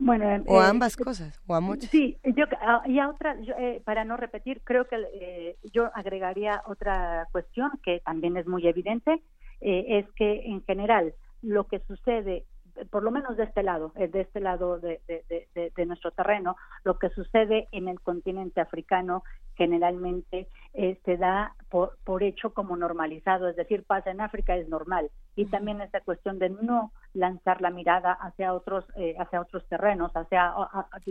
[0.00, 1.90] Bueno, o a ambas eh, cosas, o a muchas.
[1.90, 2.46] Sí, yo,
[2.86, 7.70] y a otra, yo, eh, para no repetir, creo que eh, yo agregaría otra cuestión
[7.84, 9.22] que también es muy evidente,
[9.60, 12.46] eh, es que en general lo que sucede,
[12.90, 16.56] por lo menos de este lado, de este lado de, de, de, de nuestro terreno,
[16.84, 19.22] lo que sucede en el continente africano
[19.60, 24.68] generalmente eh, se da por, por, hecho como normalizado, es decir, pasa en África es
[24.68, 25.10] normal.
[25.36, 30.12] Y también esta cuestión de no lanzar la mirada hacia otros eh, hacia otros terrenos,
[30.14, 30.54] hacia,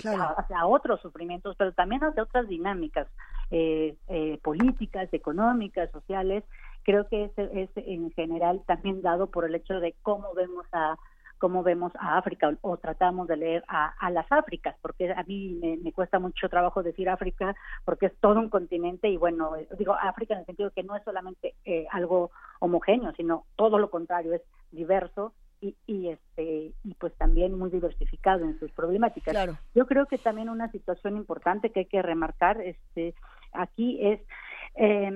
[0.02, 0.36] claro.
[0.38, 3.08] hacia otros sufrimientos, pero también hacia otras dinámicas
[3.52, 6.44] eh, eh, políticas, económicas, sociales.
[6.84, 10.98] Creo que es, es en general también dado por el hecho de cómo vemos a
[11.40, 15.24] cómo vemos a África o, o tratamos de leer a, a, las Áfricas, porque a
[15.24, 17.56] mí me, me, cuesta mucho trabajo decir África
[17.86, 20.96] porque es todo un continente y bueno, digo África en el sentido de que no
[20.96, 24.42] es solamente eh, algo homogéneo, sino todo lo contrario, es
[24.72, 29.34] diverso y, y, este y pues también muy diversificado en sus problemáticas.
[29.34, 29.58] Claro.
[29.74, 33.16] Yo creo que también una situación importante que hay que remarcar este
[33.54, 34.20] aquí es
[34.76, 35.12] eh,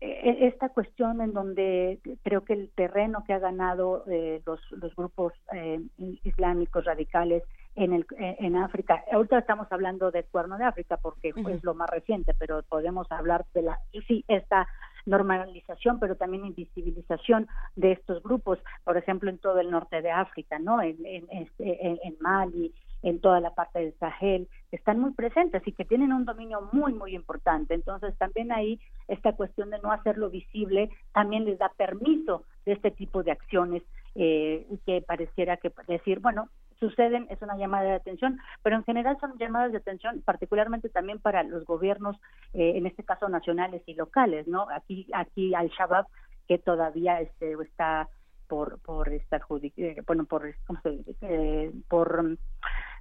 [0.00, 5.32] esta cuestión en donde creo que el terreno que ha ganado eh, los, los grupos
[5.52, 5.80] eh,
[6.24, 7.42] islámicos radicales
[7.74, 11.54] en el en África ahorita estamos hablando del cuerno de África porque uh -huh.
[11.54, 14.66] es lo más reciente pero podemos hablar de la sí esta
[15.06, 20.58] normalización pero también invisibilización de estos grupos por ejemplo en todo el norte de África
[20.58, 25.62] no en en, en, en Mali en toda la parte del Sahel, están muy presentes
[25.66, 27.74] y que tienen un dominio muy, muy importante.
[27.74, 32.90] Entonces, también ahí esta cuestión de no hacerlo visible también les da permiso de este
[32.90, 33.82] tipo de acciones
[34.16, 39.16] eh, que pareciera que decir, bueno, suceden, es una llamada de atención, pero en general
[39.20, 42.16] son llamadas de atención particularmente también para los gobiernos,
[42.54, 44.66] eh, en este caso nacionales y locales, ¿no?
[44.70, 46.06] Aquí, aquí Al-Shabaab,
[46.48, 48.08] que todavía este, está
[48.46, 49.40] por por esta
[49.76, 51.16] eh, bueno por ¿cómo se dice?
[51.22, 52.36] Eh, por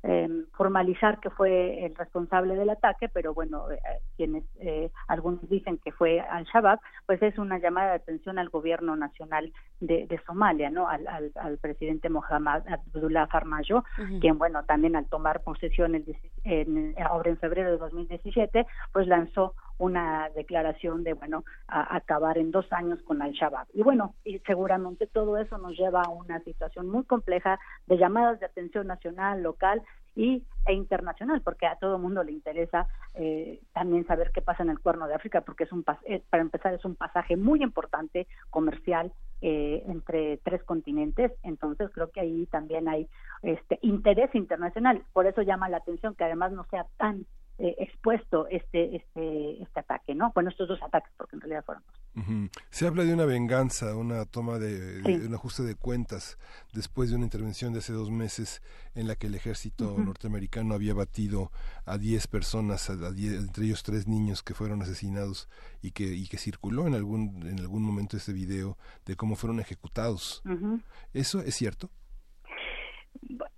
[0.07, 3.79] em, formalizar que fue el responsable del ataque, pero bueno, eh,
[4.15, 4.43] quienes
[5.07, 10.19] algunos dicen que fue al-Shabaab, pues es una llamada de atención al gobierno nacional de,
[10.25, 10.87] Somalia, ¿no?
[10.87, 13.83] Al, al, presidente Mohamed Abdullah Farmajo,
[14.21, 19.53] quien, bueno, también al tomar posesión el, en, ahora en febrero de 2017, pues lanzó
[19.77, 23.67] una declaración de, bueno, acabar en dos años con Al-Shabaab.
[23.73, 28.39] Y bueno, y seguramente todo eso nos lleva a una situación muy compleja de llamadas
[28.39, 29.81] de atención nacional, local
[30.15, 34.69] y, e internacional, porque a todo mundo le interesa eh, también saber qué pasa en
[34.69, 38.27] el Cuerno de África, porque es un eh, para empezar es un pasaje muy importante
[38.49, 39.11] comercial
[39.41, 43.07] eh, entre tres continentes, entonces creo que ahí también hay
[43.43, 47.25] este interés internacional, por eso llama la atención que además no sea tan
[47.57, 50.33] eh, expuesto este este este ataque, ¿no?
[50.35, 52.51] Bueno, estos dos ataques, porque en realidad fueron dos.
[52.69, 56.37] Se habla de una venganza, una toma de, un ajuste de cuentas
[56.73, 58.61] después de una intervención de hace dos meses
[58.93, 61.51] en la que el ejército norteamericano había batido
[61.85, 65.47] a 10 personas, a entre ellos tres niños que fueron asesinados
[65.81, 69.61] y que y que circuló en algún en algún momento este video de cómo fueron
[69.61, 70.43] ejecutados.
[71.13, 71.89] ¿Eso es cierto?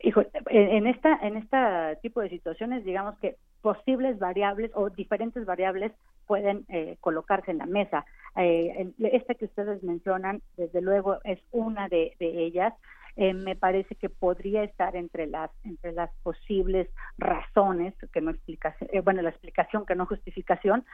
[0.01, 0.21] Hijo,
[0.51, 1.57] en esta en este
[2.03, 3.37] tipo de situaciones, digamos que
[3.67, 5.91] posibles variables o diferentes variables
[6.25, 8.05] pueden eh, colocarse en la mesa.
[8.37, 12.73] Eh, esta que ustedes mencionan, desde luego, es una de, ellas.
[13.17, 16.87] Eh, me parece que podría estar entre las entre las posibles
[17.17, 20.85] razones que no explicación, bueno, la explicación que no justificación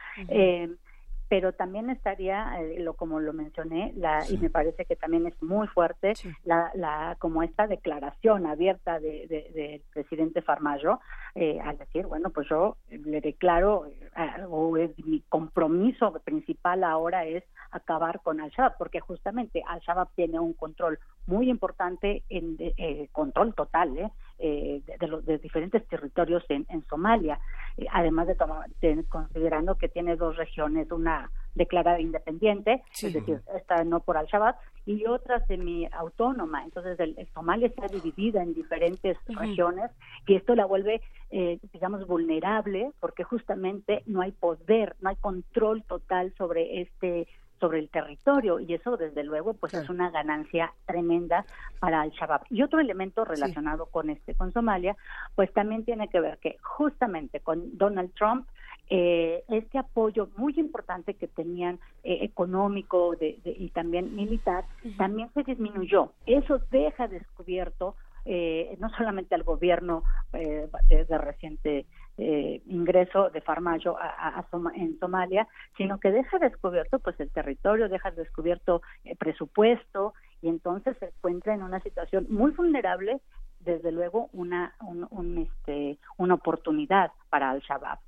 [1.28, 5.42] pero también estaría, eh, lo como lo mencioné, la, y me parece que también es
[5.42, 6.12] muy fuerte,
[6.44, 11.00] la, la, como esta declaración abierta del de, presidente Farmajo,
[11.34, 17.24] eh, al decir, bueno, pues yo le declaro, eh, o es, mi compromiso principal ahora
[17.24, 23.54] es acabar con Al-Shabaab, porque justamente Al-Shabaab tiene un control muy importante, en eh, control
[23.54, 24.82] total, ¿eh?
[24.98, 27.38] De, los de diferentes territorios en, en Somalia,
[27.76, 28.68] eh, además de, tomar,
[29.08, 34.56] considerando que tiene dos regiones, una declarada independiente, es decir, esta no por Al-Shabaab,
[34.86, 36.64] y otra semi-autónoma.
[36.64, 39.90] Entonces, el, Somalia está dividida en diferentes regiones
[40.26, 41.00] y esto la vuelve,
[41.30, 47.26] eh, digamos, vulnerable porque justamente no hay poder, no hay control total sobre este
[47.64, 51.46] sobre el territorio y eso desde luego pues es una ganancia tremenda
[51.80, 52.42] para al Shabab.
[52.50, 54.94] Y otro elemento relacionado con este con Somalia
[55.34, 58.46] pues también tiene que ver que justamente con Donald Trump
[58.90, 64.66] eh, este apoyo muy importante que tenían eh, económico de, y también militar
[64.98, 66.12] también se disminuyó.
[66.26, 67.96] Eso deja descubierto
[68.26, 71.86] eh, no solamente al gobierno eh, de, reciente
[72.18, 78.10] eh, ingreso de Farmajo a, en Somalia, sino que deja descubierto pues el territorio, deja
[78.10, 83.20] descubierto el presupuesto y entonces se encuentra en una situación muy vulnerable,
[83.60, 87.98] desde luego una un, este una oportunidad para Al Shabaab.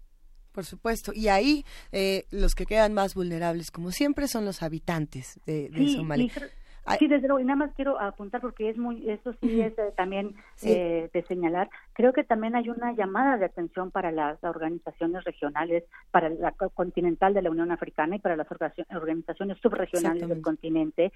[0.53, 1.13] Por supuesto.
[1.15, 1.65] Y ahí
[2.31, 6.33] los que quedan más vulnerables, como siempre, son los habitantes de, Somalia.
[6.99, 9.93] Sí, desde luego, y nada más quiero apuntar porque es muy, eso sí es eh,
[9.97, 15.25] también Eh, de señalar, creo que también hay una llamada de atención para las organizaciones
[15.25, 18.47] regionales, para la continental de la Unión Africana y para las
[18.91, 21.11] organizaciones subregionales del continente,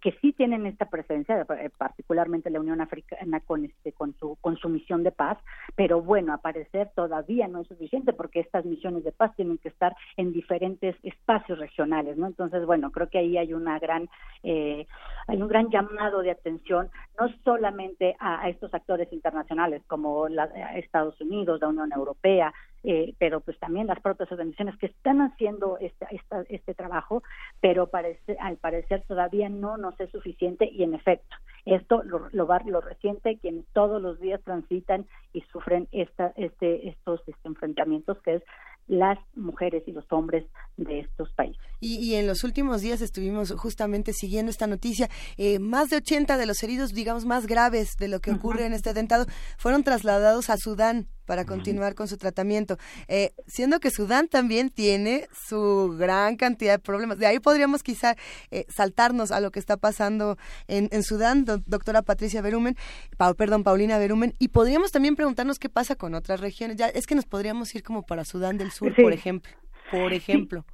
[0.00, 4.56] que sí tienen esta presencia, eh, particularmente la Unión Africana con este, con su, con
[4.56, 5.38] su misión de paz,
[5.76, 9.68] pero bueno, a parecer todavía no es suficiente porque estas misiones de paz tienen que
[9.68, 12.26] estar en diferentes espacios regionales, ¿no?
[12.26, 14.08] Entonces, bueno, creo que ahí hay una gran
[14.42, 14.88] eh,
[15.28, 20.44] hay un gran llamado de atención no solamente a, estos actores internacionales como la,
[20.76, 22.52] Estados Unidos, la Unión Europea,
[22.82, 26.06] eh, pero pues también las propias organizaciones que están haciendo este,
[26.48, 27.22] este trabajo,
[27.60, 32.46] pero parece, al parecer todavía no nos es suficiente y en efecto, esto lo, lo,
[32.66, 38.36] lo reciente, quienes todos los días transitan y sufren esta, este, estos este, enfrentamientos, que
[38.36, 38.42] es
[38.86, 40.44] las mujeres y los hombres
[40.76, 41.60] de estos países.
[41.80, 45.10] Y, en los últimos días estuvimos justamente siguiendo esta noticia.
[45.36, 48.72] Eh, más de 80 de los heridos, digamos, más graves de lo que ocurre en
[48.72, 49.26] este atentado,
[49.58, 55.28] fueron trasladados a Sudán para continuar con su tratamiento, eh, siendo que Sudán también tiene
[55.48, 57.18] su gran cantidad de problemas.
[57.18, 58.14] De ahí podríamos quizá
[58.50, 60.38] eh, saltarnos a lo que está pasando
[60.68, 62.76] en, en Sudán, doctora Patricia Berumen,
[63.36, 66.76] perdón, Paulina Berumen, y podríamos también preguntarnos qué pasa con otras regiones.
[66.76, 69.52] Ya es que nos podríamos ir como para Sudán del Sur, por ejemplo.
[69.90, 70.64] Por ejemplo.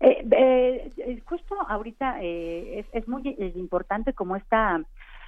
[0.00, 4.80] Eh, justo ahorita es, es muy importante como esta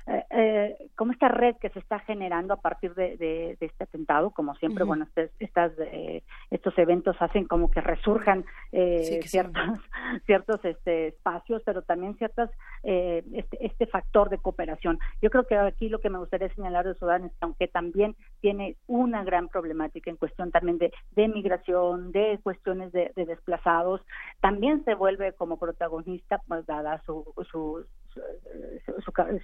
[0.06, 4.32] eh, eh, como esta red que se está generando a partir de, de, este atentado,
[4.32, 9.62] como siempre, bueno, este, estas, eh, estos eventos hacen como que resurjan eh, ciertos,
[10.26, 12.50] ciertos este, espacios, pero también ciertas
[12.82, 14.98] este, este factor de cooperación.
[15.22, 18.14] Yo creo que aquí lo que me gustaría señalar de Sudán es que aunque también
[18.40, 24.02] tiene una gran problemática en cuestión también de, de migración, de cuestiones de, de desplazados,
[24.40, 27.86] también se vuelve como protagonista, pues dada su, su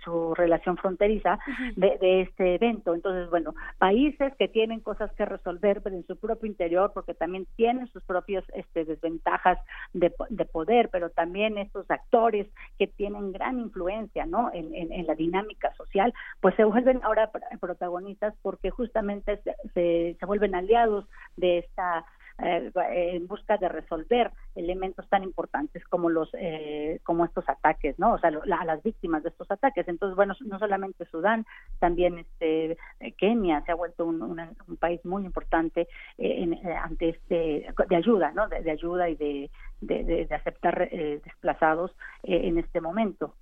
[0.05, 1.39] su, relación fronteriza
[1.77, 2.95] de, este evento.
[2.95, 7.47] Entonces, bueno, países que tienen cosas que resolver pero en su propio interior, porque también
[7.57, 9.59] tienen sus propias este, desventajas
[9.93, 10.11] de,
[10.53, 12.47] poder, pero también estos actores
[12.79, 14.51] que tienen gran influencia ¿no?
[14.53, 17.31] En, en, la dinámica social, pues se vuelven ahora
[17.61, 19.41] protagonistas porque justamente
[19.75, 21.07] se, se vuelven aliados
[21.37, 22.05] de esta
[22.43, 28.15] eh, en busca de resolver elementos tan importantes como los eh, como estos ataques no
[28.15, 29.87] o sea a las víctimas de estos ataques.
[29.89, 31.47] Entonces bueno no solamente Sudán
[31.79, 32.77] también este
[33.19, 34.41] Kenia se ha vuelto un,
[34.79, 39.51] país muy importante eh, en, ante este de ayuda no de, ayuda y de,
[39.81, 43.35] de, de aceptar desplazados en este momento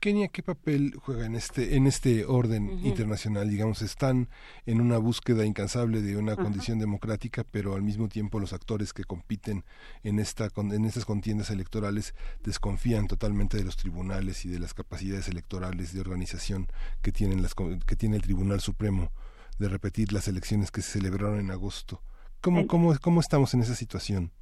[0.00, 3.48] Kenia, ¿qué papel juega en este en este orden internacional?
[3.48, 4.28] Digamos, están
[4.66, 9.04] en una búsqueda incansable de una condición democrática, pero al mismo tiempo los actores que
[9.04, 9.64] compiten
[10.02, 15.28] en esta en estas contiendas electorales desconfían totalmente de los tribunales y de las capacidades
[15.28, 16.68] electorales de organización
[17.02, 19.10] que tienen las que tiene el Tribunal Supremo
[19.58, 22.02] de repetir las elecciones que se celebraron en agosto.
[22.40, 24.32] ¿Cómo, cómo, cómo estamos en esa situación?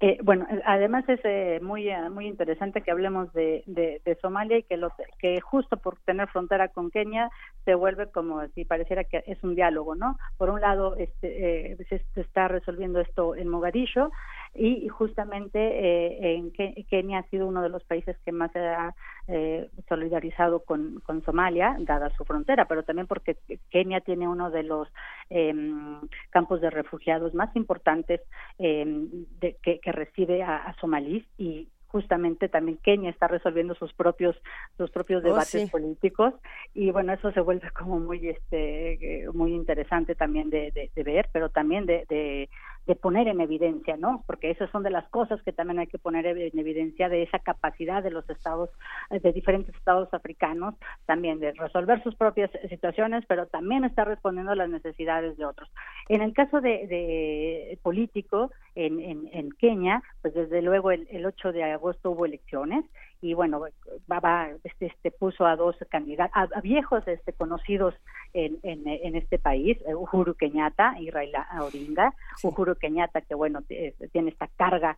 [0.00, 4.62] Eh, bueno, además es eh, muy eh, muy interesante que hablemos de, de, Somalia y
[4.62, 7.30] que lo, que justo por tener frontera con Kenia
[7.64, 10.16] se vuelve como si pareciera que es un diálogo, ¿no?
[10.36, 14.10] Por un lado, este, se, está resolviendo esto en Mogadishu
[14.54, 16.50] y justamente eh, en
[16.84, 18.94] Kenia ha sido uno de los países que más se ha
[19.26, 23.36] eh, solidarizado con, con, Somalia, dada su frontera, pero también porque
[23.70, 24.88] Kenia tiene uno de los
[25.30, 26.00] em,
[26.30, 28.20] campos de refugiados más importantes
[28.58, 33.92] em, de, que, que, recibe a, a somalíes y justamente también Kenia está resolviendo sus
[33.94, 34.36] propios
[34.76, 36.34] sus propios oh, debates políticos
[36.74, 41.48] y bueno eso se vuelve como muy este muy interesante también de, de, ver pero
[41.48, 42.48] también de, de,
[42.88, 44.24] de poner en evidencia, ¿no?
[44.26, 47.38] Porque esas son de las cosas que también hay que poner en evidencia de esa
[47.38, 48.70] capacidad de los estados,
[49.10, 50.74] de diferentes estados africanos,
[51.04, 55.70] también de resolver sus propias situaciones, pero también está respondiendo a las necesidades de otros.
[56.08, 61.64] En el caso de, político, en, en, Kenia, pues desde luego el, el 8 de
[61.64, 62.86] agosto hubo elecciones
[63.20, 63.60] y bueno
[64.10, 67.94] va, este, este, puso a dos candidatos a, viejos este conocidos
[68.32, 72.14] en, en, este país eh, Uhuru Kenyatta y Raila Odinga.
[72.42, 73.62] Uhuru Kenyatta que bueno
[74.12, 74.96] tiene esta carga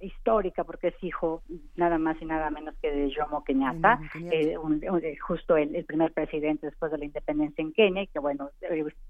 [0.00, 1.42] histórica porque es hijo
[1.76, 4.00] nada más y nada menos que de Jomo Kenyatta,
[4.30, 8.50] eh, eh, justo el, primer presidente después de la independencia en Kenia que bueno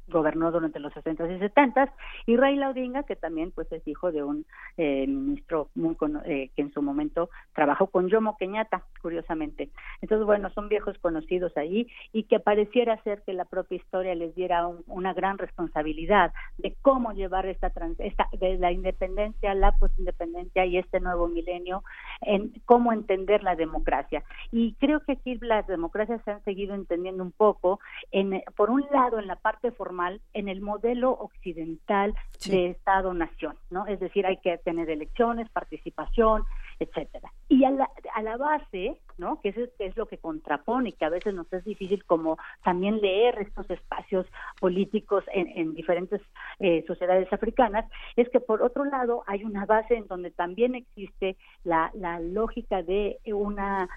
[0.08, 1.92] gobernó durante los 60 y 70
[2.26, 4.46] y Raila Odinga que también pues es hijo de un
[4.76, 9.70] ministro muy que en su momento trabajó con Jomo Kenyatta, curiosamente.
[10.00, 14.34] Entonces, bueno, son viejos conocidos ahí y que pareciera ser que la propia historia les
[14.34, 20.78] diera una gran responsabilidad de cómo llevar esta, esta de la independencia, la posindependencia y
[20.78, 21.82] este nuevo milenio,
[22.20, 24.22] en cómo entender la democracia.
[24.50, 27.80] Y creo que aquí las democracias se han seguido entendiendo un poco,
[28.10, 32.14] en, por un lado, en la parte formal, en el modelo occidental
[32.46, 33.86] de Estado-nación, ¿no?
[33.86, 36.44] Es decir, hay que tener elecciones, participación,
[36.80, 37.32] etcétera.
[37.48, 39.40] Y a la, a la base, ¿no?
[39.40, 43.38] Que es, es lo que contrapone, que a veces nos es difícil como también leer
[43.38, 44.26] estos espacios
[44.58, 46.22] políticos en, en diferentes
[46.58, 47.84] eh, sociedades africanas,
[48.16, 52.82] es que por otro lado hay una base en donde también existe la, la lógica
[52.82, 53.88] de una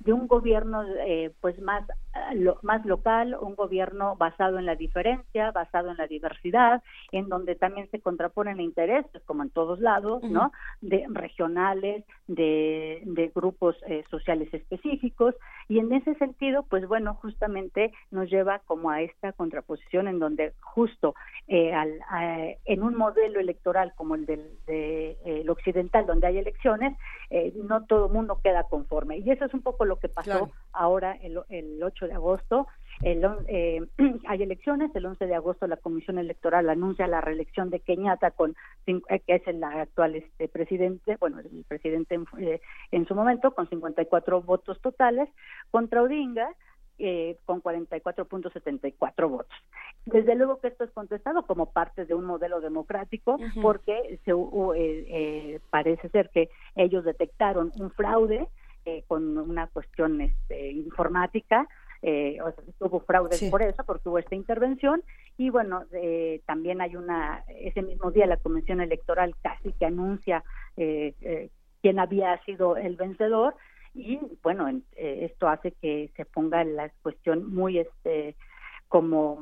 [0.00, 1.82] de un gobierno eh, pues más
[2.32, 6.82] eh, más local, un gobierno basado en la diferencia, basado en la diversidad,
[7.12, 10.52] en donde también se contraponen intereses, como en todos lados, ¿no?
[10.80, 15.34] De regionales, de, de grupos eh, sociales específicos,
[15.68, 20.52] y en ese sentido, pues bueno, justamente nos lleva como a esta contraposición en donde
[20.60, 21.14] justo
[21.48, 22.00] al,
[22.64, 26.96] en un modelo electoral como el del de, el occidental, donde hay elecciones,
[27.64, 31.12] no todo el mundo queda conforme, y eso es un poco lo que pasó ahora
[31.22, 32.66] el, el 8 de agosto.
[33.02, 33.86] El, eh,
[34.26, 38.56] hay elecciones, el 11 de agosto la Comisión Electoral anuncia la reelección de Kenyatta, con,
[38.86, 43.52] eh, que es el actual este, presidente, bueno, el presidente en, eh, en su momento,
[43.52, 45.28] con 54 votos totales,
[45.70, 46.48] contra Odinga,
[46.98, 49.54] eh, con 44.74 votos.
[50.06, 55.60] Desde luego que esto es contestado como parte de un modelo democrático porque se, eh,
[55.68, 58.48] parece ser que ellos detectaron un fraude
[58.86, 61.68] que con una cuestión este, informática
[62.02, 65.02] eh, o sea, hubo fraudes por eso, porque hubo esta intervención.
[65.36, 70.44] Y bueno, eh, también hay una, ese mismo día la Comisión Electoral casi que anuncia
[70.76, 71.48] eh, eh,
[71.82, 73.56] quién había sido el vencedor.
[73.94, 78.36] Y bueno, en- eh, esto hace que se ponga la cuestión muy este
[78.88, 79.40] como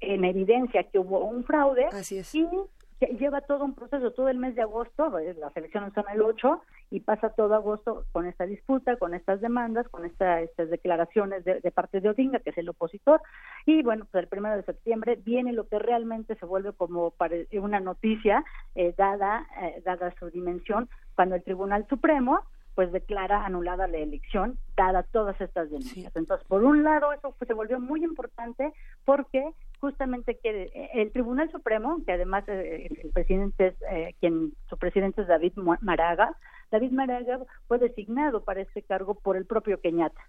[0.00, 1.86] en evidencia que hubo un fraude
[2.34, 6.04] y que lleva todo un proceso, todo el mes de agosto, pues, las elecciones son
[6.12, 10.68] el 8 y pasa todo agosto con esta disputa, con estas demandas, con esta- estas
[10.70, 13.20] declaraciones de, de parte de Odinga, que es el opositor,
[13.66, 17.12] y bueno, pues el primero de septiembre viene lo que realmente se vuelve como
[17.52, 18.44] una noticia
[18.74, 22.40] eh, dada, eh, dada su dimensión, cuando el Tribunal Supremo
[22.74, 26.14] pues declara anulada la elección, dada todas estas denuncias.
[26.14, 28.72] Entonces, por un lado, eso se volvió muy importante
[29.04, 29.50] porque
[29.80, 35.22] justamente eh, el Tribunal Supremo, que además eh, el presidente es eh, quien su presidente
[35.22, 36.36] es David Maraga,
[36.70, 40.20] David Maraga fue designado para este cargo por el propio Kenyatta.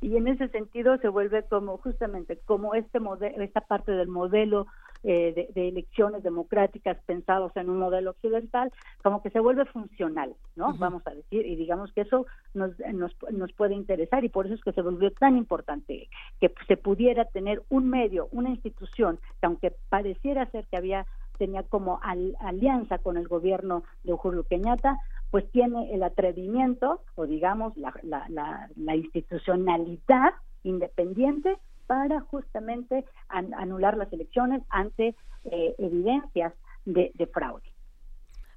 [0.00, 4.66] Y en ese sentido se vuelve como justamente como este modelo, esta parte del modelo
[5.04, 8.72] eh, de, de elecciones democráticas pensados en un modelo occidental,
[9.02, 10.74] como que se vuelve funcional, ¿no?
[10.78, 14.54] Vamos a decir, y digamos que eso nos, nos, nos puede interesar y por eso
[14.54, 16.08] es que se volvió tan importante
[16.40, 21.06] que se pudiera tener un medio, una institución que aunque pareciera ser que había
[21.36, 24.98] tenía como al- alianza con el gobierno de Uhuru Kenyatta,
[25.32, 33.54] pues tiene el atrevimiento o digamos la, la, la, la institucionalidad independiente para justamente an-
[33.54, 36.52] anular las elecciones ante eh, evidencias
[36.84, 37.68] de, de fraude.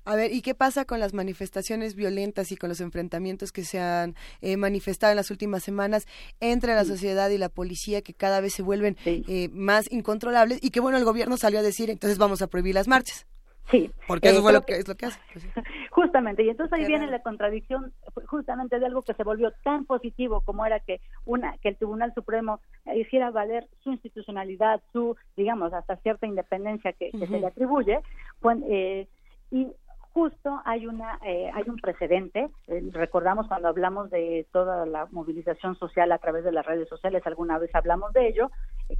[0.05, 3.81] A ver, ¿y qué pasa con las manifestaciones violentas y con los enfrentamientos que se
[3.81, 6.05] han eh, manifestado en las últimas semanas
[6.39, 10.69] entre la sociedad y la policía que cada vez se vuelven eh, más incontrolables y
[10.69, 13.27] que bueno, el gobierno salió a decir, entonces vamos a prohibir las marchas?
[13.69, 13.91] Sí.
[14.07, 15.19] Porque eso Eh, fue lo que, es lo que hace.
[15.33, 15.49] pues sí.
[15.91, 17.91] Justamente, y entonces ahí viene la contradicción
[18.27, 22.13] justamente de algo que se volvió tan positivo como era que una que el Tribunal
[22.13, 22.61] Supremo
[22.95, 27.99] hiciera valer su institucionalidad, su, digamos, hasta cierta independencia que, que se le atribuye,
[28.41, 29.07] cuan- eh,
[29.51, 29.67] y
[30.13, 35.75] justo hay una eh, hay un precedente eh, recordamos cuando hablamos de toda la movilización
[35.77, 38.49] social a través de las redes sociales alguna vez hablamos de ello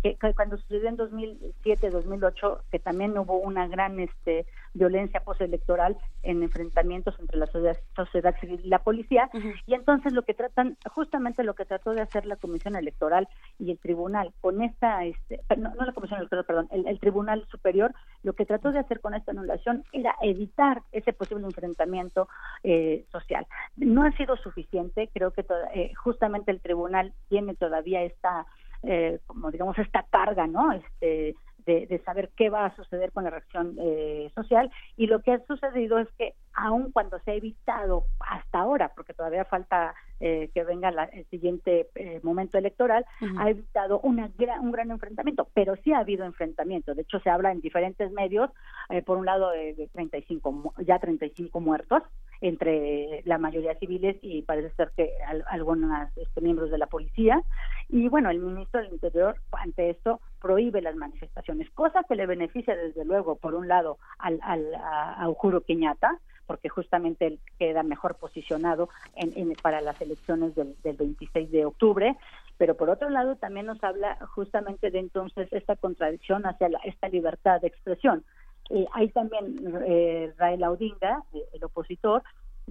[0.04, 5.98] que, que cuando sucedió en 2007 2008 que también hubo una gran este violencia postelectoral
[6.24, 9.30] en enfrentamientos entre la sociedad, sociedad civil y la policía.
[9.66, 13.28] Y entonces lo que tratan justamente lo que trató de hacer la comisión electoral
[13.60, 17.46] y el tribunal con esta este no, no la comisión electoral perdón el, el tribunal
[17.50, 17.94] superior
[18.24, 22.28] lo que trató de hacer con esta anulación era evitar ese posible enfrentamiento
[22.64, 23.48] eh, social.
[23.78, 28.46] No ha sido suficiente creo que toda- eh, justamente el tribunal tiene todavía esta
[28.84, 31.36] eh, como digamos esta carga no este
[31.66, 34.72] de, de saber qué va a suceder con la reacción eh, social.
[34.96, 39.14] Y lo que ha sucedido es que aun cuando se ha evitado hasta ahora porque
[39.14, 43.06] todavía falta eh, que venga la- el siguiente eh, momento electoral
[43.38, 45.50] ha evitado una gran- un gran enfrentamiento.
[45.54, 46.96] Pero sí ha habido enfrentamiento.
[46.96, 48.50] De hecho se habla en diferentes medios
[48.90, 52.02] eh, por un lado de, de 35 mu- ya 35 muertos
[52.42, 57.42] entre la mayoría civiles y parece ser que al- algunos este, miembros de la policía.
[57.90, 62.76] Y bueno el ministro del Interior ante esto prohíbe las manifestaciones cosa que le beneficia
[62.76, 65.34] desde luego por un lado al, al a, a
[65.66, 71.52] Kenyatta porque justamente él queda mejor posicionado en, en- para las elecciones del, del 26
[71.52, 72.16] de octubre.
[72.58, 77.10] Pero por otro lado también nos habla justamente de entonces esta contradicción hacia la- esta
[77.10, 78.24] libertad de expresión
[78.70, 82.24] eh, hay también eh, Raila Odinga, eh, el opositor,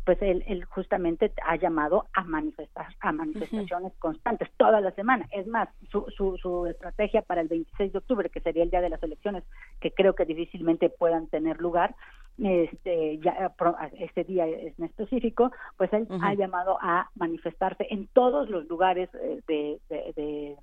[0.05, 5.27] pues él, él justamente ha llamado a manifestar a manifestaciones constantes toda la semana.
[5.33, 8.83] Es más, su, su, su estrategia para el 26 de octubre, que sería el día
[8.83, 9.45] de las elecciones,
[9.81, 11.95] que creo que difícilmente puedan tener lugar,
[12.39, 13.51] este, ya,
[13.99, 19.41] este día en específico, pues él ha llamado a manifestarse en todos los lugares eh,
[19.49, 20.57] de- de- de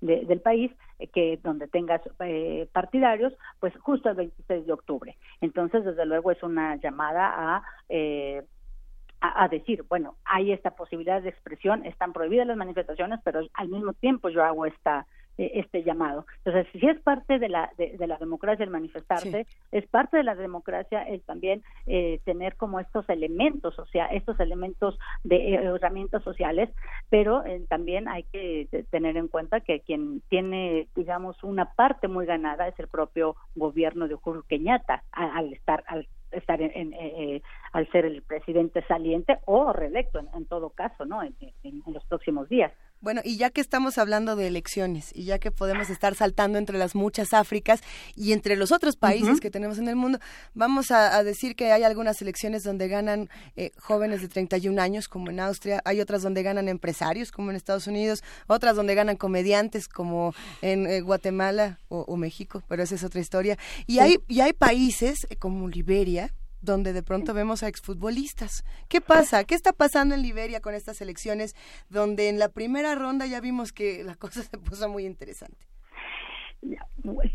[0.00, 5.16] de- del país eh, que donde tengas eh, partidarios, pues justo el 26 de octubre.
[5.40, 8.42] Entonces, desde luego es una llamada a eh,
[9.20, 13.68] a, a decir, bueno, hay esta posibilidad de expresión, están prohibidas las manifestaciones, pero al
[13.68, 15.06] mismo tiempo yo hago esta
[15.38, 16.26] eh, este llamado.
[16.44, 20.22] Entonces, si es parte de la de, de la democracia el manifestarse, es parte de
[20.24, 25.54] la democracia el también eh, tener como estos elementos, o sea, estos elementos de eh,
[25.64, 26.70] herramientas sociales,
[27.10, 32.08] pero eh, también hay que te- tener en cuenta que quien tiene, digamos, una parte
[32.08, 36.92] muy ganada es el propio gobierno de Uhuru Kenyatta al estar al estar en,
[37.72, 41.22] al ser el presidente saliente o reelecto en, todo caso, ¿no?
[41.22, 41.34] en
[41.86, 42.72] los próximos días.
[43.04, 46.78] Bueno, y ya que estamos hablando de elecciones y ya que podemos estar saltando entre
[46.78, 47.82] las muchas Áfricas
[48.16, 50.20] y entre los otros países que tenemos en el mundo,
[50.54, 55.28] vamos a, decir que hay algunas elecciones donde ganan eh, jóvenes de 31 años, como
[55.28, 59.86] en Austria, hay otras donde ganan empresarios, como en Estados Unidos, otras donde ganan comediantes,
[59.86, 63.58] como en eh, Guatemala o, México, pero esa es otra historia.
[63.86, 66.32] Y, hay, y hay países eh, como Liberia,
[66.64, 68.64] donde de pronto vemos a exfutbolistas.
[68.88, 69.44] ¿Qué pasa?
[69.44, 71.54] ¿Qué está pasando en Liberia con estas elecciones
[71.88, 75.66] donde en la primera ronda ya vimos que la cosa se puso muy interesante?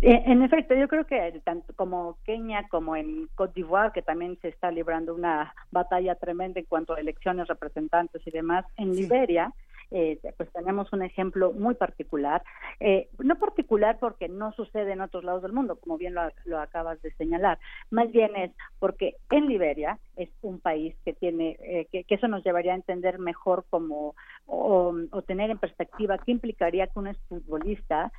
[0.01, 4.47] En efecto, yo creo que tanto como Kenia como en Côte d'Ivoire, que también se
[4.47, 9.53] está librando una batalla tremenda en cuanto a elecciones, representantes y demás, en Liberia,
[9.91, 12.44] eh, pues tenemos un ejemplo muy particular,
[12.80, 17.02] eh, no particular porque no sucede en otros lados del mundo, como bien lo, acabas
[17.02, 17.57] de señalar,
[17.90, 22.44] más bien es porque en Liberia es un país que tiene, eh, que, eso nos
[22.44, 24.14] llevaría a entender mejor como,
[24.45, 24.94] o,
[25.26, 28.11] tener en perspectiva qué implicaría que un futbolista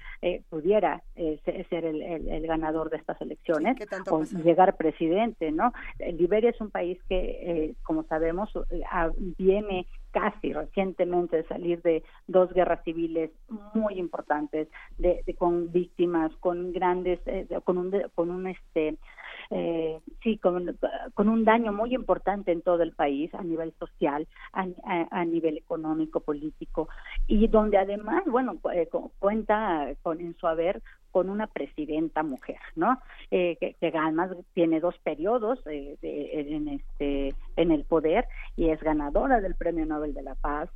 [0.48, 3.76] pudiera ser el, ganador de estas elecciones
[4.10, 5.72] o llegar presidente, ¿no?
[5.98, 8.50] Liberia es un país que, como sabemos,
[9.38, 13.30] viene casi recientemente de salir de dos guerras civiles
[13.74, 14.68] muy importantes,
[14.98, 18.96] de, con víctimas, con grandes, eh, con un, con un este,
[19.50, 20.78] eh, sí, con,
[21.14, 26.20] con, un daño muy importante en todo el país a nivel social, a, nivel económico,
[26.20, 26.88] político,
[27.26, 33.00] y donde además, bueno, eh, cuenta con en su haber con una presidenta mujer, ¿no?
[33.32, 39.40] Eh, que, además tiene dos periodos eh, en este en el poder y es ganadora
[39.40, 40.70] del Premio Nobel de la Paz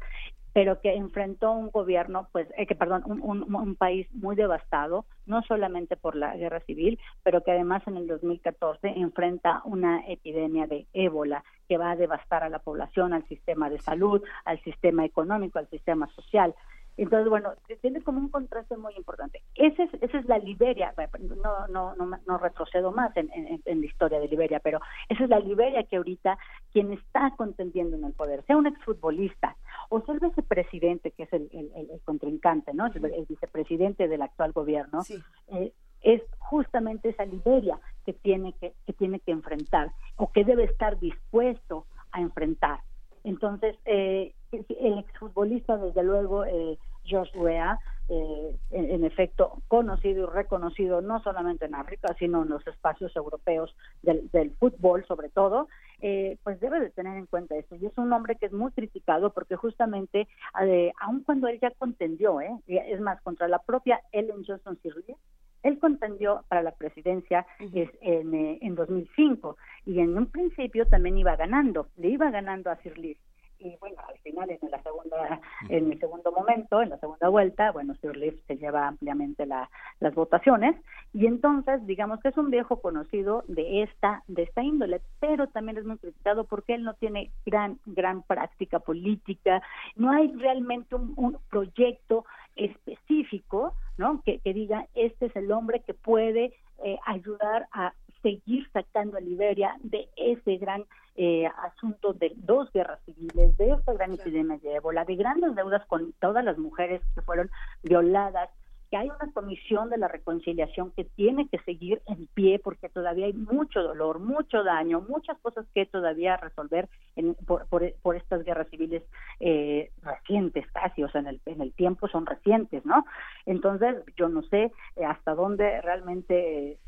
[0.55, 5.97] pero que enfrentó un gobierno, pues, eh, que perdón, un, país muy devastado, no solamente
[5.97, 11.43] por la guerra civil, pero que además en el 2014 enfrenta una epidemia de ébola
[11.69, 15.69] que va a devastar a la población, al sistema de salud, al sistema económico, al
[15.71, 16.55] sistema social.
[16.97, 19.43] Entonces, bueno, tiene como un contraste muy importante.
[19.55, 23.87] Esa es, esa es la Liberia, no, no, no, no retrocedo más en, en, la
[23.87, 26.39] historia de Liberia, pero esa es la Liberia que ahorita
[26.73, 29.57] quien está contendiendo en el poder, sea un exfutbolista
[29.89, 32.87] o sea el vicepresidente, que es el, el, contrincante, ¿no?
[32.87, 35.03] El, vicepresidente del actual gobierno,
[35.49, 35.73] eh,
[36.03, 40.99] es justamente esa Liberia que tiene que, que tiene que enfrentar o que debe estar
[40.99, 42.81] dispuesto a enfrentar.
[43.25, 47.79] Entonces, eh, el exfutbolista, desde luego, eh, George Weah,
[48.09, 53.75] eh, en, efecto, conocido y reconocido no solamente en África, sino en los espacios europeos
[54.03, 55.69] del, fútbol, sobre todo,
[56.01, 57.77] eh, pues debe de tener en cuenta eso.
[57.77, 60.29] Y es un hombre que es muy criticado porque justamente,
[60.63, 65.19] eh, aun cuando él ya contendió, eh, es más, contra la propia Ellen Johnson Sirleaf,
[65.65, 71.35] él contendió para la presidencia es, en, en 2005 y en un principio también iba
[71.37, 73.19] ganando, le iba ganando a Sirleaf
[73.65, 77.73] y bueno, al final en la segunda, en el segundo momento, en la segunda vuelta,
[77.73, 79.71] bueno, Sirleaf se lleva ampliamente la,
[80.01, 80.77] las votaciones
[81.13, 85.79] y entonces digamos que es un viejo conocido de esta, de esta índole, pero también
[85.79, 89.63] es muy criticado porque él no tiene gran, gran práctica política,
[89.97, 92.27] no hay realmente un, un proyecto
[92.57, 94.23] específico, ¿no?
[94.25, 96.53] Que, que diga este es el hombre que puede
[96.83, 100.85] eh, ayudar a seguir sacando a Liberia de ese gran
[101.17, 105.87] eh, asunto de dos guerras civiles, de esta gran epidemia de ébola, de grandes deudas
[105.87, 107.51] con todas las mujeres que fueron
[107.83, 108.51] violadas,
[108.95, 113.27] que hay una comisión de la reconciliación que tiene que seguir en pie porque todavía
[113.27, 118.69] hay mucho dolor, mucho daño, muchas cosas que todavía resolver en, por, por, estas guerras
[118.71, 119.03] civiles
[119.41, 123.05] eh, recientes casi, o sea, en el, en el tiempo son recientes, ¿no?
[123.47, 126.79] Entonces, yo no sé eh, hasta dónde realmente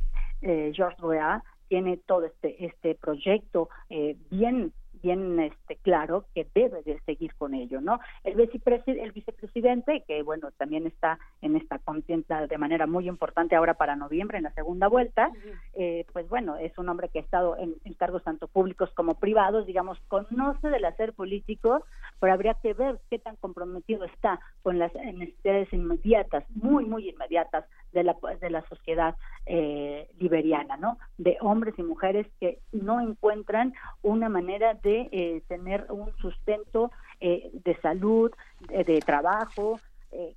[0.42, 6.82] eh, George Weah tiene todo este este proyecto eh, bien bien este claro que debe
[6.82, 11.78] de seguir con ello no el vicepresidente el vicepresidente que bueno también está en esta
[11.78, 15.30] contienda de manera muy importante ahora para noviembre en la segunda vuelta
[15.74, 19.66] eh, pues bueno es un hombre que ha estado en, cargos tanto públicos como privados
[19.66, 21.84] digamos conoce del hacer político
[22.20, 27.64] pero habría que ver qué tan comprometido está con las necesidades inmediatas muy muy inmediatas
[27.96, 29.16] de la, de la sociedad
[29.46, 30.98] eh, liberiana, ¿no?
[31.16, 37.50] De hombres y mujeres que no encuentran una manera de eh, tener un sustento eh,
[37.64, 38.30] de salud,
[38.68, 39.80] de, trabajo,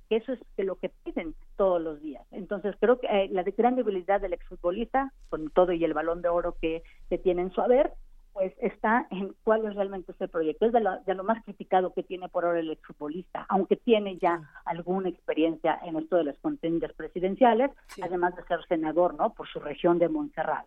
[0.08, 2.26] que eso es lo que piden todos los días.
[2.32, 6.56] Entonces creo que la gran debilidad del exfutbolista, con todo y el balón de oro
[6.60, 7.94] que, que tiene en su haber,
[8.32, 10.66] pues está en cuál es realmente ese proyecto.
[10.66, 15.08] Es de lo, más criticado que tiene por ahora el exfutbolista, aunque tiene ya alguna
[15.08, 17.70] experiencia en esto de las contiendas presidenciales,
[18.02, 19.34] además de ser senador, ¿no?
[19.34, 20.66] Por su región de Montserrat.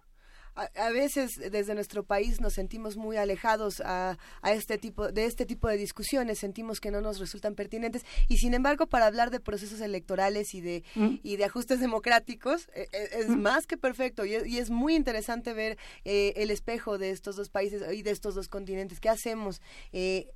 [0.55, 5.45] A, veces desde nuestro país nos sentimos muy alejados a, a, este tipo de este
[5.45, 9.39] tipo de discusiones sentimos que no nos resultan pertinentes y sin embargo para hablar de
[9.39, 11.15] procesos electorales y de mm.
[11.23, 13.41] y de ajustes democráticos e, e, es mm.
[13.41, 17.84] más que perfecto y es, muy interesante ver eh, el espejo de estos dos países
[17.93, 19.61] y de estos dos continentes qué hacemos
[19.91, 20.30] eh,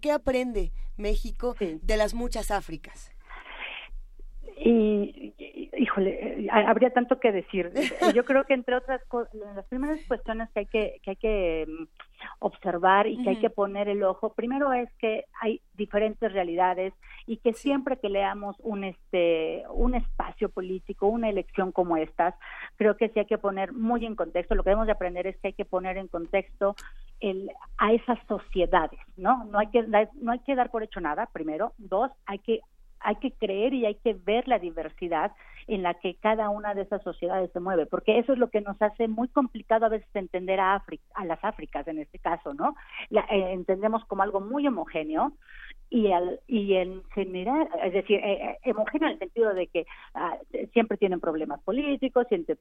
[0.00, 3.10] qué aprende México de las muchas Áfricas
[4.58, 5.34] y,
[5.76, 7.72] híjole, habría tanto que decir.
[8.14, 11.66] Yo creo que entre otras cosas, las primeras cuestiones que hay que, que hay que
[11.68, 11.84] mm,
[12.38, 16.94] observar y que hay que poner el ojo, primero es que hay diferentes realidades
[17.26, 22.34] y que siempre que leamos un este un espacio político, una elección como estas,
[22.76, 24.54] creo que sí hay que poner muy en contexto.
[24.54, 26.76] Lo que debemos de aprender es que hay que poner en contexto
[27.20, 29.44] el, a esas sociedades, ¿no?
[29.44, 31.28] No hay que no hay que dar por hecho nada.
[31.32, 32.60] Primero, dos, hay que
[33.06, 35.30] hay que creer y hay que ver la diversidad
[35.68, 38.60] en la que cada una de esas sociedades se mueve, porque eso es lo que
[38.60, 42.52] nos hace muy complicado a veces entender a África, a las Áfricas en este caso,
[42.52, 42.74] ¿no?
[43.08, 45.32] La, eh, entendemos como algo muy homogéneo
[45.90, 49.86] y, al, y en general, es decir, eh, eh, homogéneo en el sentido de que
[50.14, 50.36] ah,
[50.72, 52.56] siempre tienen problemas políticos, siempre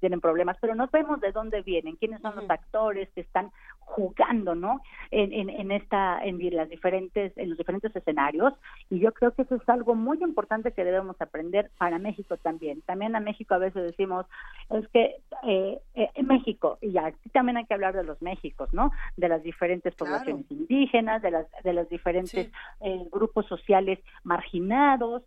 [0.00, 3.50] tienen problemas, pero no vemos de dónde vienen, quiénes son los actores que están
[3.80, 4.80] jugando, ¿no?
[5.10, 8.54] En, en, en esta, en las diferentes, en los diferentes escenarios,
[8.88, 12.80] y yo creo que eso es algo muy importante que debemos aprender para México también.
[12.82, 14.26] También a México a veces decimos,
[14.70, 18.92] es que eh, en México, y aquí también hay que hablar de los Méxicos, ¿no?
[19.16, 22.50] De las diferentes poblaciones indígenas, de las, de los diferentes
[22.80, 25.22] eh, grupos sociales marginados,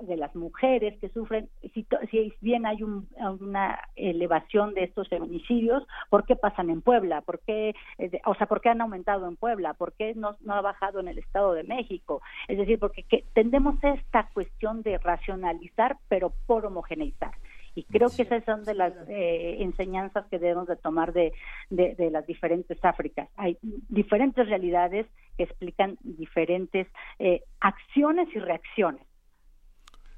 [0.00, 6.24] de, las mujeres que sufren, si, si bien hay una elevación de estos feminicidios, ¿por
[6.24, 7.20] qué pasan en Puebla?
[7.20, 9.74] ¿Por qué, eh, o sea, por qué han aumentado en Puebla?
[9.74, 12.22] ¿Por qué no, no ha bajado en el Estado de México?
[12.48, 17.32] Es decir, porque que, tendemos esta cuestión de racionalizar, pero por homogeneizar
[17.74, 21.32] y creo que esas son de las eh, enseñanzas que debemos de tomar de,
[21.70, 23.28] de, las diferentes Áfricas.
[23.36, 26.86] Hay diferentes realidades que explican diferentes
[27.18, 29.02] eh, acciones y reacciones.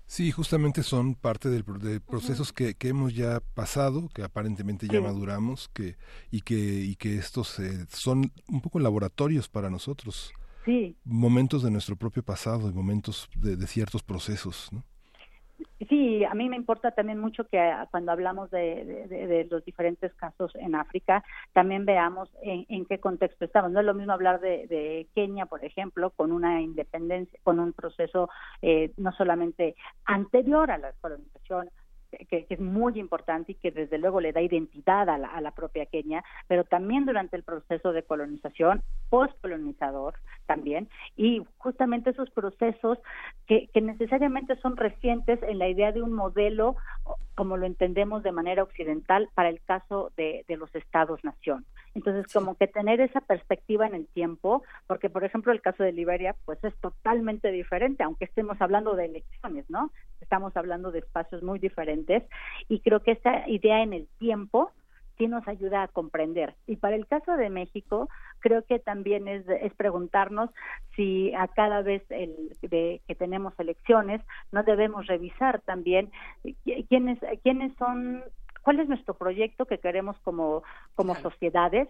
[0.06, 5.00] Sí, justamente son parte del, de procesos que, que, hemos ya pasado, que aparentemente ya
[5.00, 5.96] maduramos, que
[6.30, 10.32] y que y que estos eh, son un poco laboratorios para nosotros.
[10.66, 10.96] Sí.
[11.04, 14.84] Momentos de nuestro propio pasado y momentos de, de ciertos procesos, ¿no?
[15.88, 20.54] Sí, a mí me importa también mucho que ah, cuando hablamos de, los diferentes casos
[20.54, 23.72] en África, también veamos en, qué contexto estamos.
[23.72, 28.30] No es lo mismo hablar de, Kenia, por ejemplo, con una independencia, con un proceso
[28.62, 29.74] eh, no solamente
[30.04, 31.70] anterior a la colonización,
[32.28, 35.52] que, es muy importante y que desde luego le da identidad a la, a la
[35.52, 40.14] propia Kenia, pero también durante el proceso de colonización, postcolonizador
[40.46, 42.98] también, y justamente esos procesos
[43.46, 46.76] que, que necesariamente son recientes en la idea de un modelo
[47.34, 51.64] como lo entendemos de manera occidental para el caso de, de los estados-nación.
[51.94, 55.92] Entonces, como que tener esa perspectiva en el tiempo, porque por ejemplo el caso de
[55.92, 59.90] Liberia, pues es totalmente diferente, aunque estemos hablando de elecciones, ¿no?
[60.20, 62.03] Estamos hablando de espacios muy diferentes
[62.68, 64.70] y creo que esta idea en el tiempo
[65.16, 66.54] sí nos ayuda a comprender.
[66.66, 68.08] Y para el caso de México,
[68.40, 70.50] creo que también es, es preguntarnos
[70.96, 74.20] si a cada vez el, de, que tenemos elecciones
[74.52, 76.10] no debemos revisar también
[76.88, 78.24] quiénes, quiénes son
[78.64, 80.64] cuál es nuestro proyecto que queremos como,
[80.96, 81.88] como sociedades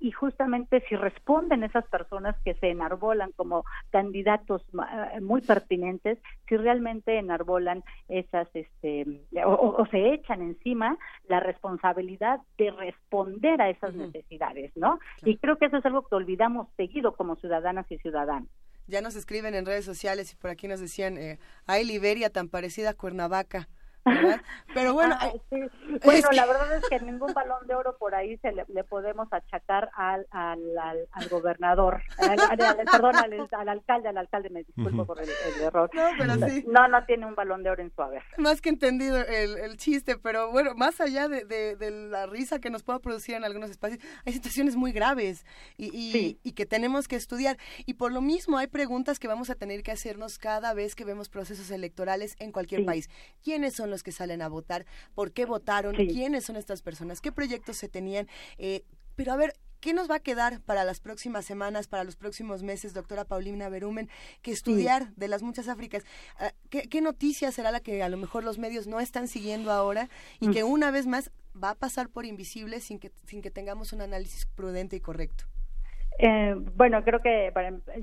[0.00, 4.62] y justamente si responden esas personas que se enarbolan como candidatos
[5.14, 6.18] eh, muy pertinentes,
[6.48, 10.98] si realmente enarbolan esas, este, o, se echan encima
[11.28, 14.98] la responsabilidad de responder a esas necesidades, ¿no?
[15.22, 18.48] Y creo que eso es algo que olvidamos seguido como ciudadanas y ciudadanos.
[18.86, 22.48] Ya nos escriben en redes sociales y por aquí nos decían, eh, hay Liberia tan
[22.48, 23.68] parecida a Cuernavaca.
[24.74, 25.32] Pero bueno, ah,
[26.04, 29.90] bueno, la verdad es que ningún balón de oro por ahí se le, podemos achacar
[29.94, 35.28] al, al, al, gobernador, perdón, al, alcalde, al alcalde, me disculpo por el,
[35.60, 35.90] error.
[35.94, 36.64] No, pero sí.
[36.66, 38.22] No, no tiene un balón de oro en su haber.
[38.36, 42.70] Más que entendido el, el chiste, pero bueno, más allá de, de, la risa que
[42.70, 47.08] nos pueda producir en algunos espacios, hay situaciones muy graves y, y, y que tenemos
[47.08, 47.56] que estudiar.
[47.86, 51.04] Y por lo mismo hay preguntas que vamos a tener que hacernos cada vez que
[51.04, 53.08] vemos procesos electorales en cualquier país.
[53.42, 54.84] ¿Quiénes son los que salen a votar,
[55.14, 58.28] por qué votaron, quiénes son estas personas, qué proyectos se tenían.
[58.58, 58.84] Eh,
[59.16, 59.54] pero a ver,
[59.84, 63.68] ¿Qué nos va a quedar para las próximas semanas, para los próximos meses, doctora Paulina
[63.68, 64.08] Berumen,
[64.40, 66.06] que estudiar de las muchas Áfricas?
[66.40, 69.70] Ah, ¿Qué, ¿Qué, noticia será la que a lo mejor los medios no están siguiendo
[69.70, 70.08] ahora
[70.40, 70.66] y que mm.
[70.66, 71.30] una vez más
[71.62, 75.44] va a pasar por invisible sin que, sin que tengamos un análisis prudente y correcto?
[76.18, 77.52] Eh, bueno, creo que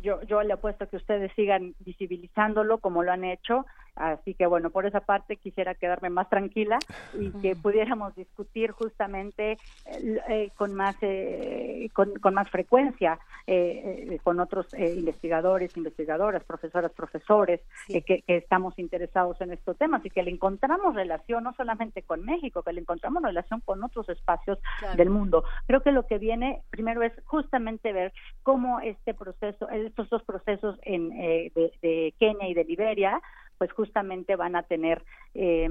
[0.01, 3.65] yo, yo le apuesto que ustedes sigan visibilizándolo como lo han hecho
[3.95, 6.79] Así que bueno, por esa parte quisiera quedarme más tranquila
[7.19, 14.17] y que pudiéramos discutir justamente eh, eh, con más eh, con, con, más frecuencia eh,
[14.23, 20.23] con otros investigadores, investigadoras, profesoras, profesores que, que, estamos interesados en estos temas y que
[20.23, 24.95] le encontramos relación no solamente con México, que le encontramos relación con otros espacios claro.
[24.95, 25.43] del mundo.
[25.67, 30.79] Creo que lo que viene primero es justamente ver cómo este proceso, estos dos procesos
[30.83, 33.21] en, de, de Kenia y de Liberia
[33.61, 35.03] pues justamente van a tener
[35.35, 35.69] eh,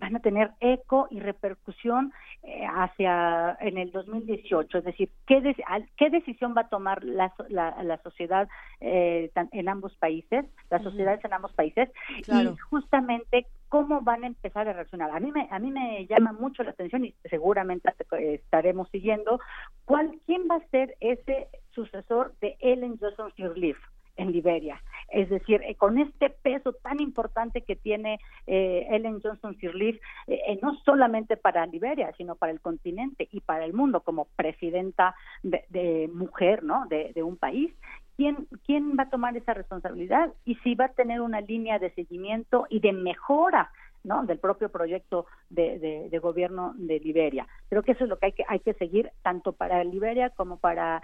[0.00, 2.12] van a tener eco y repercusión
[2.42, 5.54] eh, hacia en el 2018, es decir, qué, de,
[5.96, 8.48] qué decisión va a tomar la, la, la sociedad
[8.80, 11.26] eh, en ambos países, las sociedades uh -huh.
[11.26, 11.88] en ambos países,
[12.24, 12.50] claro.
[12.50, 15.12] y justamente cómo van a empezar a reaccionar.
[15.12, 17.88] A mí me a mí me llama mucho la atención y seguramente
[18.18, 19.38] estaremos siguiendo
[19.84, 23.78] cuál quién va a ser ese sucesor de Ellen Johnson Sirleaf
[24.16, 24.80] en Liberia.
[25.08, 29.96] Es decir, eh, con este peso tan importante que tiene eh, Ellen Johnson Sirleaf,
[30.26, 34.26] eh, eh, no solamente para Liberia, sino para el continente y para el mundo como
[34.36, 36.86] presidenta de, de mujer, ¿no?
[36.86, 37.72] De, un país.
[38.16, 40.32] ¿Quién, ¿Quién va a tomar esa responsabilidad?
[40.44, 43.70] Y si va a tener una línea de seguimiento y de mejora
[44.04, 44.24] ¿no?
[44.24, 47.46] del propio proyecto de, de, de, gobierno de Liberia.
[47.70, 50.58] Creo que eso es lo que hay que hay que seguir tanto para Liberia como
[50.58, 51.02] para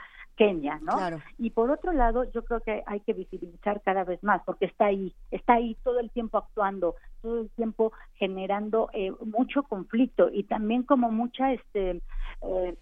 [0.83, 0.97] ¿no?
[0.97, 1.21] Claro.
[1.39, 4.87] Y por otro lado, yo creo que hay que visibilizar cada vez más, porque está
[4.87, 10.45] ahí, está ahí todo el tiempo actuando, todo el tiempo generando eh, mucho conflicto y
[10.45, 12.01] también como mucha, este,
[12.43, 12.77] eh,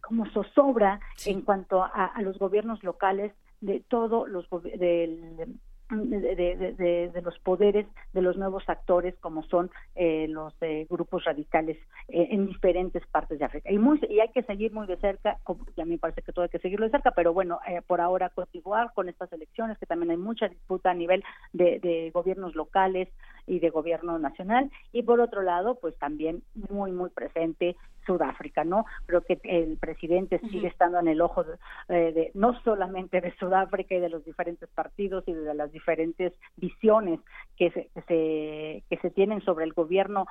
[0.00, 1.30] como zozobra sí.
[1.30, 5.58] en cuanto a, a, los gobiernos locales de todos los del
[5.92, 11.76] de, los poderes de los nuevos actores como son eh, los eh, grupos radicales
[12.08, 13.70] eh, en diferentes partes de África.
[13.70, 13.78] Y
[14.08, 16.48] y hay que seguir muy de cerca como, a mí me parece que todo hay
[16.48, 20.10] que seguirlo de cerca pero bueno eh, por ahora continuar con estas elecciones que también
[20.10, 23.08] hay mucha disputa a nivel de gobiernos locales
[23.46, 28.84] y de gobierno nacional y por otro lado pues también muy muy presente Sudáfrica, ¿no?
[29.06, 30.50] Creo que el presidente uh -huh.
[30.50, 31.54] sigue estando en el ojo de,
[31.88, 36.32] eh, de, no solamente de Sudáfrica y de los diferentes partidos y de las diferentes
[36.56, 37.20] visiones
[37.56, 40.26] que se, que se, que se tienen sobre el gobierno,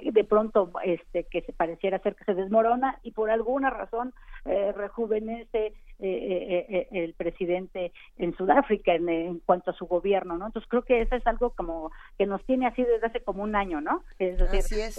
[0.00, 4.12] eh, de pronto este que se pareciera ser que se desmorona y por alguna razón
[4.44, 10.46] eh, rejuvenece eh, el presidente en Sudáfrica en, en, cuanto a su gobierno, ¿no?
[10.46, 13.54] Entonces creo que eso es algo como que nos tiene así desde hace como un
[13.54, 14.02] año, ¿no?
[14.18, 14.98] Es decir, así es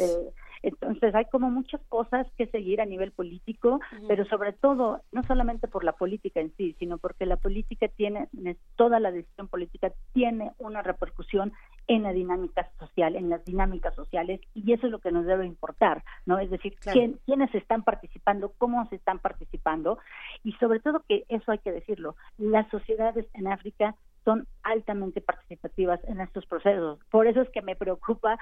[0.63, 4.07] entonces hay como muchas cosas que seguir a nivel político, uh -huh.
[4.07, 8.27] pero sobre todo, no solamente por la política en sí, sino porque la política tiene,
[8.75, 11.51] toda la decisión política tiene una repercusión
[11.87, 15.45] en la dinámica social, en las dinámicas sociales, y eso es lo que nos debe
[15.47, 16.37] importar, ¿no?
[16.37, 16.97] Es decir, claro.
[16.97, 19.97] quién, quiénes están participando, cómo se están participando,
[20.43, 25.99] y sobre todo que eso hay que decirlo, las sociedades en África son altamente participativas
[26.05, 26.99] en estos procesos.
[27.09, 28.37] Por eso es que me preocupa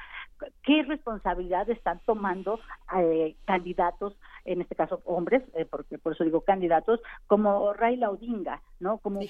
[0.64, 2.60] qué responsabilidad están tomando
[2.98, 8.62] eh, candidatos, en este caso hombres, eh, porque por eso digo candidatos, como Raila Odinga,
[8.80, 8.98] ¿no?
[8.98, 9.30] Como un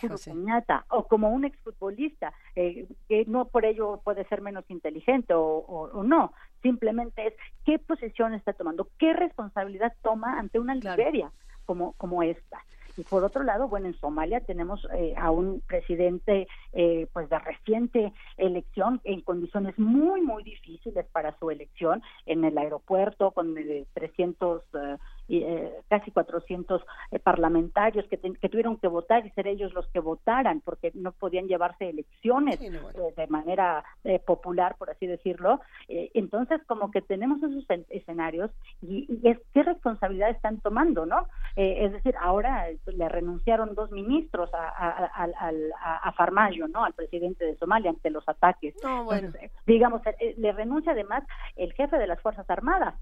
[0.90, 5.90] o como un exfutbolista, eh, que no por ello puede ser menos inteligente o, o,
[5.92, 7.34] o, no, simplemente es
[7.66, 10.98] qué posición está tomando, qué responsabilidad toma ante una claro.
[10.98, 11.32] Liberia
[11.66, 12.64] como, como esta.
[13.00, 17.40] Y por otro lado, bueno, en Somalia tenemos eh, a un presidente eh, pues de
[17.40, 23.86] reciente elección en condiciones muy, muy difíciles para su elección en el aeropuerto con eh,
[23.94, 24.64] 300
[25.30, 26.82] eh, casi 400
[27.12, 31.12] eh, parlamentarios que, que, tuvieron que votar y ser ellos los que votaran porque no
[31.12, 33.08] podían llevarse elecciones sí, no, bueno.
[33.08, 35.62] eh, de manera eh, popular, por así decirlo.
[35.88, 38.52] Entonces, como que tenemos esos escenarios
[38.82, 41.28] y, y es, qué responsabilidad están tomando, ¿no?
[41.56, 46.84] Es decir, ahora le renunciaron dos ministros a, a, a, a, Farmayo, ¿no?
[46.84, 48.76] Al presidente de Somalia ante los ataques.
[48.84, 49.28] Oh, bueno.
[49.28, 50.02] Entonces, digamos,
[50.38, 51.24] le renuncia además
[51.56, 52.96] el jefe de las Fuerzas Armadas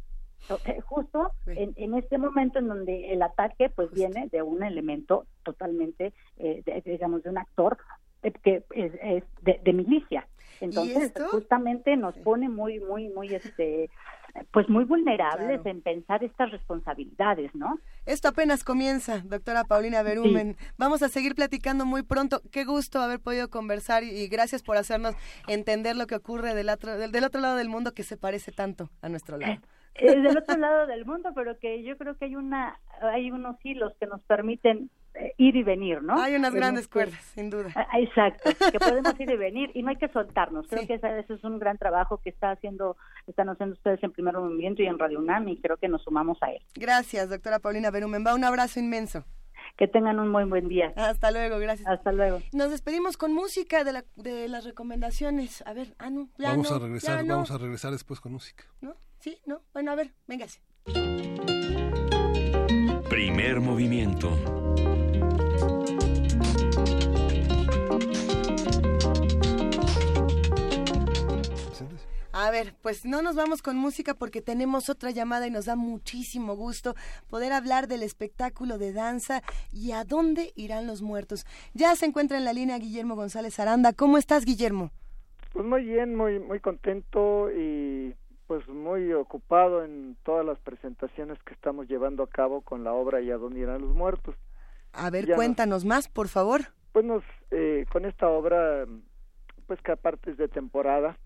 [0.85, 3.95] justo en, en, este momento en donde el ataque pues justo.
[3.95, 7.77] viene de un elemento totalmente eh, de, digamos de un actor
[8.23, 10.27] eh, que es, es de, de, milicia
[10.61, 13.89] entonces justamente nos pone muy muy muy este
[14.51, 15.69] pues muy vulnerables claro.
[15.69, 17.79] en pensar estas responsabilidades, ¿no?
[18.05, 20.55] Esto apenas comienza, doctora Paulina Berumen.
[20.59, 20.65] Sí.
[20.77, 22.41] Vamos a seguir platicando muy pronto.
[22.51, 25.15] Qué gusto haber podido conversar y, y gracias por hacernos
[25.47, 28.51] entender lo que ocurre del otro, del, del otro lado del mundo que se parece
[28.51, 29.59] tanto a nuestro lado.
[29.99, 33.57] es del otro lado del mundo, pero que yo creo que hay una hay unos
[33.63, 36.19] hilos que nos permiten eh, ir y venir, ¿no?
[36.19, 37.69] Hay unas grandes cuerdas, sin duda.
[37.75, 40.67] Ah, exacto, que podemos ir y venir y no hay que soltarnos.
[40.67, 40.87] Creo sí.
[40.87, 44.81] que ese, es un gran trabajo que está haciendo están haciendo ustedes en Primer Movimiento
[44.83, 46.61] y en Radio UNAM y creo que nos sumamos a él.
[46.75, 48.35] Gracias, doctora Paulina Berumenba.
[48.35, 49.25] Un abrazo inmenso.
[49.77, 50.91] Que tengan un muy buen día.
[50.95, 51.87] Hasta luego, gracias.
[51.87, 52.41] Hasta luego.
[52.51, 55.63] Nos despedimos con música de, la, de las recomendaciones.
[55.67, 57.35] A ver, ah, no, ya vamos no, a regresar, ya no.
[57.35, 58.65] vamos a regresar después con música.
[58.81, 58.95] ¿No?
[59.19, 59.37] ¿Sí?
[59.45, 59.61] ¿No?
[59.73, 60.61] Bueno, a ver, véngase.
[63.09, 64.66] Primer movimiento.
[72.39, 75.75] A ver, pues no nos vamos con música porque tenemos otra llamada y nos da
[75.75, 76.93] muchísimo gusto
[77.31, 79.41] poder hablar del espectáculo de danza
[79.71, 81.47] y a dónde irán los muertos.
[81.73, 83.91] Ya se encuentra en la línea Guillermo González Aranda.
[83.91, 84.91] ¿Cómo estás, Guillermo?
[85.51, 88.13] Pues muy bien, muy muy contento y
[88.45, 93.19] pues muy ocupado en todas las presentaciones que estamos llevando a cabo con la obra
[93.19, 94.35] y a dónde irán los muertos.
[94.93, 96.61] A ver, Ya nos- cuéntanos más, por favor.
[96.91, 98.85] Pues nos, eh, con esta obra,
[99.65, 101.17] pues que aparte es de temporada,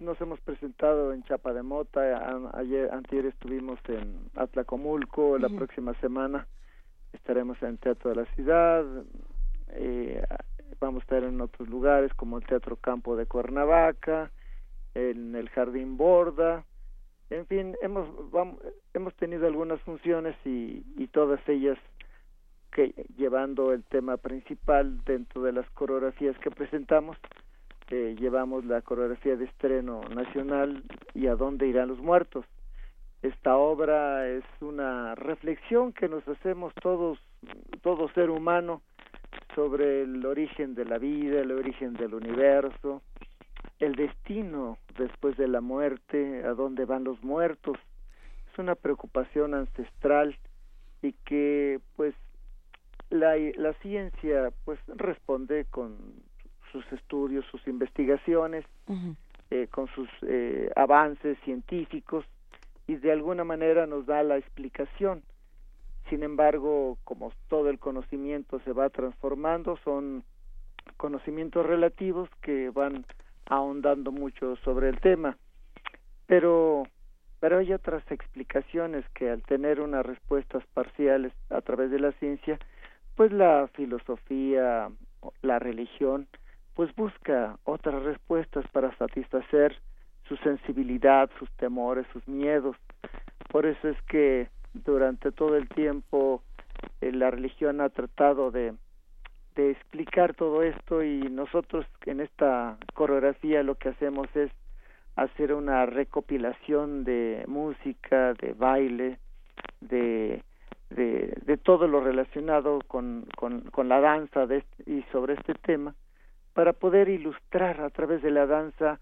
[0.00, 5.94] nos hemos presentado en Chapa de Mota, a- ayer, antier estuvimos en Atlacomulco, la próxima
[6.00, 6.46] semana
[7.12, 8.84] estaremos en el Teatro de la Ciudad,
[9.70, 10.22] eh,
[10.80, 14.30] vamos a estar en otros lugares como el Teatro Campo de Cuernavaca,
[14.94, 16.64] en el Jardín Borda,
[17.30, 18.08] en fin, hemos,
[18.94, 21.78] hemos tenido algunas funciones y, y todas ellas
[22.72, 27.16] que llevando el tema principal dentro de las coreografías que presentamos
[27.90, 30.82] llevamos la coreografía de estreno nacional
[31.14, 32.44] y a dónde irán los muertos.
[33.22, 37.18] Esta obra es una reflexión que nos hacemos todos
[37.82, 38.82] todo ser humano
[39.54, 43.02] sobre el origen de la vida el origen del universo
[43.78, 47.78] el destino después de la muerte a dónde van los muertos.
[48.52, 50.36] Es una preocupación ancestral
[51.02, 52.14] y que pues
[53.10, 55.96] la, la ciencia pues responde con
[56.72, 58.64] sus estudios, sus investigaciones,
[59.50, 62.24] eh, con sus eh, avances científicos
[62.86, 65.22] y de alguna manera nos da la explicación.
[66.08, 70.24] Sin embargo, como todo el conocimiento se va transformando, son
[70.96, 73.04] conocimientos relativos que van
[73.46, 75.36] ahondando mucho sobre el tema.
[76.26, 76.84] Pero
[77.40, 82.58] pero hay otras explicaciones que al tener unas respuestas parciales a través de la ciencia,
[83.14, 84.90] pues la filosofía,
[85.42, 86.26] la religión,
[86.78, 89.76] pues busca otras respuestas para satisfacer
[90.28, 92.76] su sensibilidad, sus temores, sus miedos.
[93.50, 96.40] Por eso es que durante todo el tiempo
[97.00, 98.74] eh, la religión ha tratado de,
[99.56, 104.52] explicar todo esto y nosotros en esta coreografía lo que hacemos es
[105.16, 109.18] hacer una recopilación de música, de baile,
[109.80, 110.44] de,
[110.90, 115.96] de, todo lo relacionado con, con, con la danza de este- y sobre este tema,
[116.58, 118.98] para poder ilustrar a través de la danza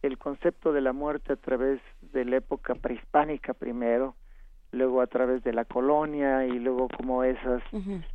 [0.00, 1.80] el concepto de la muerte a través
[2.12, 4.14] de la época prehispánica primero,
[4.70, 7.64] luego a través de la colonia y luego como esas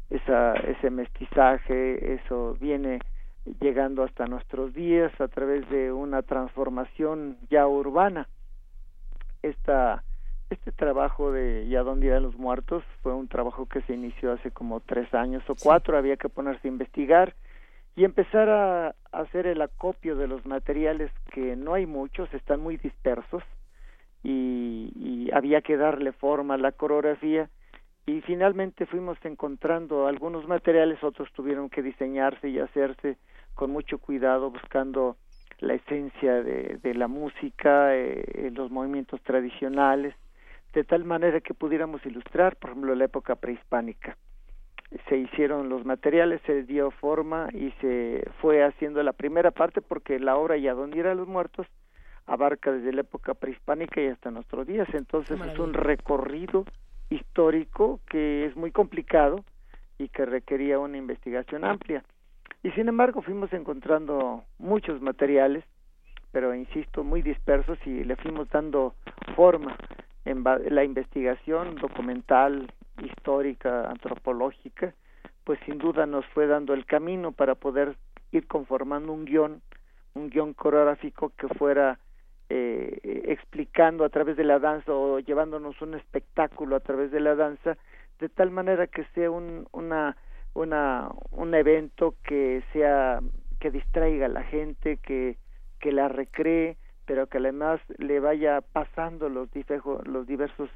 [0.10, 3.00] esa, ese mestizaje, eso viene
[3.60, 8.30] llegando hasta nuestros días a través de una transformación ya urbana.
[9.42, 10.06] Esta,
[10.50, 12.82] este trabajo de ¿Y a dónde irán los muertos?
[13.04, 16.70] fue un trabajo que se inició hace como tres años o cuatro, había que ponerse
[16.70, 17.36] a investigar
[17.96, 22.78] y empezar a, hacer el acopio de los materiales que no hay muchos, están muy
[22.78, 23.44] dispersos
[24.24, 27.50] y, y había que darle forma a la coreografía
[28.06, 33.18] y finalmente fuimos encontrando algunos materiales, otros tuvieron que diseñarse y hacerse
[33.56, 35.18] con mucho cuidado buscando
[35.60, 40.14] la esencia de, de la música, eh, los movimientos tradicionales,
[40.74, 44.18] de tal manera que pudiéramos ilustrar, por ejemplo, la época prehispánica.
[45.10, 50.20] Se hicieron los materiales, se dio forma y se fue haciendo la primera parte porque
[50.20, 51.68] la obra y a dónde irán los muertos
[52.28, 54.88] abarca desde la época prehispánica y hasta nuestros días.
[54.94, 56.66] Entonces es un recorrido
[57.10, 59.44] histórico que es muy complicado
[59.98, 62.04] y que requería una investigación amplia.
[62.64, 65.64] Y sin embargo fuimos encontrando muchos materiales,
[66.32, 68.96] pero insisto, muy dispersos y le fuimos dando
[69.36, 69.78] forma
[70.26, 72.72] en la investigación documental,
[73.04, 74.94] histórica, antropológica,
[75.44, 77.96] pues sin duda nos fue dando el camino para poder
[78.32, 79.62] ir conformando un guion,
[80.14, 82.00] un guion coreográfico que fuera
[82.50, 87.36] eh, explicando a través de la danza o llevándonos un espectáculo a través de la
[87.36, 87.78] danza,
[88.20, 90.16] de tal manera que sea un, una,
[90.54, 93.20] una, un evento que sea,
[93.60, 95.38] que distraiga a la gente, que,
[95.80, 99.50] que la recree, pero que además le vaya pasando los,
[100.06, 100.70] los diversos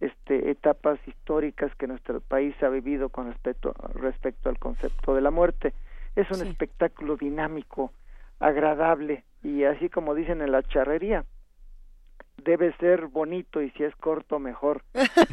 [0.00, 5.30] este, etapas históricas que nuestro país ha vivido con respecto, respecto al concepto de la
[5.30, 5.72] muerte.
[6.14, 7.92] Es un espectáculo dinámico,
[8.40, 11.24] agradable y así como dicen en la charrería,
[12.44, 14.82] debe ser bonito y si es corto mejor.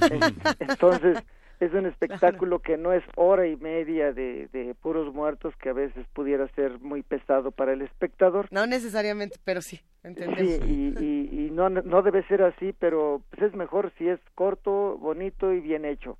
[0.09, 1.23] En- Entonces,
[1.65, 5.73] es un espectáculo que no es hora y media de, de puros muertos que a
[5.73, 8.47] veces pudiera ser muy pesado para el espectador.
[8.51, 10.39] No necesariamente, pero sí, entendemos.
[10.39, 14.19] Sí, y, y, y no, no debe ser así, pero pues es mejor si es
[14.35, 16.17] corto, bonito y bien hecho.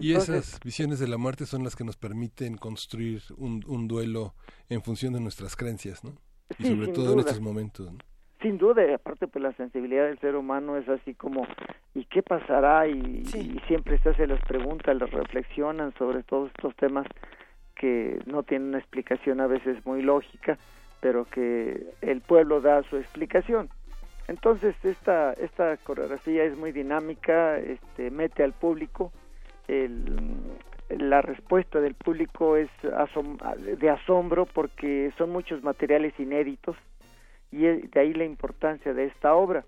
[0.00, 4.34] y esas visiones de la muerte son las que nos permiten construir un, un duelo
[4.68, 6.14] en función de nuestras creencias, ¿no?
[6.58, 7.92] Y Sí, sobre todo en estos momentos.
[7.92, 7.98] ¿no?
[8.44, 11.46] Sin duda, y aparte pues la sensibilidad del ser humano es así como
[11.94, 12.86] ¿y qué pasará?
[12.86, 17.06] Y, y siempre se hace las preguntas, las reflexionan sobre todos estos temas
[17.74, 20.58] que no tienen una explicación a veces muy lógica,
[21.00, 23.70] pero que el pueblo da su explicación.
[24.28, 29.10] Entonces esta esta coreografía es muy dinámica, este mete al público,
[29.68, 30.16] el,
[30.90, 36.76] la respuesta del público es asom- de asombro porque son muchos materiales inéditos
[37.56, 39.64] y de ahí la importancia de esta obra.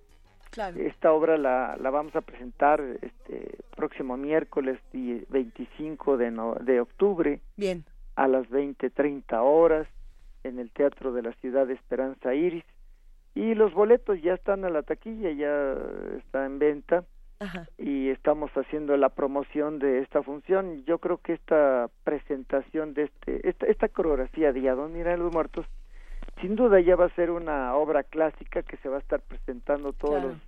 [0.50, 0.78] Claro.
[0.80, 6.80] Esta obra la, la vamos a presentar este próximo miércoles di- 25 de, no- de
[6.80, 7.84] octubre Bien.
[8.14, 9.86] a las 20:30 horas
[10.44, 12.64] en el Teatro de la Ciudad de Esperanza Iris
[13.34, 15.74] y los boletos ya están a la taquilla, ya
[16.18, 17.04] está en venta
[17.40, 17.66] Ajá.
[17.76, 20.84] y estamos haciendo la promoción de esta función.
[20.86, 25.32] Yo creo que esta presentación de este esta, esta coreografía de Adón Mira de los
[25.34, 25.66] Muertos
[26.40, 29.92] sin duda ya va a ser una obra clásica que se va a estar presentando
[29.92, 30.28] todos Claro.
[30.28, 30.38] los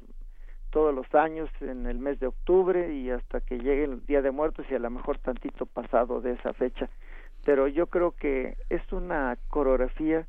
[0.71, 4.31] todos los años en el mes de octubre y hasta que llegue el Día de
[4.31, 6.91] Muertos y a lo mejor tantito pasado de esa fecha.
[7.47, 10.27] Pero yo creo que es una coreografía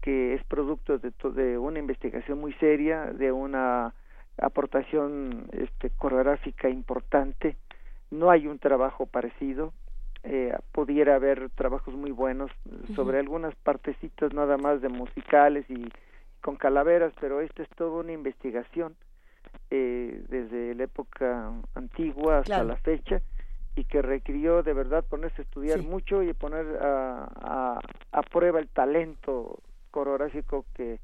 [0.00, 3.92] que es producto de, to- de una investigación muy seria, de una
[4.38, 7.56] aportación este, coreográfica importante.
[8.12, 9.72] No hay un trabajo parecido.
[10.26, 12.50] Eh, pudiera haber trabajos muy buenos
[12.96, 15.86] sobre algunas partecitas nada más de musicales y
[16.40, 18.96] con calaveras, pero esta es toda una investigación
[19.70, 22.68] eh, desde la época antigua hasta Claro.
[22.68, 23.20] la fecha
[23.76, 27.80] y que requirió de verdad ponerse a estudiar mucho y poner a, a,
[28.12, 29.58] a prueba el talento
[29.90, 31.00] coreográfico que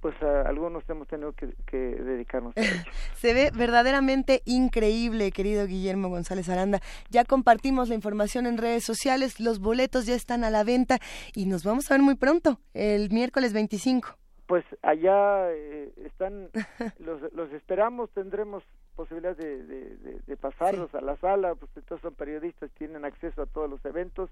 [0.00, 2.70] pues a algunos hemos tenido que, que dedicarnos a ello.
[3.16, 6.80] Se ve verdaderamente increíble, querido Guillermo González Aranda.
[7.10, 10.98] Ya compartimos la información en redes sociales, los boletos ya están a la venta
[11.34, 14.16] y nos vamos a ver muy pronto, el miércoles 25.
[14.46, 16.48] Pues allá eh, están,
[16.98, 18.64] los, los esperamos, tendremos
[18.96, 23.42] posibilidad de, de, de- de pasarlos a la sala, pues todos son periodistas, tienen acceso
[23.42, 24.28] a todos los eventos.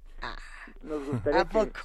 [0.82, 1.81] Nos gustaría Ah, ¿a que- poco?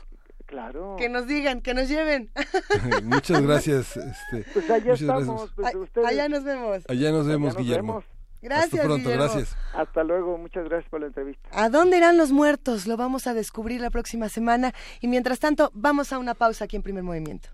[0.53, 0.95] Claro.
[0.97, 2.31] Que nos digan, que nos lleven.
[3.03, 3.97] Muchas gracias.
[3.97, 6.83] Este, Pues allá estamos, pues ustedes- allá nos vemos.
[6.87, 7.93] Allá nos vemos, Allá nos Guillermo.
[7.93, 8.05] vemos.
[8.41, 9.23] Gracias, Hasta pronto, Guillermo.
[9.23, 9.57] gracias.
[9.73, 11.47] Hasta luego, muchas gracias por la entrevista.
[11.51, 12.87] ¿A dónde irán los muertos?
[12.87, 16.75] Lo vamos a descubrir la próxima semana y mientras tanto vamos a una pausa aquí
[16.75, 17.49] en Primer Movimiento.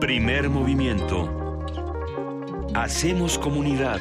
[0.00, 1.28] Primer movimiento.
[2.74, 4.00] Hacemos comunidad.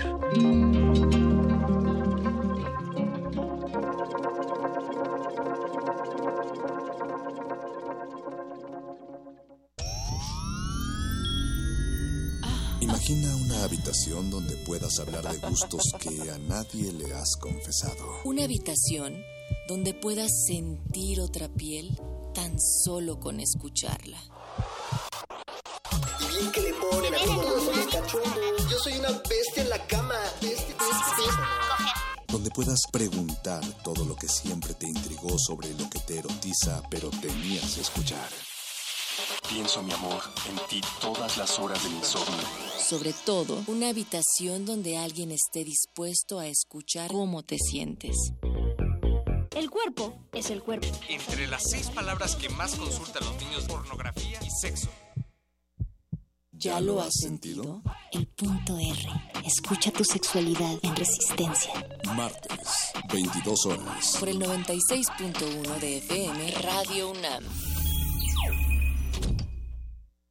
[13.08, 18.22] Imagina una habitación donde puedas hablar de gustos que a nadie le has confesado.
[18.24, 19.24] Una habitación
[19.68, 21.96] donde puedas sentir otra piel
[22.34, 24.18] tan solo con escucharla.
[26.20, 28.72] Y bien que le ponen a todos los cachondos.
[28.72, 30.16] Yo soy una bestia en la cama.
[30.42, 30.76] Bestia,
[32.28, 37.12] Donde puedas preguntar todo lo que siempre te intrigó sobre lo que te erotiza, pero
[37.12, 38.30] temías escuchar.
[39.50, 42.44] Pienso, mi amor, en ti todas las horas del insomnio.
[42.78, 48.16] Sobre todo, una habitación donde alguien esté dispuesto a escuchar cómo te sientes.
[49.56, 50.88] El cuerpo es el cuerpo.
[51.08, 54.90] Entre las seis palabras que más consultan los niños, pornografía y sexo.
[56.52, 57.82] ¿Ya lo has sentido?
[58.12, 59.10] El punto R.
[59.46, 61.72] Escucha tu sexualidad en resistencia.
[62.16, 64.18] Martes, 22 horas.
[64.20, 67.44] Por el 96.1 de FM Radio UNAM.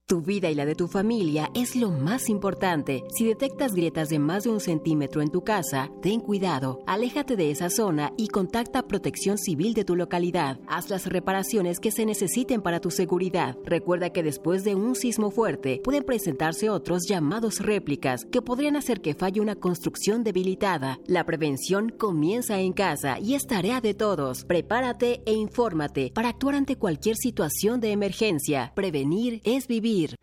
[0.06, 3.04] Tu vida y la de tu familia es lo más importante.
[3.08, 7.50] Si detectas grietas de más de un centímetro en tu casa, ten cuidado, aléjate de
[7.50, 10.60] esa zona y contacta Protección Civil de tu localidad.
[10.68, 13.56] Haz las reparaciones que se necesiten para tu seguridad.
[13.64, 19.00] Recuerda que después de un sismo fuerte pueden presentarse otros llamados réplicas que podrían hacer
[19.00, 21.00] que falle una construcción debilitada.
[21.06, 24.44] La prevención comienza en casa y es tarea de todos.
[24.44, 28.70] Prepárate e infórmate para actuar ante cualquier situación de emergencia.
[28.74, 30.16] Prevenir es vivir vivir.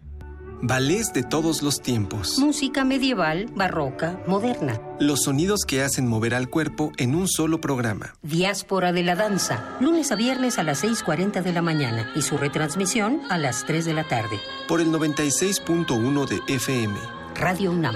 [0.64, 2.38] Ballets de todos los tiempos.
[2.38, 4.80] Música medieval, barroca, moderna.
[5.00, 8.14] Los sonidos que hacen mover al cuerpo en un solo programa.
[8.22, 12.38] Diáspora de la danza, lunes a viernes a las 6.40 de la mañana y su
[12.38, 14.40] retransmisión a las 3 de la tarde.
[14.68, 16.96] Por el 96.1 de FM.
[17.34, 17.96] Radio UNAM.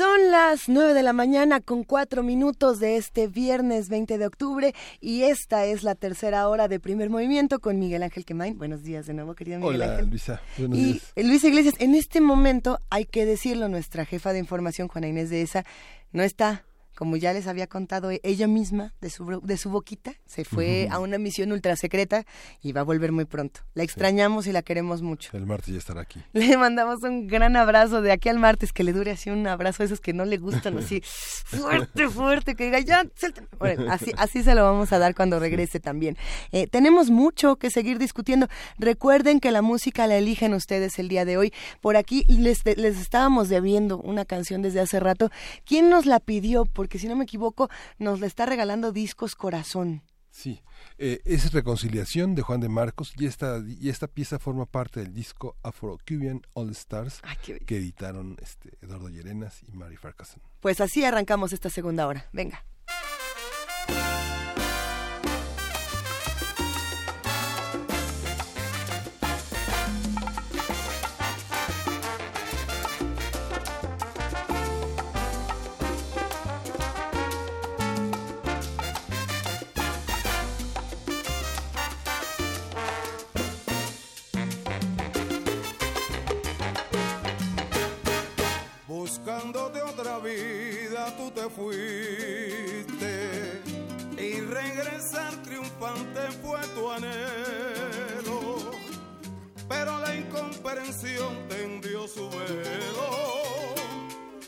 [0.00, 4.74] Son las 9 de la mañana con cuatro minutos de este viernes 20 de octubre
[4.98, 8.56] y esta es la tercera hora de primer movimiento con Miguel Ángel Quemain.
[8.56, 10.08] Buenos días de nuevo, querido Miguel Hola, Ángel.
[10.08, 10.40] Luisa.
[10.56, 11.12] Buenos Y días.
[11.16, 15.42] Luisa Iglesias, en este momento hay que decirlo, nuestra jefa de información, Juana Inés de
[15.42, 15.66] esa,
[16.12, 16.64] no está,
[17.00, 20.86] como ya les había contado e- ella misma de su, de su boquita, se fue
[20.90, 22.26] a una misión ultra secreta
[22.60, 23.60] y va a volver muy pronto.
[23.72, 25.30] La extrañamos y la queremos mucho.
[25.32, 26.20] El martes ya estará aquí.
[26.34, 29.82] Le mandamos un gran abrazo de aquí al martes, que le dure así un abrazo
[29.82, 31.00] de esos que no le gustan, así
[31.46, 33.48] fuerte, fuerte, que diga ya, suéltame".
[33.58, 36.18] Bueno, así, así se lo vamos a dar cuando regrese también.
[36.52, 38.46] Eh, tenemos mucho que seguir discutiendo.
[38.78, 41.54] Recuerden que la música la eligen ustedes el día de hoy.
[41.80, 45.30] Por aquí les, les estábamos debiendo una canción desde hace rato.
[45.64, 46.66] ¿Quién nos la pidió?
[46.66, 47.68] Porque si no me equivoco,
[47.98, 50.02] nos la está regalando Discos Corazón.
[50.30, 50.62] Sí,
[50.98, 55.12] eh, es Reconciliación de Juan de Marcos y esta, y esta pieza forma parte del
[55.12, 57.20] disco Afro-Cuban All Stars
[57.66, 60.40] que editaron este, Eduardo Llerenas y Mary Farquharson.
[60.60, 62.28] Pues así arrancamos esta segunda hora.
[62.32, 62.64] Venga.
[91.60, 93.12] Fuiste
[94.16, 98.70] y regresar triunfante fue tu anhelo.
[99.68, 103.74] Pero la incomprensión tendió su velo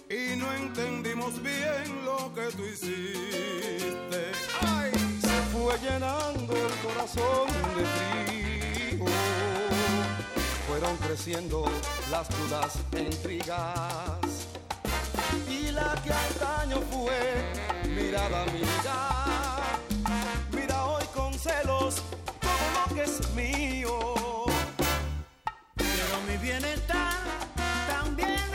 [0.08, 4.32] y no entendimos bien lo que tú hiciste.
[4.62, 4.90] ¡Ay!
[5.20, 9.04] Se fue llenando el corazón de frío
[10.66, 11.64] fueron creciendo
[12.10, 14.41] las dudas e intrigas.
[15.48, 17.18] Y la que antaño fue
[17.88, 18.98] mirada amiga,
[20.52, 22.02] mira hoy con celos
[22.40, 23.98] todo lo que es mío.
[25.76, 27.20] Quiero mi bienestar,
[27.88, 28.51] también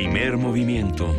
[0.00, 1.12] Primer movimiento.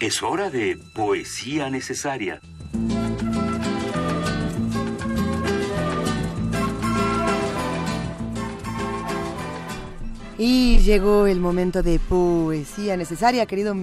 [0.00, 2.40] Es hora de poesía necesaria.
[10.36, 13.76] Y llegó el momento de poesía necesaria, querido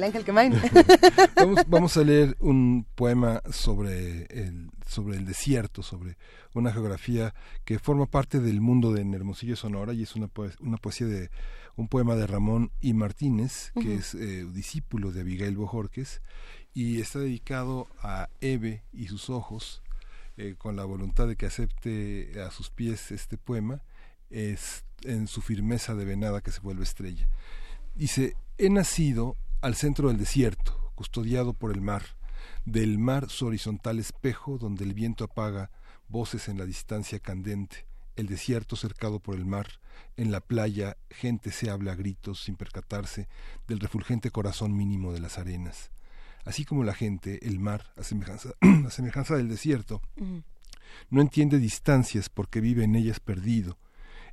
[0.00, 0.54] Miguel Ángel Quemain.
[1.36, 6.16] vamos, vamos a leer un poema sobre el, sobre el desierto, sobre
[6.54, 10.78] una geografía que forma parte del mundo de Hermosillo Sonora y es una, poe- una
[10.78, 11.30] poesía de
[11.76, 16.22] un poema de Ramón y Martínez, que es eh, discípulo de Abigail Bojorques
[16.74, 19.82] y está dedicado a Eve y sus ojos,
[20.36, 23.82] eh, con la voluntad de que acepte a sus pies este poema,
[24.30, 27.28] es en su firmeza de venada que se vuelve estrella.
[27.94, 32.02] Dice, he nacido al centro del desierto, custodiado por el mar,
[32.64, 35.70] del mar su horizontal espejo donde el viento apaga
[36.08, 39.80] voces en la distancia candente, el desierto cercado por el mar,
[40.16, 43.28] en la playa gente se habla a gritos sin percatarse
[43.68, 45.90] del refulgente corazón mínimo de las arenas.
[46.44, 48.50] Así como la gente, el mar, a semejanza,
[48.86, 50.00] a semejanza del desierto,
[51.10, 53.78] no entiende distancias porque vive en ellas perdido.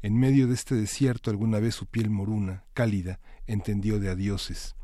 [0.01, 4.75] En medio de este desierto alguna vez su piel moruna, cálida, entendió de adioses.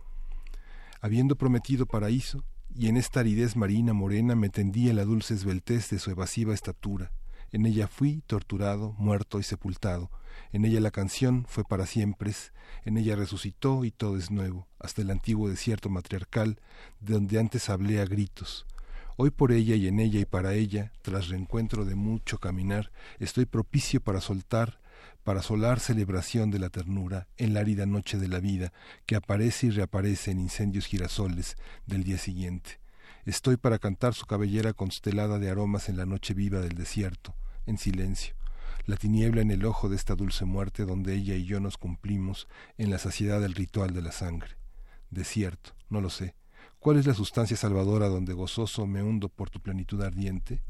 [1.04, 5.90] Habiendo prometido paraíso, y en esta aridez marina morena me tendí en la dulce esbeltez
[5.90, 7.12] de su evasiva estatura.
[7.52, 10.10] En ella fui torturado, muerto y sepultado.
[10.54, 12.32] En ella la canción fue para siempre.
[12.86, 16.62] En ella resucitó y todo es nuevo, hasta el antiguo desierto matriarcal,
[17.02, 18.66] de donde antes hablé a gritos.
[19.18, 23.46] Hoy por ella y en ella y para ella, tras reencuentro de mucho caminar, estoy
[23.46, 24.80] propicio para soltar,
[25.24, 28.74] para solar celebración de la ternura en la árida noche de la vida,
[29.06, 31.56] que aparece y reaparece en incendios girasoles
[31.86, 32.80] del día siguiente.
[33.26, 37.36] Estoy para cantar su cabellera constelada de aromas en la noche viva del desierto,
[37.66, 38.36] en silencio.
[38.86, 42.50] La tiniebla en el ojo de esta dulce muerte donde ella y yo nos cumplimos
[42.78, 44.58] en la saciedad del ritual de la sangre.
[45.10, 46.36] Desierto, no lo sé.
[46.80, 50.62] ¿Cuál es la sustancia salvadora donde gozoso me hundo por tu plenitud ardiente?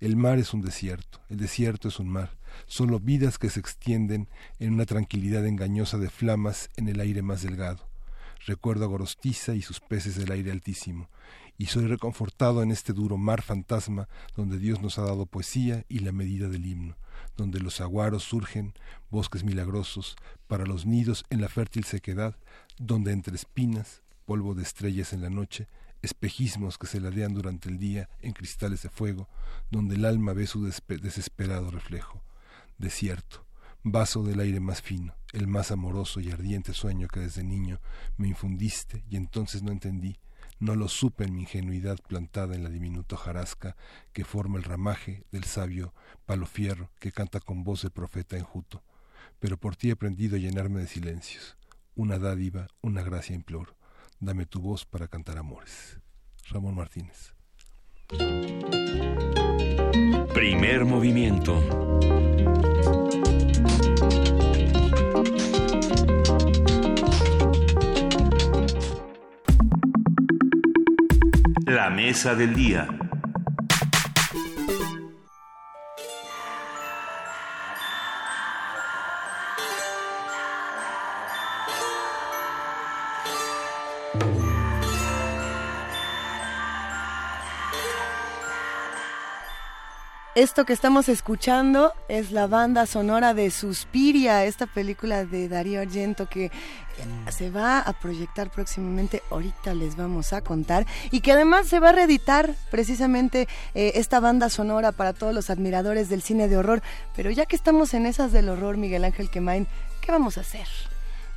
[0.00, 2.30] El mar es un desierto, el desierto es un mar,
[2.64, 4.28] solo vidas que se extienden
[4.58, 7.86] en una tranquilidad engañosa de flamas en el aire más delgado.
[8.46, 11.10] Recuerdo a Gorostiza y sus peces del aire altísimo,
[11.58, 15.98] y soy reconfortado en este duro mar fantasma donde Dios nos ha dado poesía y
[15.98, 16.96] la medida del himno,
[17.36, 18.72] donde los aguaros surgen,
[19.10, 20.16] bosques milagrosos,
[20.46, 22.36] para los nidos en la fértil sequedad,
[22.78, 25.68] donde entre espinas, polvo de estrellas en la noche,
[26.02, 29.28] espejismos que se ladean durante el día en cristales de fuego,
[29.70, 32.22] donde el alma ve su desesperado reflejo.
[32.78, 33.46] Desierto,
[33.82, 37.80] vaso del aire más fino, el más amoroso y ardiente sueño que desde niño
[38.16, 40.18] me infundiste y entonces no entendí,
[40.60, 43.76] no lo supe en mi ingenuidad plantada en la diminuta hojarasca
[44.12, 45.94] que forma el ramaje del sabio
[46.26, 48.82] palofierro que canta con voz de profeta enjuto.
[49.38, 51.56] Pero por ti he aprendido a llenarme de silencios.
[51.94, 53.74] Una dádiva, una gracia imploro.
[54.22, 55.98] Dame tu voz para cantar amores.
[56.50, 57.34] Ramón Martínez.
[60.34, 61.58] Primer movimiento.
[71.64, 73.09] La mesa del día.
[90.36, 96.28] Esto que estamos escuchando es la banda sonora de Suspiria, esta película de Darío Argento
[96.28, 96.52] que
[97.36, 101.88] se va a proyectar próximamente, ahorita les vamos a contar, y que además se va
[101.88, 106.80] a reeditar precisamente eh, esta banda sonora para todos los admiradores del cine de horror.
[107.16, 109.66] Pero ya que estamos en esas del horror, Miguel Ángel Quemain,
[110.00, 110.68] ¿qué vamos a hacer?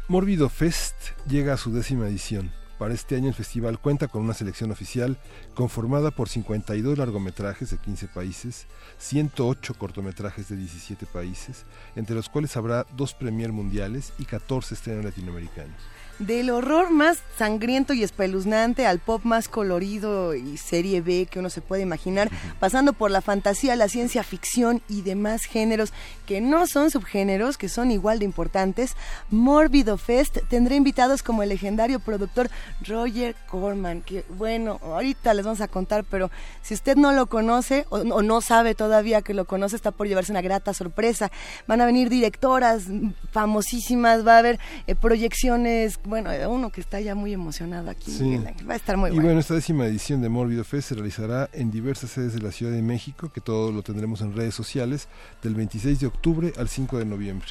[0.08, 0.94] Mórbido Fest
[1.28, 2.52] llega a su décima edición.
[2.84, 5.18] Para este año el festival cuenta con una selección oficial
[5.54, 11.64] conformada por 52 largometrajes de 15 países, 108 cortometrajes de 17 países,
[11.96, 15.78] entre los cuales habrá dos premier mundiales y 14 estrenos latinoamericanos.
[16.20, 21.50] Del horror más sangriento y espeluznante al pop más colorido y serie B que uno
[21.50, 22.30] se puede imaginar,
[22.60, 25.92] pasando por la fantasía, la ciencia ficción y demás géneros
[26.26, 28.96] que no son subgéneros, que son igual de importantes,
[29.32, 32.50] Mórbido Fest tendrá invitados como el legendario productor
[32.88, 36.30] Roger Corman, que bueno, ahorita les vamos a contar, pero
[36.62, 40.08] si usted no lo conoce o, o no sabe todavía que lo conoce, está por
[40.08, 41.32] llevarse una grata sorpresa.
[41.68, 42.84] Van a venir directoras
[43.32, 48.40] famosísimas, va a haber eh, proyecciones, bueno, uno que está ya muy emocionado aquí, Sí.
[48.68, 49.28] Va a estar muy y bueno.
[49.28, 52.72] bueno, esta décima edición de Mórbido Fest se realizará en diversas sedes de la Ciudad
[52.72, 55.08] de México, que todo lo tendremos en redes sociales,
[55.42, 57.48] del 26 de octubre al 5 de noviembre.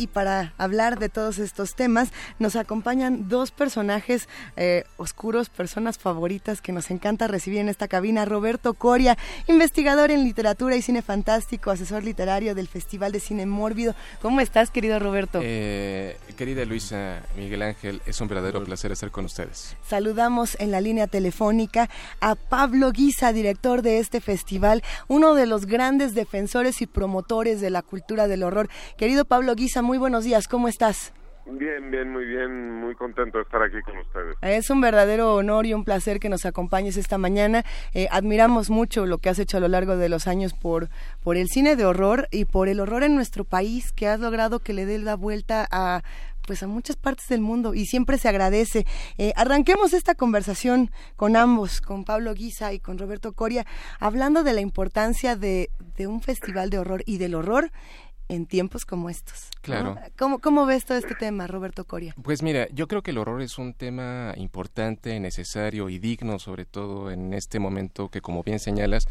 [0.00, 2.08] Y para hablar de todos estos temas,
[2.38, 8.24] nos acompañan dos personajes eh, oscuros, personas favoritas que nos encanta recibir en esta cabina.
[8.24, 13.94] Roberto Coria, investigador en literatura y cine fantástico, asesor literario del Festival de Cine Mórbido.
[14.22, 15.40] ¿Cómo estás, querido Roberto?
[15.42, 19.76] Eh, querida Luisa Miguel Ángel, es un verdadero placer estar con ustedes.
[19.86, 21.90] Saludamos en la línea telefónica
[22.22, 27.68] a Pablo Guisa, director de este festival, uno de los grandes defensores y promotores de
[27.68, 28.70] la cultura del horror.
[28.96, 31.12] Querido Pablo Guisa, muy buenos días, ¿cómo estás?
[31.46, 34.36] Bien, bien, muy bien, muy contento de estar aquí con ustedes.
[34.40, 37.64] Es un verdadero honor y un placer que nos acompañes esta mañana.
[37.92, 40.90] Eh, admiramos mucho lo que has hecho a lo largo de los años por,
[41.24, 44.60] por el cine de horror y por el horror en nuestro país, que has logrado
[44.60, 46.02] que le dé la vuelta a
[46.46, 48.86] pues a muchas partes del mundo y siempre se agradece.
[49.18, 53.66] Eh, arranquemos esta conversación con ambos, con Pablo Guisa y con Roberto Coria,
[53.98, 57.70] hablando de la importancia de, de un festival de horror y del horror
[58.30, 59.50] en tiempos como estos.
[59.52, 59.60] ¿no?
[59.62, 59.98] Claro.
[60.18, 62.14] ¿Cómo, ¿Cómo ves todo este tema, Roberto Coria?
[62.22, 66.64] Pues mira, yo creo que el horror es un tema importante, necesario y digno, sobre
[66.64, 69.08] todo en este momento que, como bien señalas,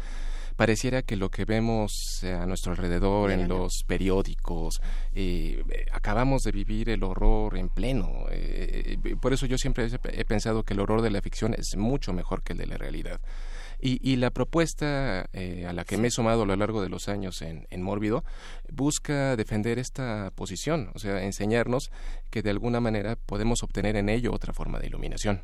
[0.56, 4.80] pareciera que lo que vemos a nuestro alrededor en los periódicos,
[5.14, 8.26] eh, acabamos de vivir el horror en pleno.
[8.30, 11.76] eh, eh, por eso yo siempre he pensado que el horror de la ficción es
[11.76, 13.20] mucho mejor que el de la realidad.
[13.82, 16.88] Y, y la propuesta eh, a la que me he sumado a lo largo de
[16.88, 18.24] los años en, en Mórbido
[18.70, 21.90] busca defender esta posición, o sea, enseñarnos
[22.30, 25.42] que de alguna manera podemos obtener en ello otra forma de iluminación.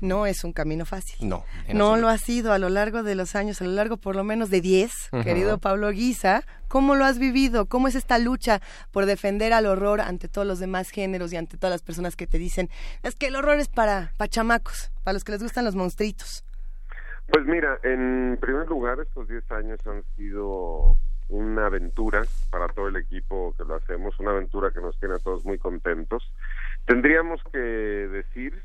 [0.00, 1.28] No es un camino fácil.
[1.28, 4.16] No, No lo ha sido a lo largo de los años, a lo largo por
[4.16, 5.22] lo menos de 10, Ujú.
[5.22, 6.42] querido Pablo Guisa.
[6.66, 7.66] ¿Cómo lo has vivido?
[7.66, 11.56] ¿Cómo es esta lucha por defender al horror ante todos los demás géneros y ante
[11.56, 12.68] todas las personas que te dicen,
[13.04, 16.42] es que el horror es para, para chamacos, para los que les gustan los monstruitos?
[17.28, 20.94] Pues mira, en primer lugar, estos 10 años han sido
[21.28, 25.18] una aventura para todo el equipo que lo hacemos, una aventura que nos tiene a
[25.18, 26.32] todos muy contentos.
[26.86, 28.62] Tendríamos que decir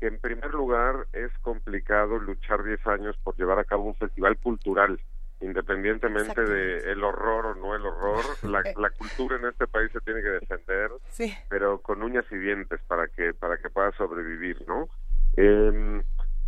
[0.00, 4.36] que en primer lugar es complicado luchar 10 años por llevar a cabo un festival
[4.36, 5.00] cultural,
[5.40, 10.00] independientemente de el horror o no el horror, la, la cultura en este país se
[10.02, 11.34] tiene que defender, Sí.
[11.48, 14.88] pero con uñas y dientes para que para que pueda sobrevivir, ¿no?
[15.36, 16.02] Em,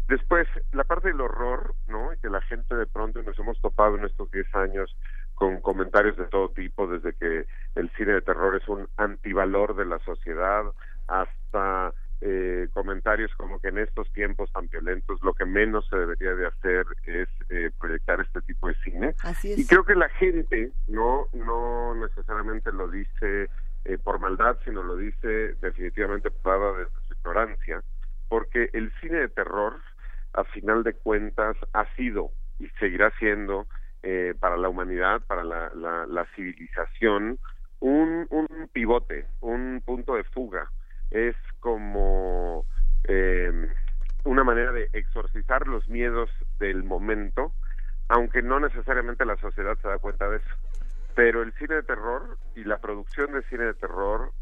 [0.08, 2.12] después, la parte del horror, ¿no?
[2.12, 4.96] Y que la gente de pronto nos hemos topado en estos 10 años
[5.34, 9.84] con comentarios de todo tipo, desde que el cine de terror es un antivalor de
[9.84, 10.64] la sociedad,
[11.08, 11.92] hasta
[12.22, 16.46] eh, comentarios como que en estos tiempos tan violentos lo que menos se debería de
[16.46, 19.14] hacer es eh, proyectar este tipo de cine.
[19.22, 23.50] Así Y creo que la gente no no necesariamente lo dice
[23.84, 27.82] eh, por maldad, sino lo dice definitivamente dada desde su ignorancia,
[28.28, 29.74] porque el cine de terror,
[30.36, 33.66] a final de cuentas, ha sido y seguirá siendo
[34.02, 37.38] eh, para la humanidad, para la, la, civilización,
[37.80, 40.70] un, un pivote, un punto de fuga.
[41.10, 42.64] Es como
[43.08, 43.68] eh,
[44.24, 47.52] una manera de exorcizar los miedos del momento,
[48.08, 50.54] aunque no necesariamente la sociedad se da cuenta de eso.
[51.14, 54.32] Pero el cine de terror y la producción de cine de terror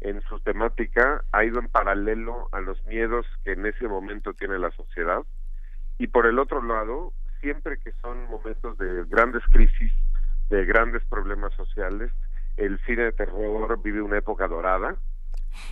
[0.00, 4.58] en su temática ha ido en paralelo a los miedos que en ese momento tiene
[4.58, 5.22] la sociedad.
[5.98, 9.92] Y por el otro lado, siempre que son momentos de grandes crisis,
[10.48, 12.10] de grandes problemas sociales,
[12.56, 14.96] el cine de terror vive una época dorada.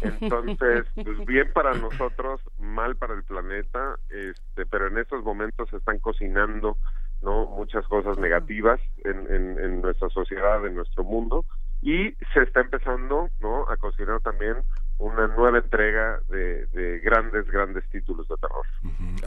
[0.01, 5.77] Entonces, pues bien para nosotros, mal para el planeta, este, pero en estos momentos se
[5.77, 6.77] están cocinando
[7.23, 11.45] no muchas cosas negativas en, en, en nuestra sociedad, en nuestro mundo,
[11.83, 14.57] y se está empezando no a cocinar también
[14.99, 18.67] una nueva entrega de, de grandes, grandes títulos de terror.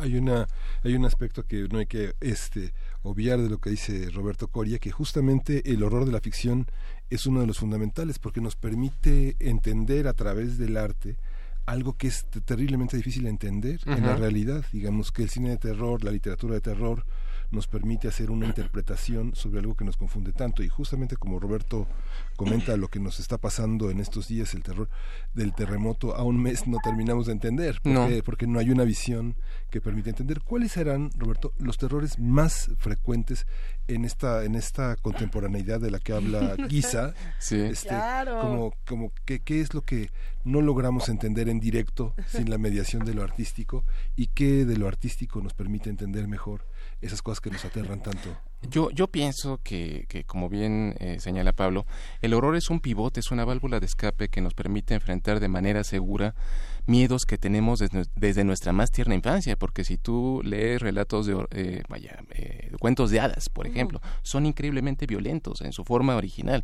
[0.01, 0.47] Hay una
[0.83, 2.73] hay un aspecto que no hay que este
[3.03, 6.65] obviar de lo que dice Roberto Coria que justamente el horror de la ficción
[7.09, 11.17] es uno de los fundamentales porque nos permite entender a través del arte
[11.65, 15.57] algo que es terriblemente difícil de entender en la realidad, digamos que el cine de
[15.57, 17.05] terror, la literatura de terror
[17.51, 20.63] nos permite hacer una interpretación sobre algo que nos confunde tanto.
[20.63, 21.87] Y justamente como Roberto
[22.35, 24.89] comenta lo que nos está pasando en estos días, el terror
[25.33, 28.23] del terremoto, a un mes no terminamos de entender, porque No.
[28.23, 29.35] porque no hay una visión
[29.69, 30.41] que permite entender.
[30.41, 33.45] ¿Cuáles serán, Roberto, los terrores más frecuentes
[33.87, 37.13] en esta en esta contemporaneidad de la que habla Guisa?
[37.39, 37.55] Sí.
[37.55, 38.39] Este, Claro.
[38.41, 40.09] Como, como ¿qué, qué es lo que
[40.43, 43.83] no logramos entender en directo sin la mediación de lo artístico
[44.15, 46.65] y qué de lo artístico nos permite entender mejor
[47.01, 48.29] esas cosas que nos aterran tanto.
[48.61, 51.85] Yo, yo pienso que, que como bien eh, señala Pablo,
[52.21, 55.47] el horror es un pivote, es una válvula de escape que nos permite enfrentar de
[55.47, 56.35] manera segura
[56.85, 61.47] miedos que tenemos desde, desde nuestra más tierna infancia, porque si tú lees relatos de,
[61.51, 66.63] eh, vaya, eh, cuentos de hadas, por ejemplo, son increíblemente violentos en su forma original.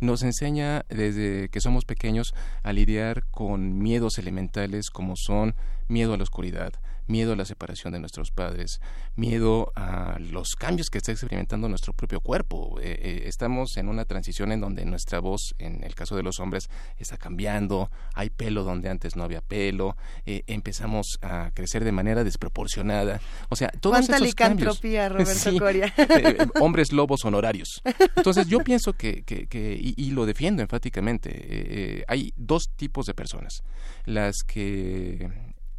[0.00, 2.34] Nos enseña desde que somos pequeños
[2.64, 5.54] a lidiar con miedos elementales como son
[5.88, 6.72] miedo a la oscuridad,
[7.06, 8.80] miedo a la separación de nuestros padres,
[9.14, 12.78] miedo a los cambios que está experimentando nuestro propio cuerpo.
[12.80, 16.40] Eh, eh, estamos en una transición en donde nuestra voz, en el caso de los
[16.40, 16.68] hombres,
[16.98, 22.24] está cambiando, hay pelo donde antes no había pelo, eh, empezamos a crecer de manera
[22.24, 23.20] desproporcionada.
[23.48, 25.58] O sea, todos ¿Cuánta esos cambios- licantropía, Roberto Sí.
[25.58, 25.94] Coria?
[26.60, 27.82] Hombres lobos honorarios.
[28.16, 33.14] Entonces yo pienso que, que, que- y, y lo defiendo enfáticamente, hay dos tipos de
[33.14, 33.62] personas.
[34.04, 35.28] Las que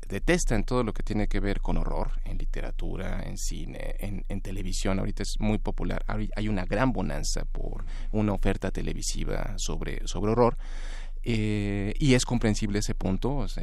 [0.07, 4.41] detestan todo lo que tiene que ver con horror, en literatura, en cine, en, en
[4.41, 4.99] televisión.
[4.99, 6.05] Ahorita es muy popular.
[6.07, 10.57] Hay una gran bonanza por una oferta televisiva sobre, sobre horror.
[11.29, 13.61] Eh, y es comprensible ese punto, o sea,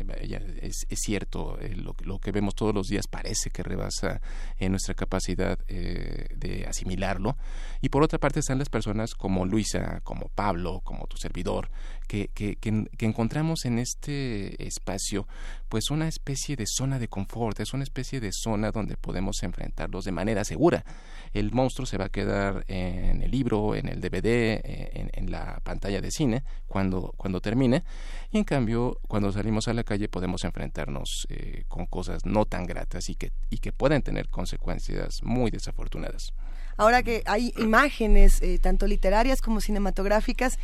[0.61, 4.21] es, cierto, eh, lo, lo que vemos todos los días parece que rebasa
[4.59, 7.39] eh, nuestra capacidad eh, de asimilarlo.
[7.81, 11.71] Y por otra parte están las personas como Luisa, como Pablo, como tu servidor,
[12.07, 15.27] que, que encontramos en este espacio
[15.75, 20.05] pues una especie de zona de confort, es una especie de zona donde podemos enfrentarlos
[20.05, 20.85] de manera segura.
[21.33, 24.25] El monstruo se va a quedar en el libro, en el DVD,
[24.63, 27.83] eh, en, la pantalla de cine, cuando, cuando termine,
[28.31, 32.67] y en cambio, cuando salimos a la calle podemos enfrentarnos eh, con cosas no tan
[32.67, 36.35] gratas y que, y que pueden tener consecuencias muy desafortunadas.
[36.77, 40.57] Ahora que hay imágenes, eh, tanto literarias como cinematográficas,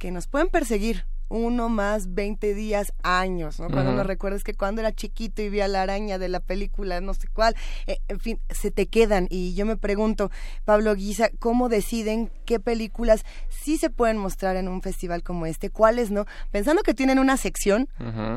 [0.00, 3.68] que nos pueden perseguir uno más 20 días, años, ¿no?
[3.68, 7.00] Cuando nos recuerdas que cuando era chiquito y vi a la araña de la película,
[7.00, 7.56] no sé cuál,
[7.86, 9.26] eh, en fin, se te quedan.
[9.30, 10.30] Y yo me pregunto,
[10.64, 15.70] Pablo Guisa, ¿cómo deciden qué películas sí se pueden mostrar en un festival como este,
[15.70, 16.26] cuáles no?
[16.50, 17.88] Pensando que tienen una sección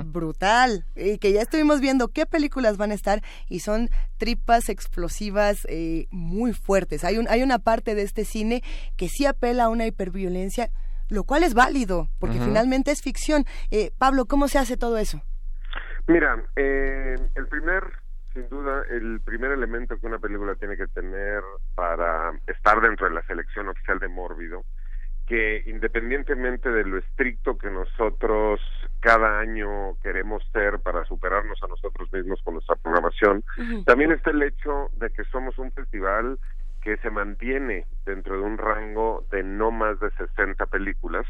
[0.06, 5.66] brutal y que ya estuvimos viendo qué películas van a estar y son tripas explosivas
[5.70, 7.04] eh, muy fuertes.
[7.04, 8.64] Hay, un, hay una parte de este cine
[8.98, 10.72] que sí apela a una hiperviolencia,
[11.10, 13.46] lo cual es válido, porque finalmente es ficción.
[13.72, 15.22] Eh, Pablo, ¿cómo se hace todo eso?
[16.08, 17.84] Mira, eh, el primer,
[18.34, 21.44] sin duda, el primer elemento que una película tiene que tener
[21.76, 24.64] para estar dentro de la selección oficial de Mórbido,
[25.28, 28.60] que independientemente de lo estricto que nosotros
[29.00, 33.44] cada año queremos ser para superarnos a nosotros mismos con nuestra programación,
[33.86, 36.40] también está el hecho de que somos un festival
[36.82, 41.26] que se mantiene dentro de un rango de no más de 60 películas,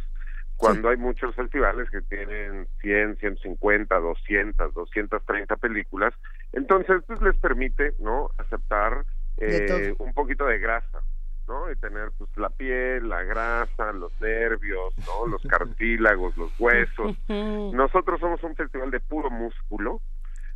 [0.58, 6.14] cuando hay muchos festivales que tienen 100, 150, 200, 230 películas,
[6.52, 9.06] entonces pues les permite, ¿no?, aceptar
[9.38, 11.02] eh, un poquito de grasa,
[11.48, 11.72] ¿no?
[11.72, 15.28] Y tener pues la piel, la grasa, los nervios, ¿no?
[15.28, 17.18] Los cartílagos, los huesos.
[17.28, 20.02] Nosotros somos un festival de puro músculo,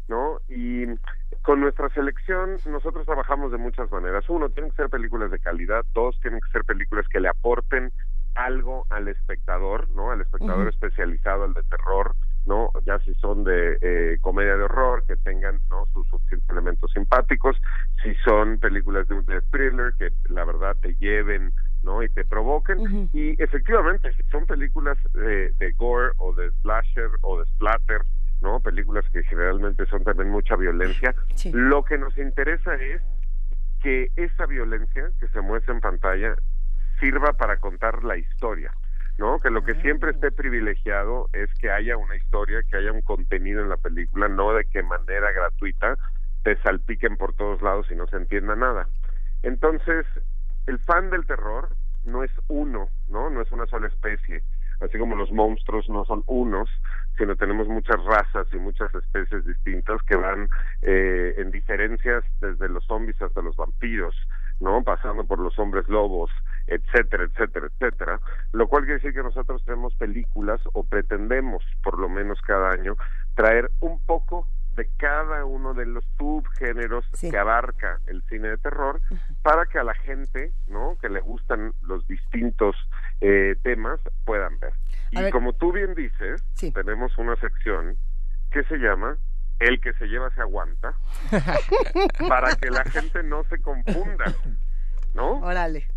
[0.08, 0.40] ¿no?
[0.48, 0.86] Y
[1.42, 4.30] con nuestra selección nosotros trabajamos de muchas maneras.
[4.30, 5.86] Uno, tienen que ser películas de calidad.
[5.94, 7.92] Dos, tienen que ser películas que le aporten
[8.36, 10.12] algo al espectador, ¿no?
[10.12, 12.16] Al espectador especializado, al de terror,
[12.46, 12.72] ¿no?
[12.86, 15.86] Ya si son de eh, comedia de horror, que tengan, ¿no?
[15.94, 17.58] Sus suficientes elementos simpáticos.
[18.02, 21.52] Si son películas de, de thriller, que la verdad te lleven,
[21.84, 22.02] ¿no?
[22.02, 23.10] Y te provoquen.
[23.14, 28.02] Y efectivamente, si son películas eh, de gore o de slasher o de splatter,
[28.44, 28.60] ¿no?
[28.60, 31.16] Películas que generalmente son también mucha violencia.
[31.54, 33.02] Lo que nos interesa es
[33.82, 36.36] que esa violencia que se muestra en pantalla
[37.00, 38.72] sirva para contar la historia,
[39.18, 39.40] ¿no?
[39.40, 43.62] Que lo que siempre esté privilegiado es que haya una historia, que haya un contenido
[43.62, 45.98] en la película, no de que manera gratuita
[46.44, 48.90] te salpiquen por todos lados y no se entienda nada.
[49.42, 50.06] Entonces,
[50.68, 51.70] el fan del terror
[52.04, 53.30] no es uno, ¿no?
[53.30, 54.44] No es una sola especie.
[54.80, 56.70] Así como los monstruos no son unos,
[57.18, 60.50] sino tenemos muchas razas y muchas especies distintas que van
[60.82, 64.16] eh, en diferencias desde los zombies hasta los vampiros,
[64.60, 64.84] ¿no?
[64.84, 66.32] Pasando por los hombres lobos,
[66.68, 68.20] etcétera, etcétera, etcétera.
[68.52, 72.96] Lo cual quiere decir que nosotros tenemos películas o pretendemos, por lo menos cada año,
[73.36, 79.02] traer un poco de cada uno de los subgéneros que abarca el cine de terror
[79.42, 80.98] para que a la gente, ¿no?
[81.02, 82.76] Que le gustan los distintos
[83.22, 84.74] eh, temas puedan ver.
[85.12, 86.44] y como tú bien dices,
[86.74, 87.98] tenemos una sección
[88.52, 89.18] que se llama
[89.60, 90.96] El que se lleva se aguanta
[92.30, 94.26] para que la gente no se confunda,
[95.14, 95.40] ¿no?
[95.40, 95.88] Órale.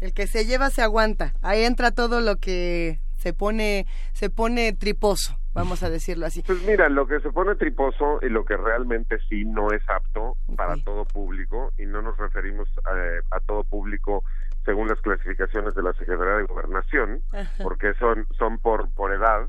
[0.00, 1.34] El que se lleva se aguanta.
[1.42, 6.42] Ahí entra todo lo que se pone se pone triposo, vamos a decirlo así.
[6.42, 10.36] Pues mira, lo que se pone triposo y lo que realmente sí no es apto
[10.56, 14.24] para todo público y no nos referimos a, a todo público
[14.64, 17.22] según las clasificaciones de la Secretaría de Gobernación,
[17.62, 19.46] porque son son por por edad,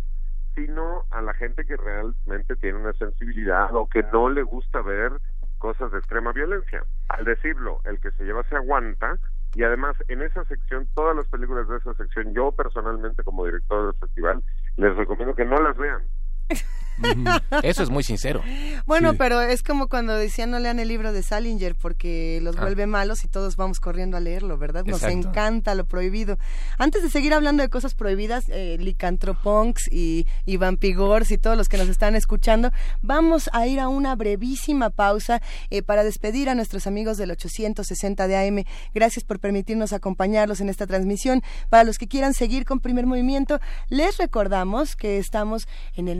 [0.55, 5.11] sino a la gente que realmente tiene una sensibilidad o que no le gusta ver
[5.57, 6.83] cosas de extrema violencia.
[7.09, 9.17] Al decirlo, el que se lleva se aguanta
[9.55, 13.87] y además en esa sección, todas las películas de esa sección, yo personalmente como director
[13.87, 14.43] del festival,
[14.79, 16.01] les recomiendo que no las vean.
[17.63, 18.41] Eso es muy sincero.
[18.85, 22.61] Bueno, pero es como cuando decían no lean el libro de Salinger porque los Ah.
[22.61, 24.83] vuelve malos y todos vamos corriendo a leerlo, ¿verdad?
[24.85, 25.29] Nos Exacto.
[25.29, 26.37] encanta lo prohibido.
[26.77, 31.69] Antes de seguir hablando de cosas prohibidas, eh, licantropunks y, y vampigors y todos los
[31.69, 32.71] que nos están escuchando,
[33.01, 38.27] vamos a ir a una brevísima pausa eh, para despedir a nuestros amigos del 860
[38.27, 38.63] de AM.
[38.93, 41.41] Gracias por permitirnos acompañarlos en esta transmisión.
[41.69, 46.19] Para los que quieran seguir con Primer Movimiento, les recordamos que estamos en el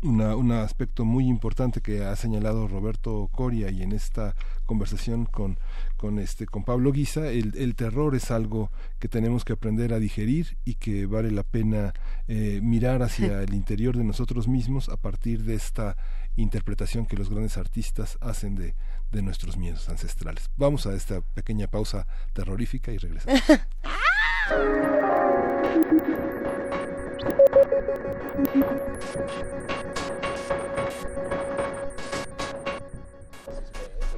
[0.00, 5.58] una, un aspecto muy importante que ha señalado Roberto Coria y en esta conversación con,
[5.96, 9.98] con este con Pablo Guisa, el, el terror es algo que tenemos que aprender a
[9.98, 11.92] digerir y que vale la pena
[12.28, 15.96] eh, mirar hacia el interior de nosotros mismos a partir de esta
[16.36, 18.74] interpretación que los grandes artistas hacen de,
[19.10, 20.48] de nuestros miedos ancestrales.
[20.56, 23.42] Vamos a esta pequeña pausa terrorífica y regresamos.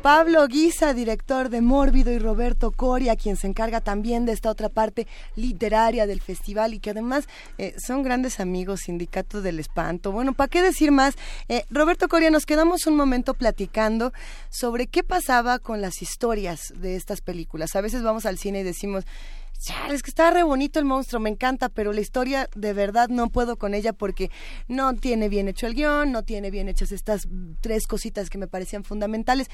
[0.04, 4.68] Pablo Guisa, director de Mórbido, y Roberto Coria, quien se encarga también de esta otra
[4.68, 7.26] parte literaria del festival y que además
[7.56, 10.12] eh, son grandes amigos, Sindicato del Espanto.
[10.12, 11.14] Bueno, ¿para qué decir más?
[11.48, 14.12] Eh, Roberto Coria, nos quedamos un momento platicando
[14.50, 17.74] sobre qué pasaba con las historias de estas películas.
[17.74, 19.06] A veces vamos al cine y decimos,
[19.90, 23.30] Es que está re bonito el monstruo, me encanta, pero la historia de verdad no
[23.30, 24.30] puedo con ella porque
[24.68, 27.28] no tiene bien hecho el guion, no tiene bien hechas estas
[27.60, 29.48] tres cositas que me parecían fundamentales.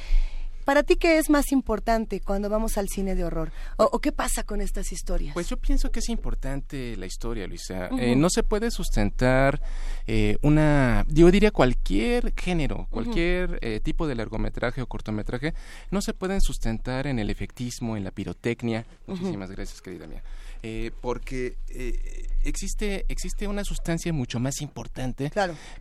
[0.65, 3.53] Para ti, ¿qué es más importante cuando vamos al cine de horror?
[3.77, 5.35] ¿O, o qué pasa con estas historias?
[5.35, 7.89] Pues yo pienso que es importante la historia, Luisa.
[7.99, 9.61] Eh, no se puede sustentar
[10.07, 15.55] eh, una, yo diría cualquier género, cualquier eh, tipo de largometraje o cortometraje,
[15.91, 18.87] no se pueden sustentar en el efectismo, en la pirotecnia.
[19.07, 20.23] Muchísimas gracias, querida mía.
[20.63, 25.31] Eh, porque eh, existe, existe una sustancia mucho más importante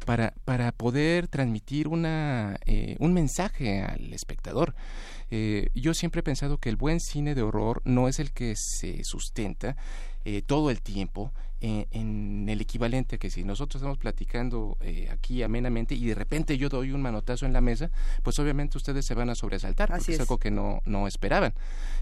[0.06, 4.75] para, para poder transmitir una, eh, un mensaje al espectador.
[5.32, 8.56] Eh, yo siempre he pensado que el buen cine de horror no es el que
[8.56, 9.75] se sustenta
[10.25, 15.43] eh, todo el tiempo eh, en el equivalente que si nosotros estamos platicando eh, aquí
[15.43, 17.91] amenamente y de repente yo doy un manotazo en la mesa,
[18.23, 20.15] pues obviamente ustedes se van a sobresaltar Así porque es.
[20.15, 20.21] es.
[20.21, 21.53] algo que no, no esperaban.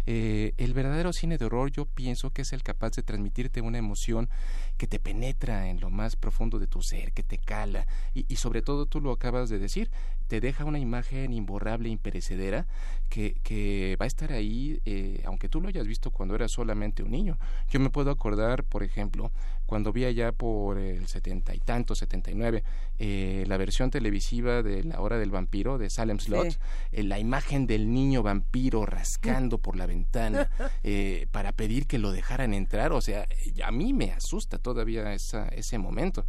[0.06, 3.78] Eh, el verdadero cine de horror yo pienso que es el capaz de transmitirte una
[3.80, 4.30] emoción
[4.78, 8.36] que te penetra en lo más profundo de tu ser, que te cala y, y
[8.36, 9.90] sobre todo tú lo acabas de decir,
[10.28, 12.66] te deja una imagen imborrable, imperecedera,
[13.10, 17.04] que, que va a estar ahí, eh, aunque tú lo hayas visto cuando eras solamente
[17.04, 17.38] un niño.
[17.70, 19.32] Yo me puedo acordar, por ejemplo,
[19.66, 22.64] cuando vi allá por el setenta y tanto, setenta y nueve,
[23.00, 26.58] eh, la versión televisiva de La Hora del Vampiro de Salem Slot, Sí.
[26.94, 30.50] eh, la imagen del niño vampiro rascando por la ventana
[30.84, 33.28] eh, para pedir que lo dejaran entrar, o sea,
[33.64, 36.26] a mí me asusta todavía esa, ese momento.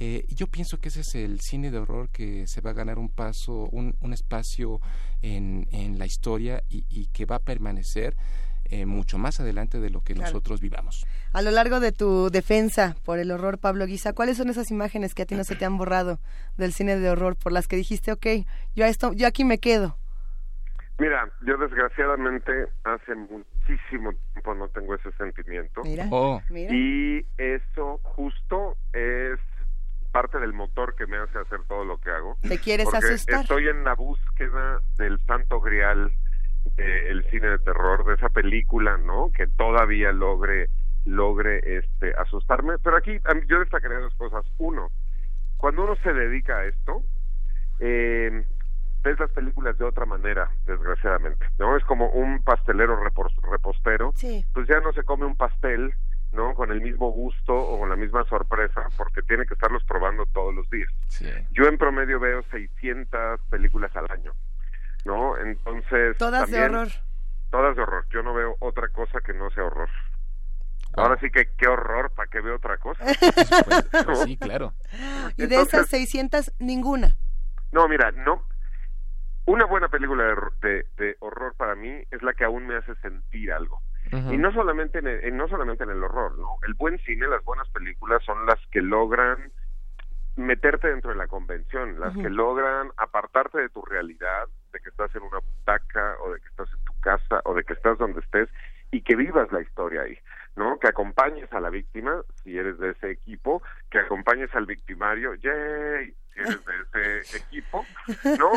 [0.00, 2.98] Eh, yo pienso que ese es el cine de horror que se va a ganar
[2.98, 4.80] un paso, un, un espacio
[5.22, 8.14] en, en la historia y, y que va a permanecer
[8.70, 10.28] eh, mucho más adelante de lo que Claro.
[10.30, 11.04] nosotros vivamos.
[11.32, 15.14] A lo largo de tu defensa por el horror, Pablo Guisa, ¿cuáles son esas imágenes
[15.14, 16.20] que a ti no se te han borrado
[16.58, 18.26] del cine de horror por las que dijiste, ok,
[18.76, 19.96] yo, a esto, yo aquí me quedo?
[20.98, 22.50] Mira, yo desgraciadamente
[22.84, 25.82] hace muchísimo tiempo no tengo ese sentimiento.
[25.84, 26.40] Mira, Oh.
[26.50, 26.74] mira.
[26.74, 29.38] Y eso justo es
[30.12, 32.36] parte del motor que me hace hacer todo lo que hago.
[32.42, 33.42] ¿Te quieres Porque asustar?
[33.42, 36.12] Estoy en la búsqueda del santo grial
[36.76, 39.30] del cine de terror, de esa película, ¿no?
[39.32, 40.68] Que todavía logre
[41.04, 42.74] logre este asustarme.
[42.82, 44.44] Pero aquí yo destacaría dos cosas.
[44.58, 44.90] Uno,
[45.56, 47.02] cuando uno se dedica a esto,
[47.80, 48.44] eh,
[49.02, 51.76] ves las películas de otra manera, desgraciadamente, ¿no?
[51.76, 54.44] Es como un pastelero repos- repostero, Sí.
[54.52, 55.94] pues ya no se come un pastel,
[56.32, 56.54] ¿no?
[56.54, 60.54] Con el mismo gusto o con la misma sorpresa, porque tiene que estarlos probando todos
[60.54, 60.88] los días.
[61.52, 64.32] Yo en promedio veo 600 películas al año,
[65.04, 65.36] ¿no?
[65.38, 66.16] Entonces...
[66.18, 66.88] Todas de horror.
[67.50, 68.06] Todas de horror.
[68.10, 69.88] Yo no veo otra cosa que no sea horror.
[70.94, 73.04] Ahora sí que qué horror, ¿para qué veo otra cosa?
[74.04, 74.74] Pues sí, claro.
[75.36, 77.16] Y de Entonces- esas 600, ninguna.
[77.72, 78.42] No, mira, no.
[79.46, 80.34] Una buena película de,
[80.68, 83.80] de- de horror para mí es la que aún me hace sentir algo.
[84.32, 86.56] Y no solamente en el, en- no solamente en el horror, ¿no?
[86.66, 89.50] El buen cine, las buenas películas son las que logran
[90.36, 95.12] meterte dentro de la convención, las que logran apartarte de tu realidad, de que estás
[95.16, 98.20] en una butaca o de que estás en tu casa o de que estás donde
[98.20, 98.48] estés
[98.92, 100.16] y que vivas la historia ahí,
[100.56, 100.78] ¿no?
[100.78, 106.14] Que acompañes a la víctima, si eres de ese equipo, que acompañes al victimario, ¡yay!
[106.38, 107.84] Eres de ese equipo,
[108.38, 108.52] ¿no?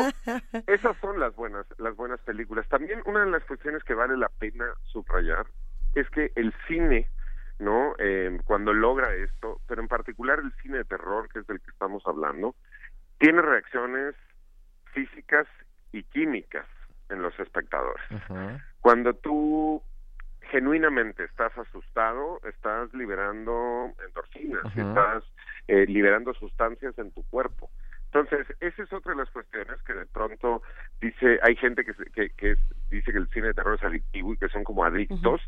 [0.66, 2.68] Esas son las buenas, las buenas películas.
[2.68, 5.46] También una de las cuestiones que vale la pena subrayar
[5.94, 7.10] es que el cine,
[7.58, 7.94] ¿no?
[7.98, 11.70] Eh, cuando logra esto, pero en particular el cine de terror, que es del que
[11.70, 12.54] estamos hablando,
[13.18, 14.14] tiene reacciones
[14.92, 15.46] físicas
[15.92, 16.66] y químicas
[17.08, 18.02] en los espectadores.
[18.80, 19.82] Cuando tú
[20.52, 25.24] genuinamente estás asustado, estás liberando endorfinas, estás
[25.66, 27.70] eh, liberando sustancias en tu cuerpo.
[28.12, 30.62] Entonces, esa es otra de las cuestiones que de pronto
[31.00, 34.34] dice, hay gente que, que, que es- dice que el cine de terror es adictivo
[34.34, 35.40] y que son como adictos,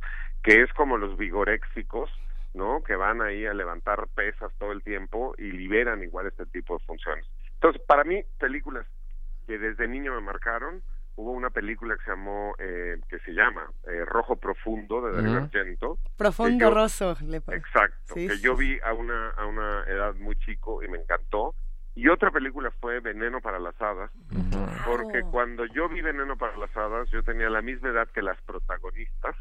[0.42, 2.10] que es como los vigoréxicos,
[2.54, 2.82] ¿no?
[2.82, 6.84] Que van ahí a levantar pesas todo el tiempo y liberan igual este tipo de
[6.86, 7.26] funciones.
[7.54, 8.86] Entonces, para mí, películas
[9.46, 10.82] que desde niño me marcaron,
[11.16, 15.30] hubo una película que se llamó, eh, que se llama eh, Rojo Profundo de Dario
[15.30, 15.44] Ujú.
[15.44, 15.98] Argento.
[16.16, 17.16] Profundo yo- roso.
[17.22, 20.88] Le Exacto, Sí, que sí, yo vi a una, a una edad muy chico y
[20.88, 21.54] me encantó.
[21.96, 24.10] Y otra película fue Veneno para las Hadas,
[24.84, 28.40] porque cuando yo vi Veneno para las Hadas, yo tenía la misma edad que las
[28.42, 29.36] protagonistas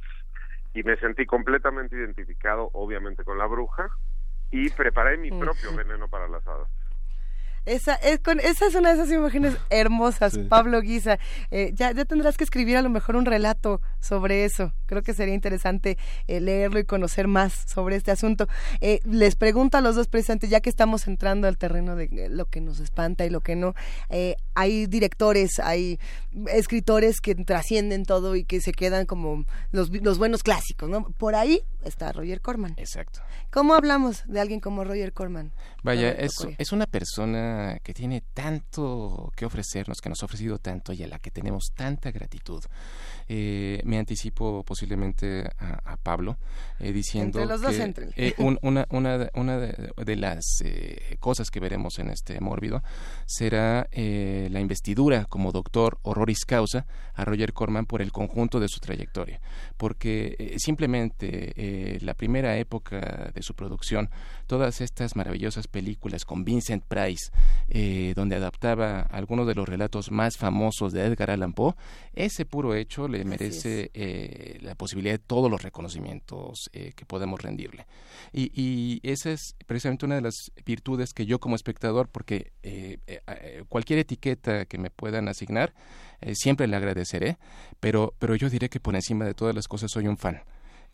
[0.75, 3.89] y me sentí completamente identificado, obviamente, con la bruja
[4.51, 5.75] y preparé mi propio.
[5.75, 6.67] Veneno para las Hadas.
[7.65, 11.17] Esa es, con, esa es una de esas imágenes hermosas, Pablo Guisa.
[11.51, 14.73] Eh, ya, ya tendrás que escribir a lo mejor un relato sobre eso.
[14.85, 18.47] Creo que sería interesante eh, leerlo y conocer más sobre este asunto.
[18.81, 22.29] Eh, les pregunto a los dos presentes, ya que estamos entrando al terreno de eh,
[22.29, 23.75] lo que nos espanta y lo que no,
[24.09, 25.99] eh, hay directores, hay
[26.47, 31.03] escritores que trascienden todo y que se quedan como los, los buenos clásicos, ¿no?
[31.17, 32.73] Por ahí está Roger Corman.
[32.77, 33.21] Exacto.
[33.51, 35.51] ¿Cómo hablamos de alguien como Roger Corman?
[35.83, 37.52] Vaya, es, es una persona
[37.83, 41.73] que tiene tanto que ofrecernos, que nos ha ofrecido tanto y a la que tenemos
[41.75, 42.63] tanta gratitud.
[43.29, 46.37] Eh, me anticipo posiblemente a, a Pablo
[46.79, 47.77] eh, diciendo Entre los dos, que
[48.17, 52.39] eh, un- una, una, de- una de, de las eh, cosas que veremos en este
[52.41, 52.83] mórbido
[53.25, 58.67] será eh, la investidura como doctor horroris causa a Roger Corman por el conjunto de
[58.67, 59.39] su trayectoria,
[59.77, 64.09] porque simplemente eh, la primera época de su producción,
[64.47, 67.31] todas estas maravillosas películas con Vincent Price,
[67.69, 71.73] eh, donde adaptaba algunos de los relatos más famosos de Edgar Allan Poe,
[72.13, 77.41] ese puro hecho le merece eh, la posibilidad de todos los reconocimientos eh, que podemos
[77.41, 77.85] rendirle.
[78.31, 82.97] Y, y esa es precisamente una de las virtudes que yo como espectador, porque eh,
[83.07, 85.73] eh, eh, cualquier etiqueta que me puedan asignar,
[86.35, 87.37] siempre le agradeceré,
[87.81, 90.41] pero, pero yo diré que por encima de todas las cosas soy un fan.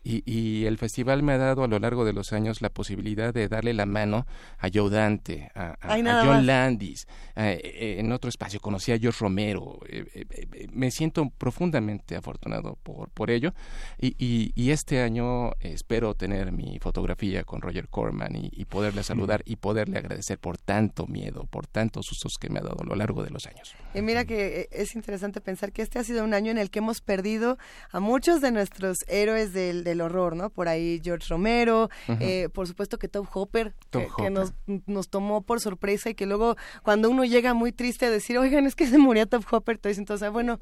[0.02, 3.34] Y, y, el festival me ha dado a lo largo de los años la posibilidad
[3.34, 4.26] de darle la mano
[4.58, 7.06] a Joe Dante, a, a, a John Landis.
[7.36, 9.78] Eh, en otro espacio conocí a George Romero.
[9.88, 13.52] Eh, eh, me siento profundamente afortunado por, por ello.
[13.98, 19.42] Y, y, y, este año espero tener mi fotografía con Roger Corman y, poderle saludar
[19.44, 22.94] y poderle agradecer por tanto miedo, por tantos sustos que me ha dado a lo
[22.94, 23.74] largo de los años.
[23.94, 26.78] Y mira que es interesante pensar que este ha sido un año en el que
[26.78, 27.58] hemos perdido
[27.90, 30.50] a muchos de nuestros héroes del del horror, ¿no?
[30.50, 32.18] Por ahí George Romero, uh -huh.
[32.20, 34.24] eh, por supuesto que Tom Hopper, Tom que, Hopper.
[34.24, 34.52] que nos,
[34.86, 38.66] nos, tomó por sorpresa y que luego cuando uno llega muy triste a decir, oigan,
[38.66, 40.58] es que se murió Tom Hopper, te dicen, entonces, bueno,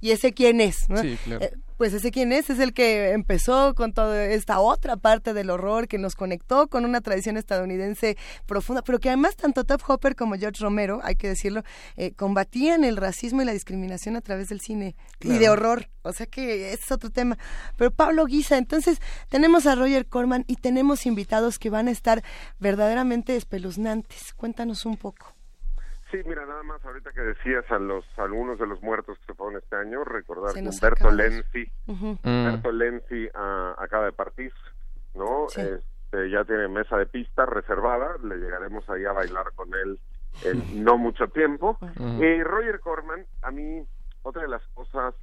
[0.00, 0.88] ¿y ese quién es?
[0.88, 1.00] ¿no?
[1.02, 1.44] Sí, claro.
[1.44, 5.50] eh, pues ese quién es, es el que empezó con toda esta otra parte del
[5.50, 8.16] horror, que nos conectó con una tradición estadounidense
[8.46, 11.62] profunda, pero que además tanto Top Hopper como George Romero, hay que decirlo,
[11.96, 15.36] eh, combatían el racismo y la discriminación a través del cine claro.
[15.36, 15.90] y de horror.
[16.02, 17.36] O sea que ese es otro tema.
[17.76, 22.22] Pero Pablo Guisa, entonces tenemos a Roger Corman y tenemos invitados que van a estar
[22.58, 24.32] verdaderamente espeluznantes.
[24.34, 25.35] Cuéntanos un poco.
[26.10, 29.34] Sí, mira, nada más ahorita que decías a los algunos de los muertos que se
[29.34, 32.18] fueron este año, recordar que Humberto Lenzi, uh -huh.
[32.22, 34.52] Humberto Lenzi uh, acaba de partir,
[35.14, 35.46] ¿no?
[35.48, 35.62] Sí.
[35.62, 39.98] Este, ya tiene mesa de pista reservada, le llegaremos ahí a bailar con él
[40.44, 41.76] en no mucho tiempo.
[41.80, 42.24] Uh -huh.
[42.24, 43.84] Y Roger Corman, a mí,
[44.22, 45.14] otra de las cosas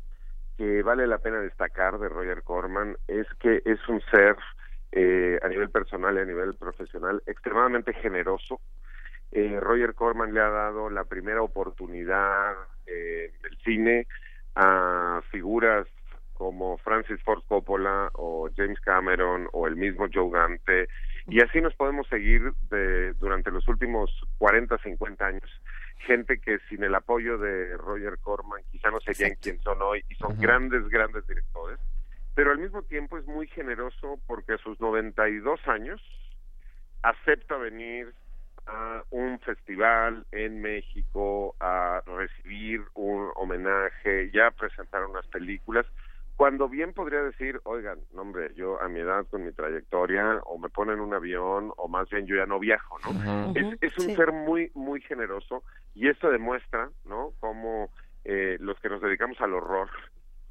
[0.58, 4.36] que vale la pena destacar de Roger Corman es que es un ser
[4.92, 8.60] eh, a nivel personal y a nivel profesional extremadamente generoso,
[9.34, 12.56] eh, Roger Corman le ha dado la primera oportunidad
[12.86, 14.08] eh, del cine
[14.56, 15.88] a figuras
[16.34, 20.88] como Francis Ford Coppola o James Cameron o el mismo Joe Dante.
[21.28, 25.62] Y así nos podemos seguir de, durante los últimos 40, 50 años.
[26.06, 30.16] Gente que sin el apoyo de Roger Corman quizá no serían quien son hoy y
[30.16, 30.42] son uh -huh.
[30.42, 31.80] grandes, grandes directores,
[32.36, 36.02] pero al mismo tiempo es muy generoso porque a sus 92 años
[37.04, 38.14] acepta venir
[38.68, 45.86] a un festival en México a recibir un homenaje, ya presentar unas películas,
[46.36, 50.58] cuando bien podría decir, oigan, no hombre, yo a mi edad con mi trayectoria, o
[50.58, 53.12] me ponen un avión, o más bien yo ya no viajo, ¿no?
[53.12, 53.14] Uh
[53.54, 53.58] -huh.
[53.58, 54.16] Es, es un sí.
[54.16, 57.90] ser muy, muy generoso, y esto demuestra, ¿no?, cómo
[58.26, 59.90] eh, los que nos dedicamos al horror,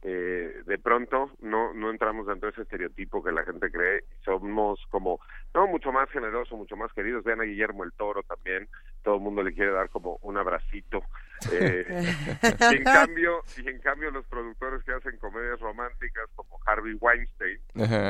[0.05, 4.05] eh, de pronto no no entramos dentro de ese estereotipo que la gente cree.
[4.25, 5.21] Somos como
[5.55, 7.23] no mucho más generosos mucho más queridos.
[7.23, 8.69] Vean a Guillermo el Toro también.
[9.03, 11.03] Todo el mundo le quiere dar como un abracito.
[11.51, 11.85] Eh,
[12.71, 17.59] y en cambio y en cambio los productores que hacen comedias románticas como Harvey Weinstein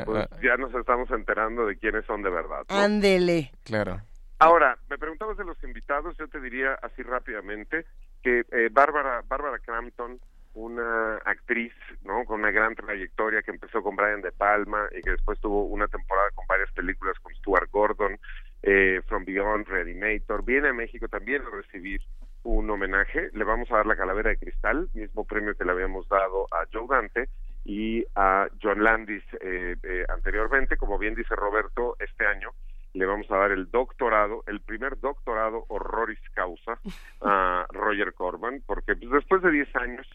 [0.05, 2.77] pues ya nos estamos enterando de quiénes son de verdad ¿no?
[2.77, 3.51] ándele.
[3.65, 4.03] Claro.
[4.39, 7.87] Ahora, me preguntabas de los invitados, yo te diría así rápidamente
[8.23, 10.21] que eh, Bárbara Bárbara Crampton
[10.55, 11.73] una actriz,
[12.03, 12.25] ¿no?
[12.25, 15.89] Con una gran trayectoria que empezó con Brian De Palma y que después tuvo una
[15.89, 18.19] temporada con varias películas con Stuart Gordon,
[18.63, 20.45] eh, From Beyond, Reanimator.
[20.45, 22.01] Viene a México también a recibir
[22.43, 23.31] un homenaje.
[23.33, 26.67] Le vamos a dar la calavera de cristal, mismo premio que le habíamos dado a
[26.73, 27.29] Joe Dante
[27.65, 30.77] y a John Landis eh, eh, anteriormente.
[30.77, 32.51] Como bien dice Roberto, este año
[32.95, 36.79] le vamos a dar el doctorado, el primer doctorado horroris causa
[37.23, 40.07] a Roger Corman, porque pues, después de 10 años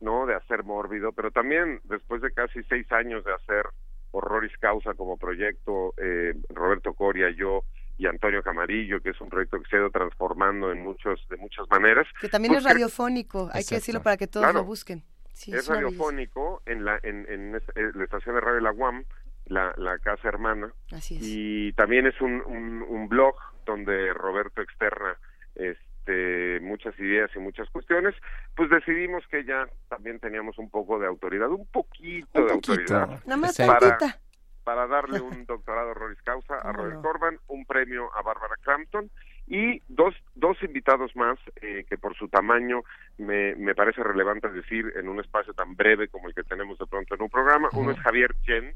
[0.00, 3.66] no de hacer mórbido pero también después de casi seis años de hacer
[4.10, 7.62] horroris causa como proyecto eh, Roberto Coria yo
[7.98, 11.36] y Antonio Camarillo que es un proyecto que se ha ido transformando en muchos de
[11.36, 13.68] muchas maneras que también pues, es radiofónico hay exacto.
[13.68, 15.02] que decirlo para que todos claro, lo busquen
[15.32, 19.04] sí, es, radiofónico en la en, en, en, la estación de radio La UAM
[19.46, 21.22] la, la casa hermana Así es.
[21.22, 25.16] y también es un, un, un blog donde Roberto externa
[25.54, 25.87] este,
[26.60, 28.14] muchas ideas y muchas cuestiones,
[28.56, 32.72] pues decidimos que ya también teníamos un poco de autoridad, un poquito, un de poquito.
[32.72, 33.24] autoridad.
[33.26, 33.98] Nada más para,
[34.64, 37.02] para darle un doctorado honoris causa a Robert no.
[37.02, 39.10] Corban, un premio a Bárbara Crampton
[39.46, 42.82] y dos, dos invitados más eh, que por su tamaño
[43.16, 46.86] me, me parece relevante decir en un espacio tan breve como el que tenemos de
[46.86, 47.70] pronto en un programa.
[47.72, 48.74] Uno es Javier Chen,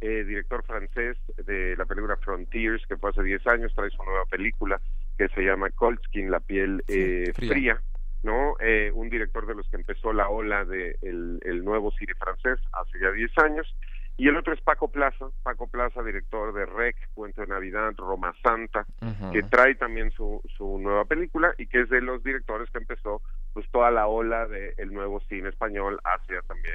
[0.00, 4.26] eh, director francés de la película Frontiers, que fue hace 10 años, trae su nueva
[4.26, 4.80] película
[5.16, 7.52] que se llama Coltskin, la piel eh, fría.
[7.52, 7.80] fría.
[8.22, 8.56] ¿no?
[8.60, 12.58] Eh, un director de los que empezó la ola del de el nuevo cine francés
[12.72, 13.76] hace ya 10 años.
[14.18, 18.34] Y el otro es Paco Plaza, Paco Plaza, director de Rec, Cuento de Navidad, Roma
[18.42, 19.32] Santa, uh -huh.
[19.32, 23.20] que trae también su, su nueva película y que es de los directores que empezó
[23.52, 26.74] pues toda la ola del de nuevo cine español hace también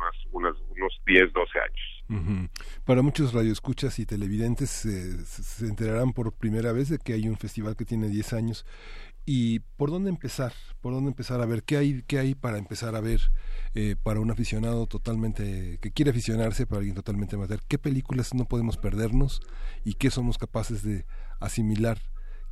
[0.00, 2.04] unas, unas, unos 10, 12 años.
[2.08, 2.50] Uh -huh.
[2.84, 7.36] Para muchos radioescuchas y televidentes eh, se enterarán por primera vez de que hay un
[7.36, 8.66] festival que tiene 10 años
[9.26, 10.52] ¿Y por dónde empezar?
[10.80, 13.20] ¿Por dónde empezar a ver qué hay, qué hay para empezar a ver
[13.74, 17.60] eh, para un aficionado totalmente que quiere aficionarse, para alguien totalmente amateur?
[17.68, 19.40] ¿Qué películas no podemos perdernos
[19.84, 21.04] y qué somos capaces de
[21.38, 21.98] asimilar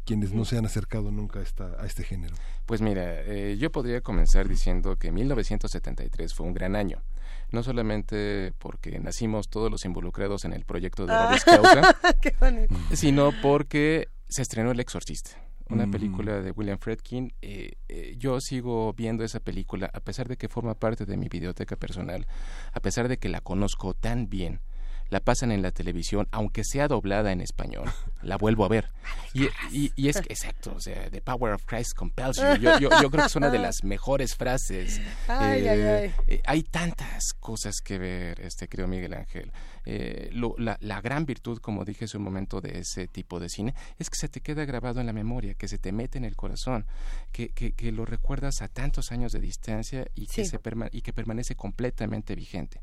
[0.05, 2.37] quienes no se han acercado nunca a, esta, a este género?
[2.67, 7.03] Pues mira, eh, yo podría comenzar diciendo que 1973 fue un gran año.
[7.51, 11.45] No solamente porque nacimos todos los involucrados en el proyecto de Boris
[12.41, 12.75] bonito.
[12.93, 15.31] sino porque se estrenó El Exorcista,
[15.71, 15.91] una Mm.
[15.91, 17.33] película de William Friedkin.
[17.41, 21.29] Eh, eh, yo sigo viendo esa película, a pesar de que forma parte de mi
[21.29, 22.27] biblioteca personal,
[22.73, 24.61] a pesar de que la conozco tan bien.
[25.11, 27.91] La pasan en la televisión, aunque sea doblada en español,
[28.23, 28.91] la vuelvo a ver.
[29.33, 32.57] Y, y- y es que, exacto, o sea, The Power of Christ compels you.
[32.61, 35.01] Yo, yo- yo creo que es una de las mejores frases.
[35.29, 36.15] Ay, ay, ay.
[36.27, 39.51] eh, hay tantas cosas que ver, este querido Miguel Ángel.
[39.91, 43.49] Eh, lo- la, la gran virtud, como dije hace un momento, de ese tipo de
[43.49, 46.25] cine es que se te queda grabado en la memoria, que se te mete en
[46.27, 46.85] el corazón,
[47.33, 51.01] que, que, que lo recuerdas a tantos años de distancia y que, se perma- y
[51.01, 52.81] que permanece completamente vigente.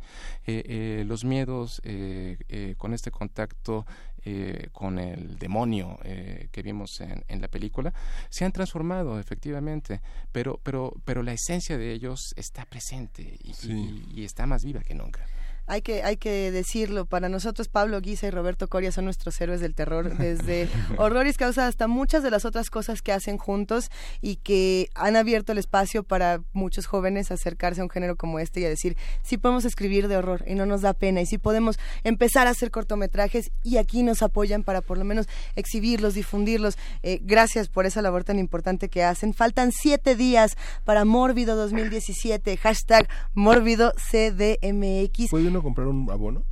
[0.48, 3.85] Eh, eh, los miedos eh, eh, con este contacto
[4.27, 7.93] eh, con el demonio eh, que vimos en, en la película
[8.32, 10.01] se han transformado efectivamente,
[10.32, 14.82] pero, pero, pero la esencia de ellos está presente y, y- y está más viva
[14.82, 15.27] que nunca.
[15.68, 19.61] Hay que, hay que decirlo, para nosotros Pablo Guisa y Roberto Coria son nuestros héroes
[19.61, 23.90] del terror, desde Horroris Causa hasta muchas de las otras cosas que hacen juntos
[24.22, 28.60] y que han abierto el espacio para muchos jóvenes acercarse a un género como este
[28.60, 31.38] y a decir, sí podemos escribir de horror y no nos da pena, y sí
[31.38, 36.77] podemos empezar a hacer cortometrajes y aquí nos apoyan para por lo menos exhibirlos, difundirlos.
[37.03, 39.34] Eh, gracias por esa labor tan importante que hacen.
[39.34, 45.30] Faltan siete días para Mórbido 2017, hashtag Mórbido CDMX.
[45.32, 46.43] ¿Puede comprar un abono?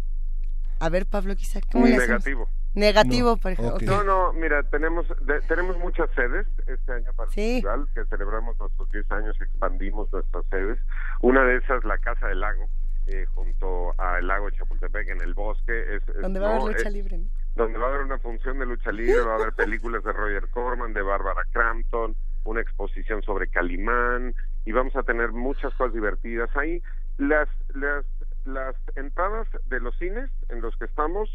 [0.79, 2.09] A ver, Pablo, quizá, ¿cómo le hacemos?
[2.25, 2.49] Negativo.
[2.75, 3.77] Negativo, No, por ejemplo.
[3.85, 8.59] No, no, mira, tenemos de- tenemos muchas sedes este año para el festival, que celebramos
[8.59, 10.79] nuestros 10 años y expandimos nuestras sedes.
[11.21, 12.67] Una de esas, la Casa del Lago,
[13.07, 15.95] eh, junto al lago de Chapultepec, en el bosque.
[15.97, 17.17] Es, es- Donde va a haber lucha es- libre.
[17.19, 17.25] ¿no?
[17.55, 20.47] donde va a haber una función de lucha libre, va a haber películas de Roger
[20.49, 22.15] Corman, de Bárbara Crampton,
[22.45, 24.33] una exposición sobre Calimán
[24.65, 26.81] y vamos a tener muchas cosas divertidas ahí.
[27.19, 28.03] Las las
[28.45, 31.29] las entradas de los cines en los que estamos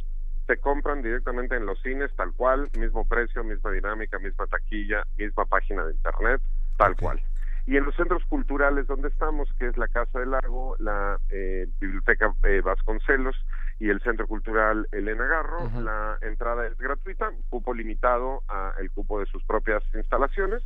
[0.47, 5.45] se compran directamente en los cines tal cual, mismo precio, misma dinámica, misma taquilla, misma
[5.45, 6.41] página de internet,
[6.78, 7.20] tal cual.
[7.67, 11.67] Y en los centros culturales donde estamos, que es la Casa del Lago, la eh,
[11.78, 13.37] Biblioteca eh, Vasconcelos
[13.78, 19.20] y el Centro Cultural Elena Garro, la entrada es gratuita, cupo limitado a el cupo
[19.20, 20.62] de sus propias instalaciones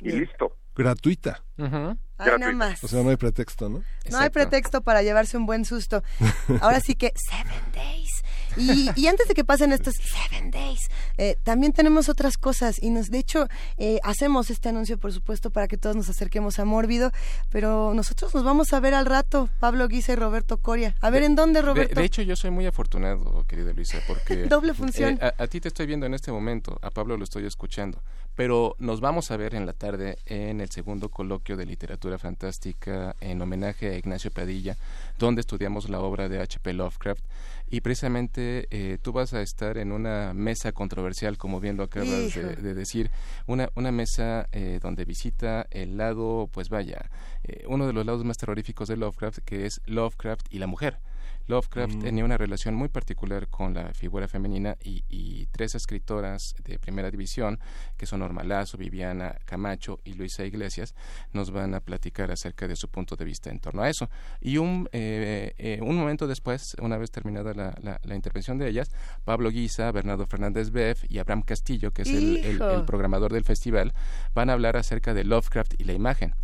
[0.00, 0.20] y Bien.
[0.20, 0.56] listo.
[0.76, 1.42] Gratuita.
[1.58, 2.84] Ay, nada más.
[2.84, 3.82] O sea, no hay pretexto, ¿no?
[4.10, 6.02] No hay pretexto para llevarse un buen susto.
[6.60, 8.22] Ahora sí que Seven Days.
[8.56, 12.82] Y, y antes de que pasen estos Seven Days, eh, también tenemos otras cosas.
[12.82, 16.58] Y nos, de hecho, eh, hacemos este anuncio, por supuesto, para que todos nos acerquemos
[16.58, 17.12] a Mórbido.
[17.50, 20.94] Pero nosotros nos vamos a ver al rato, Pablo Guisa y Roberto Coria.
[21.00, 21.94] A ver, ¿en dónde, De, Roberto?
[22.00, 24.44] de hecho, yo soy muy afortunado, querida Luisa, porque...
[24.48, 25.18] Doble función.
[25.20, 28.00] eh, a, a ti te estoy viendo en este momento, a Pablo lo estoy escuchando,
[28.34, 33.16] pero nos vamos a ver en la tarde en el segundo coloquio de literatura fantástica
[33.20, 34.76] en homenaje a Ignacio Padilla,
[35.18, 36.72] donde estudiamos la obra de H.P.
[36.74, 37.24] Lovecraft.
[37.68, 42.34] Y precisamente eh, tú vas a estar en una mesa controversial, como bien lo acabas
[42.34, 43.10] de, de decir,
[43.46, 47.10] una, una mesa eh, donde visita el lado, pues vaya,
[47.42, 50.98] eh, uno de los lados más terroríficos de Lovecraft, que es Lovecraft y la mujer.
[51.46, 52.00] Lovecraft Mm.
[52.00, 57.10] tenía una relación muy particular con la figura femenina y, y tres escritoras de primera
[57.10, 57.58] división,
[57.96, 60.94] que son Norma Lazo, Viviana Camacho y Luisa Iglesias,
[61.32, 64.08] nos van a platicar acerca de su punto de vista en torno a eso.
[64.40, 68.68] Y un, eh, eh, un momento después, una vez terminada la, la- la intervención de
[68.68, 68.90] ellas,
[69.24, 72.70] Pablo Guisa, Bernardo Fernández Beff y Abraham Castillo, que es el, el- ¡Hijo!
[72.70, 73.94] el programador del festival,
[74.34, 76.34] van a hablar acerca de Lovecraft y la imagen.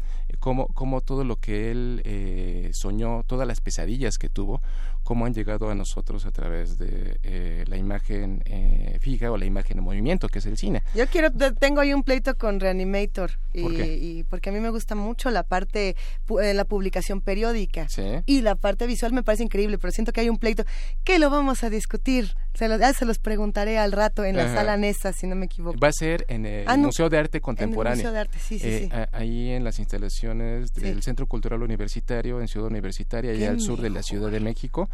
[0.42, 4.60] Cómo, cómo todo lo que él eh, soñó, todas las pesadillas que tuvo,
[5.02, 9.44] cómo han llegado a nosotros a través de eh, la imagen eh, fija o la
[9.44, 10.82] imagen en movimiento, que es el cine.
[10.94, 13.32] Yo quiero, tengo ahí un pleito con Reanimator.
[13.52, 13.96] Y, ¿Por qué?
[13.98, 15.96] y porque a mí me gusta mucho la parte,
[16.42, 17.86] eh, la publicación periódica.
[17.88, 18.02] Sí.
[18.26, 20.64] Y la parte visual me parece increíble, pero siento que hay un pleito
[21.04, 22.34] que lo vamos a discutir.
[22.54, 24.54] Se los, ya se los preguntaré al rato en la Ajá.
[24.56, 25.78] sala Nesa, si no me equivoco.
[25.78, 26.84] Va a ser en el Ah, no.
[26.86, 27.96] Museo de Arte En el Contemporáneo.
[27.96, 28.96] Museo de Arte, sí, sí, Eh, sí.
[28.96, 31.02] a- ahí en las instalaciones del Sí.
[31.02, 34.88] Centro Cultural Universitario, en Ciudad Universitaria, allá al sur de la Ciudad de México.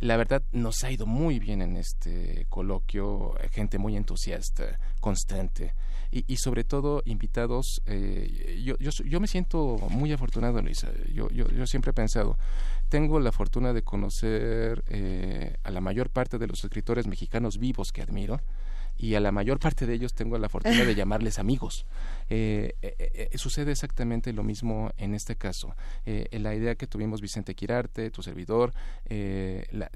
[0.00, 5.74] La verdad, nos ha ido muy bien en este coloquio, eh, gente muy entusiasta, constante.
[6.10, 10.90] Y, y sobre todo, invitados, eh, yo, yo, yo me siento muy afortunado, Luisa.
[11.12, 12.36] Yo, yo, yo siempre he pensado,
[12.88, 17.92] tengo la fortuna de conocer eh, a la mayor parte de los escritores mexicanos vivos
[17.92, 18.40] que admiro
[18.98, 21.86] y a la mayor parte de ellos tengo la fortuna de llamarles amigos.
[22.34, 25.76] Eh, eh, eh, sucede exactamente lo mismo en este caso.
[26.06, 28.72] la idea que tuvimos Vicente Quirarte, tu servidor,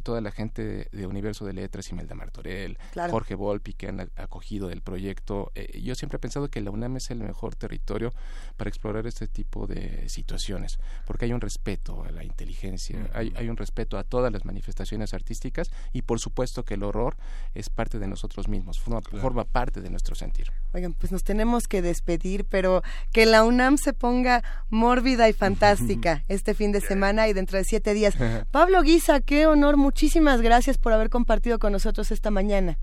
[0.02, 2.76] toda la gente de Universo de Letras, Imelda Martorell,
[3.10, 5.50] Jorge Volpi, que han acogido del proyecto.
[5.82, 8.12] yo siempre he pensado que la UNAM es el mejor territorio
[8.58, 13.48] para explorar este tipo de situaciones, porque hay un respeto a la inteligencia, hay, hay
[13.48, 17.16] un respeto a todas las manifestaciones artísticas y por supuesto que el horror
[17.54, 20.52] es parte de nosotros mismos, forma, forma parte de nuestro sentir.
[20.74, 22.82] Oigan, pues nos tenemos que despedir, pero
[23.12, 27.64] que la UNAM se ponga mórbida y fantástica este fin de semana y dentro de
[27.64, 28.14] siete días.
[28.50, 32.78] Pablo Guisa, qué honor, muchísimas gracias por haber compartido con nosotros esta mañana.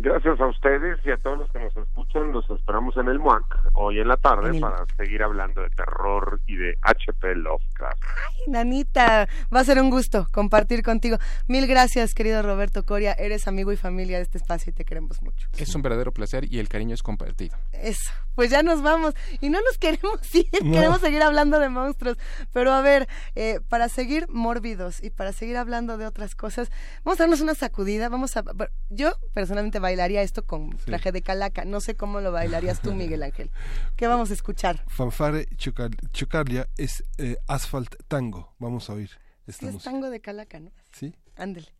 [0.00, 2.30] Gracias a ustedes y a todos los que nos escuchan.
[2.30, 3.44] Los esperamos en el MUAC
[3.74, 8.00] hoy en la tarde para seguir hablando de terror y de HP Lovecraft.
[8.04, 11.18] Ay, Nanita, va a ser un gusto compartir contigo.
[11.48, 13.12] Mil gracias, querido Roberto Coria.
[13.14, 15.48] Eres amigo y familia de este espacio y te queremos mucho.
[15.58, 17.56] Es un verdadero placer y el cariño es compartido.
[17.72, 22.18] Eso, pues ya nos vamos y no nos queremos ir, queremos seguir hablando de monstruos.
[22.52, 26.70] Pero a ver, eh, para seguir mórbidos y para seguir hablando de otras cosas,
[27.02, 28.08] vamos a darnos una sacudida.
[28.08, 28.44] Vamos a.
[28.90, 31.64] Yo personalmente bailaría esto con traje de calaca.
[31.64, 33.50] No sé cómo lo bailarías tú, Miguel Ángel.
[33.96, 34.84] ¿Qué vamos a escuchar?
[34.86, 38.54] Fanfare Chocarlia es eh, Asphalt Tango.
[38.58, 39.10] Vamos a oír
[39.46, 40.70] esta sí, es tango de calaca, ¿no?
[40.92, 41.14] Sí.
[41.36, 41.72] Ándele.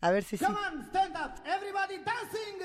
[0.00, 0.44] A ver si sí.
[0.44, 2.60] Come on, stand up, everybody dancing.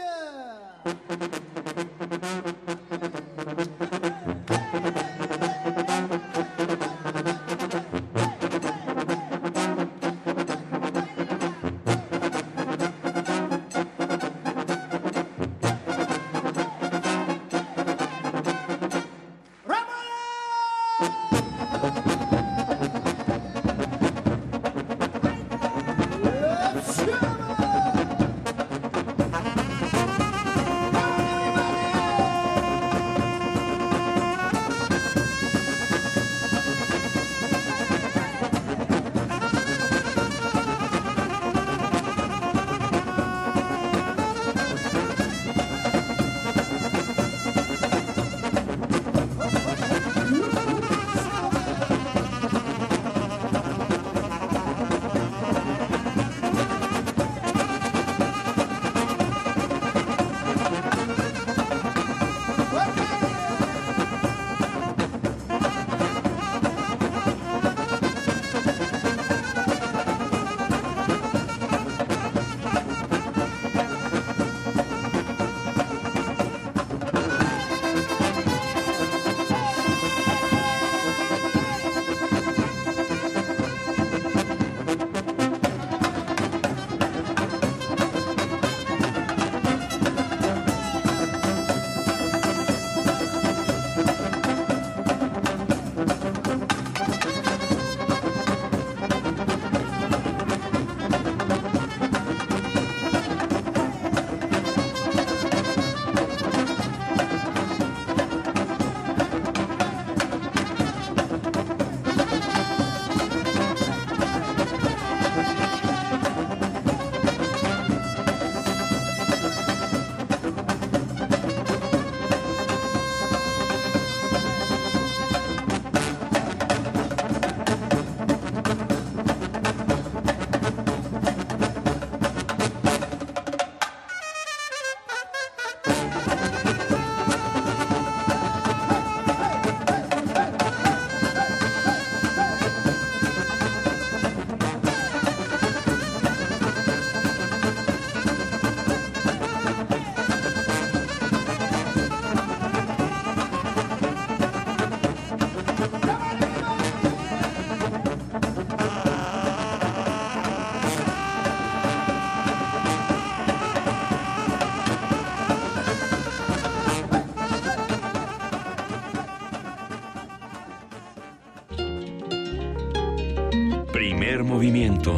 [173.95, 175.13] Primer movimiento.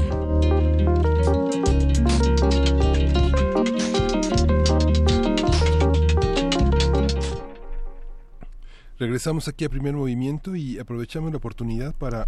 [8.99, 12.27] Regresamos aquí a primer movimiento y aprovechamos la oportunidad para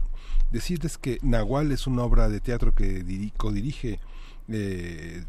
[0.51, 3.99] decirles que Nahual es una obra de teatro que codirige
[4.47, 5.23] eh,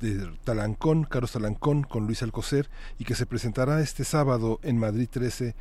[0.00, 5.54] Carlos Talancón, con Luis Alcocer, y que se presentará este sábado en Madrid 13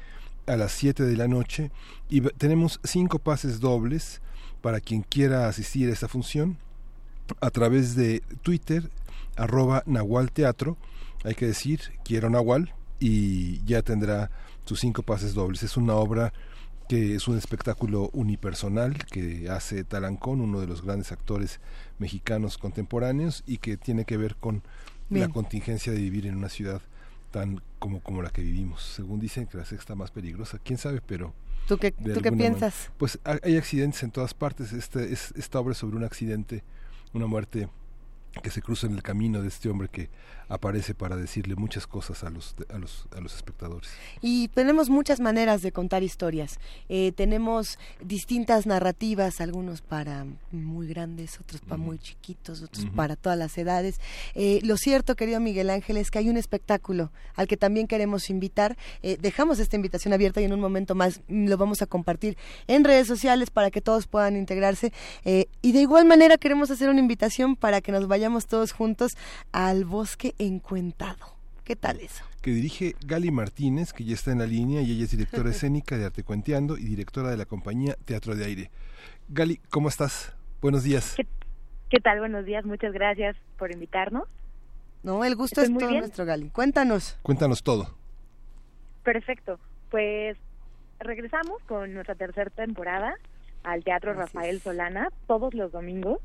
[0.48, 1.70] a las 7 de la noche.
[2.10, 4.20] Y tenemos cinco pases dobles
[4.66, 6.58] para quien quiera asistir a esta función
[7.40, 8.90] a través de Twitter,
[9.36, 10.76] arroba Nahual Teatro,
[11.24, 14.32] hay que decir, quiero Nahual y ya tendrá
[14.66, 15.62] sus cinco pases dobles.
[15.62, 16.34] Es una obra
[16.90, 21.60] que es un espectáculo unipersonal que hace Talancón, uno de los grandes actores
[22.00, 24.64] mexicanos contemporáneos y que tiene que ver con
[25.12, 26.82] la contingencia de vivir en una ciudad
[27.30, 28.82] tan como, como la que vivimos.
[28.82, 31.36] Según dicen que la sexta más peligrosa, quién sabe, pero...
[31.68, 32.92] ¿Tú qué, tú qué manera- piensas?
[32.98, 34.72] Pues ha- hay accidentes en todas partes.
[34.74, 36.64] Este, es, esta obra es sobre un accidente,
[37.14, 37.70] una muerte
[38.42, 40.10] que se cruza en el camino de este hombre que
[40.48, 43.90] aparece para decirle muchas cosas a los, a los, a los espectadores.
[44.22, 46.60] Y tenemos muchas maneras de contar historias.
[46.90, 53.38] Eh, tenemos distintas narrativas, algunos para muy grandes, otros para muy chiquitos, otros para todas
[53.38, 54.00] las edades.
[54.36, 58.30] Eh, lo cierto, querido Miguel Ángel, es que hay un espectáculo al que también queremos
[58.30, 58.78] invitar.
[59.02, 62.38] Eh, dejamos esta invitación abierta y en un momento más mm, lo vamos a compartir
[62.68, 64.94] en redes sociales para que todos puedan integrarse.
[65.24, 69.18] Y de igual manera queremos hacer una invitación para que nos vayamos todos juntos
[69.52, 71.38] al bosque encuentado.
[71.64, 72.24] ¿Qué tal eso?
[72.42, 75.98] que dirige Gali Martínez, que ya está en la línea y ella es directora escénica
[75.98, 78.72] de Arte Cuenteando y directora de la compañía Teatro de Aire.
[79.30, 80.36] Gali, ¿cómo estás?
[80.62, 81.16] Buenos días.
[81.90, 82.20] ¿Qué tal?
[82.20, 84.28] Buenos días, muchas gracias por invitarnos.
[85.04, 86.00] No, el gusto Estoy es todo bien.
[86.02, 86.50] nuestro, Gali.
[86.50, 87.18] Cuéntanos.
[87.22, 87.96] Cuéntanos todo.
[89.04, 89.60] Perfecto,
[89.92, 90.36] pues
[91.00, 93.16] regresamos con nuestra tercera temporada
[93.64, 96.20] al Teatro Rafael Solana todos los domingos,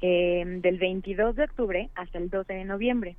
[0.00, 3.16] eh, del 22 de octubre hasta el 12 de noviembre.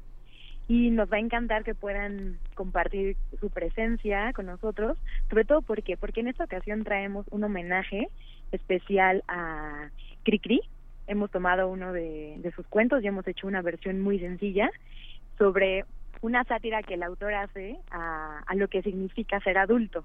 [0.67, 4.97] Y nos va a encantar que puedan compartir su presencia con nosotros,
[5.29, 8.07] sobre todo porque, porque en esta ocasión traemos un homenaje
[8.51, 9.89] especial a
[10.23, 10.61] Cricri.
[11.07, 14.69] Hemos tomado uno de, de sus cuentos y hemos hecho una versión muy sencilla
[15.39, 15.85] sobre
[16.21, 20.03] una sátira que el autor hace a, a lo que significa ser adulto.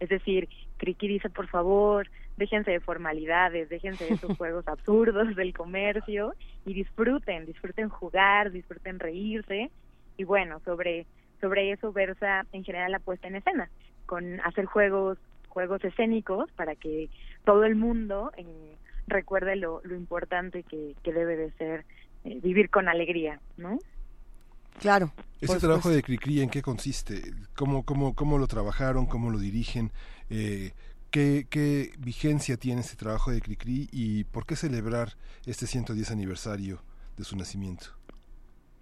[0.00, 5.54] Es decir, Criki dice, por favor, déjense de formalidades, déjense de esos juegos absurdos del
[5.54, 9.70] comercio y disfruten, disfruten jugar, disfruten reírse.
[10.16, 11.06] Y bueno, sobre,
[11.40, 13.70] sobre eso versa en general la puesta en escena,
[14.06, 17.08] con hacer juegos, juegos escénicos para que
[17.44, 21.84] todo el mundo eh, recuerde lo, lo importante que, que debe de ser
[22.24, 23.78] eh, vivir con alegría, ¿no?
[24.80, 25.12] Claro.
[25.40, 27.22] Ese trabajo de Cricri, ¿en qué consiste?
[27.54, 29.06] ¿Cómo, cómo, cómo lo trabajaron?
[29.06, 29.92] ¿Cómo lo dirigen?
[30.30, 30.72] Eh,
[31.14, 35.10] ¿qué, ¿Qué vigencia tiene ese trabajo de Cricri y por qué celebrar
[35.46, 36.80] este 110 aniversario
[37.16, 37.86] de su nacimiento?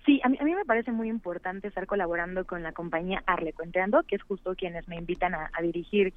[0.07, 4.03] Sí, a mí, a mí me parece muy importante estar colaborando con la compañía Arlecuenteando,
[4.05, 6.15] que es justo quienes me invitan a, dirigir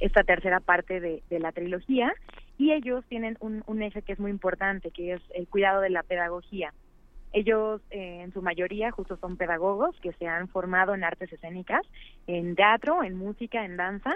[0.00, 2.12] esta tercera parte de, de la trilogía,
[2.58, 5.88] y ellos tienen un, un eje que es muy importante, que es el cuidado de
[5.88, 6.74] la pedagogía.
[7.32, 11.80] Ellos, eh, en su mayoría, justo son pedagogos que se han formado en artes escénicas,
[12.26, 14.14] en teatro, en música, en danza,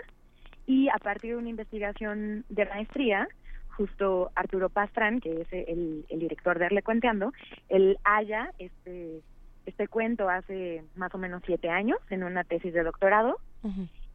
[0.69, 3.27] y a partir de una investigación de maestría,
[3.71, 7.33] justo Arturo Pastrán, que es el, el director de Arle Cuenteando,
[7.71, 9.23] él halla este,
[9.65, 13.39] este cuento hace más o menos siete años en una tesis de doctorado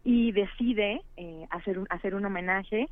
[0.04, 2.88] y decide eh, hacer, un, hacer un homenaje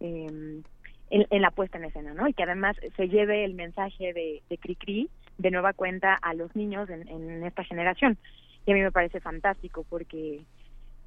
[0.00, 0.62] eh,
[1.08, 2.28] en, en la puesta en escena, ¿no?
[2.28, 6.54] Y que además se lleve el mensaje de, de Cricri de nueva cuenta a los
[6.54, 8.18] niños en, en esta generación.
[8.66, 10.42] Y a mí me parece fantástico porque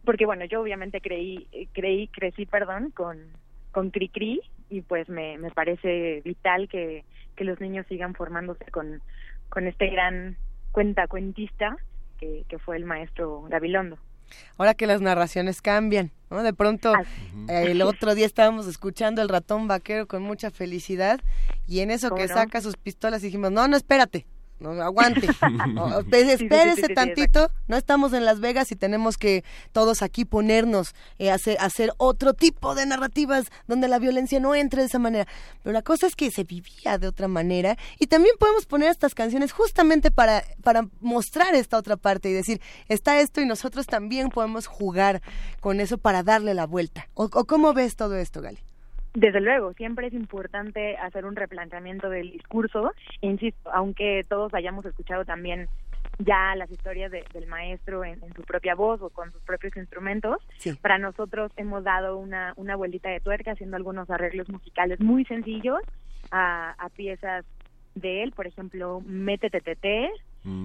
[0.05, 3.17] porque bueno, yo obviamente creí eh, creí crecí, perdón, con
[3.71, 7.03] con Cricri y pues me, me parece vital que,
[7.35, 9.01] que los niños sigan formándose con,
[9.49, 10.37] con este gran
[10.71, 11.77] cuentacuentista
[12.19, 13.97] que, que fue el maestro Gabilondo.
[14.57, 16.43] Ahora que las narraciones cambian, ¿no?
[16.43, 16.93] De pronto,
[17.47, 21.19] eh, el otro día estábamos escuchando el ratón vaquero con mucha felicidad
[21.67, 22.35] y en eso ¿Cómo que no?
[22.35, 24.27] saca sus pistolas dijimos, no, no, espérate,
[24.59, 25.27] no, aguante,
[25.73, 29.43] no, pues, Sí, espérese sí, sí, tantito, no estamos en Las Vegas y tenemos que
[29.71, 34.81] todos aquí ponernos, eh, hacer, hacer otro tipo de narrativas donde la violencia no entre
[34.81, 35.27] de esa manera.
[35.63, 39.15] Pero la cosa es que se vivía de otra manera y también podemos poner estas
[39.15, 44.29] canciones justamente para, para mostrar esta otra parte y decir, está esto y nosotros también
[44.29, 45.21] podemos jugar
[45.61, 47.07] con eso para darle la vuelta.
[47.13, 48.59] ¿O, o cómo ves todo esto, Gali?
[49.13, 52.93] Desde luego, siempre es importante hacer un replanteamiento del discurso.
[53.21, 55.67] Insisto, aunque todos hayamos escuchado también
[56.19, 59.75] ya las historias de- del maestro en, en su propia voz o con sus propios
[59.77, 60.37] instrumentos,
[60.81, 65.79] para nosotros hemos dado una, una vueltita de tuerca haciendo algunos arreglos musicales muy sencillos
[66.31, 67.45] a, a piezas
[67.95, 70.09] de él, por ejemplo, Métete Tete,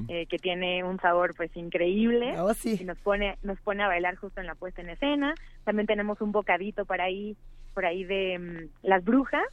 [0.09, 2.35] eh, que tiene un sabor pues increíble
[2.81, 5.35] y nos pone nos pone a bailar justo en la puesta en escena.
[5.65, 7.37] También tenemos un bocadito por ahí
[7.75, 9.45] por ahí de mm, las brujas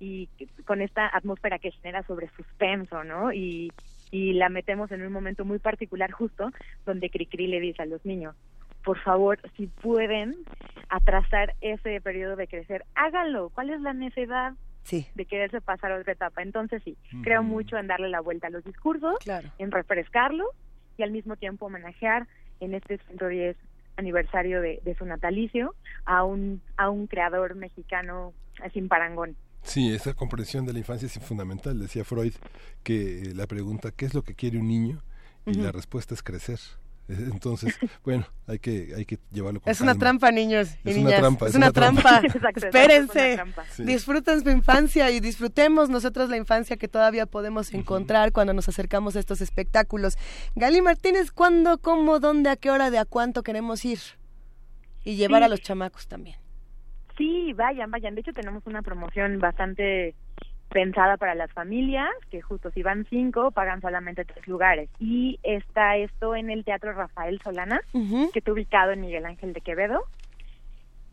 [0.00, 0.28] y
[0.64, 3.32] con esta atmósfera que genera sobre suspenso, ¿no?
[3.32, 3.72] Y,
[4.10, 6.50] y la metemos en un momento muy particular justo
[6.86, 8.34] donde Cricri le dice a los niños,
[8.84, 10.34] por favor, si pueden
[10.88, 13.50] atrasar ese periodo de crecer, háganlo.
[13.50, 14.54] ¿Cuál es la necesidad
[14.90, 16.42] de quererse pasar a otra etapa?
[16.42, 19.16] Entonces sí, creo mucho en darle la vuelta a los discursos,
[19.58, 20.48] en refrescarlos
[20.96, 22.26] y al mismo tiempo homenajear
[22.60, 23.56] en este 110
[23.98, 28.32] aniversario de, de su natalicio a un, a un creador mexicano
[28.72, 29.36] sin parangón.
[29.62, 31.78] Sí, esa comprensión de la infancia es fundamental.
[31.78, 32.32] Decía Freud
[32.82, 35.02] que eh, la pregunta ¿qué es lo que quiere un niño?
[35.46, 36.58] Y la respuesta es crecer.
[37.32, 40.00] Entonces, bueno, hay que hay que llevarlo con Es una calma.
[40.00, 41.20] trampa, niños y Es una niñas.
[41.20, 42.02] trampa, es, es una una trampa.
[42.02, 42.26] trampa.
[42.36, 43.18] Exacto, Espérense.
[43.32, 43.64] es una trampa.
[43.72, 43.84] Sí.
[43.84, 49.16] Disfruten su infancia y disfrutemos nosotros la infancia que todavía podemos encontrar cuando nos acercamos
[49.16, 50.16] a estos espectáculos.
[50.54, 53.98] Gali Martínez, ¿cuándo, cómo, dónde, a qué hora, de a cuánto queremos ir?
[55.04, 55.44] Y llevar Sí.
[55.46, 56.36] a los chamacos también.
[57.16, 58.14] Sí, vayan, vayan.
[58.14, 60.14] De hecho, tenemos una promoción bastante
[60.68, 64.90] pensada para las familias, que justo si van cinco, pagan solamente tres lugares.
[64.98, 67.80] Y está esto en el Teatro Rafael Solana,
[68.32, 70.04] que está ubicado en Miguel Ángel de Quevedo.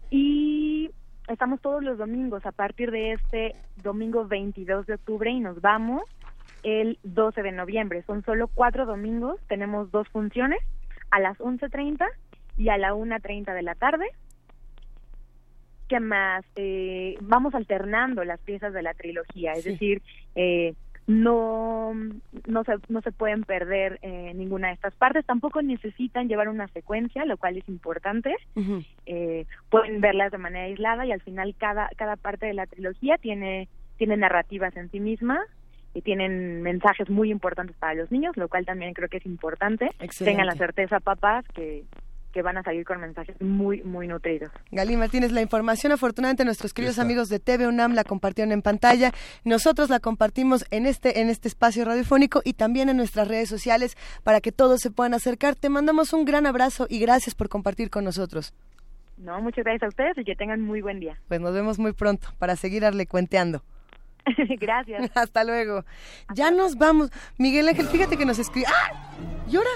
[0.09, 0.92] Y
[1.27, 6.03] estamos todos los domingos a partir de este domingo 22 de octubre y nos vamos
[6.64, 8.03] el 12 de noviembre.
[8.03, 10.59] Son solo cuatro domingos, tenemos dos funciones,
[11.11, 12.06] a las 11.30
[12.58, 14.06] y a la 1.30 de la tarde.
[15.88, 16.43] ¿Qué más?
[16.55, 19.72] Eh, vamos alternando las piezas de la trilogía, es Sí.
[19.72, 20.01] decir,
[20.35, 20.73] eh,
[21.07, 21.93] no,
[22.47, 26.67] no, se, no se pueden perder eh, ninguna de estas partes, tampoco necesitan llevar una
[26.69, 28.35] secuencia, lo cual es importante.
[29.05, 33.17] Eh, pueden verlas de manera aislada y al final cada, cada parte de la trilogía
[33.19, 35.39] tiene, tiene narrativas en sí misma
[35.93, 39.85] y tienen mensajes muy importantes para los niños, lo cual también creo que es importante.
[39.99, 40.25] Excelente.
[40.25, 41.83] Tengan la certeza, papás, que,
[42.35, 44.51] que van a salir con mensajes muy, muy nutridos.
[44.69, 49.14] Gali Martínez, la información afortunadamente nuestros queridos amigos de TV UNAM la compartieron en pantalla.
[49.45, 53.95] Nosotros la compartimos en este, en este espacio radiofónico y también en nuestras redes sociales
[54.23, 55.55] para que todos se puedan acercar.
[55.55, 58.53] Te mandamos un gran abrazo y gracias por compartir con nosotros.
[59.15, 61.17] No, muchas gracias a ustedes y que tengan muy buen día.
[61.30, 63.64] Pues nos vemos muy pronto para seguir arlecuenteando.
[64.59, 65.09] gracias.
[65.15, 65.85] Hasta luego.
[66.33, 67.11] Ya nos vamos.
[67.38, 68.67] Miguel Ángel, fíjate que nos escribe.
[68.67, 69.14] ¡Ah!
[69.47, 69.69] ¿Llora?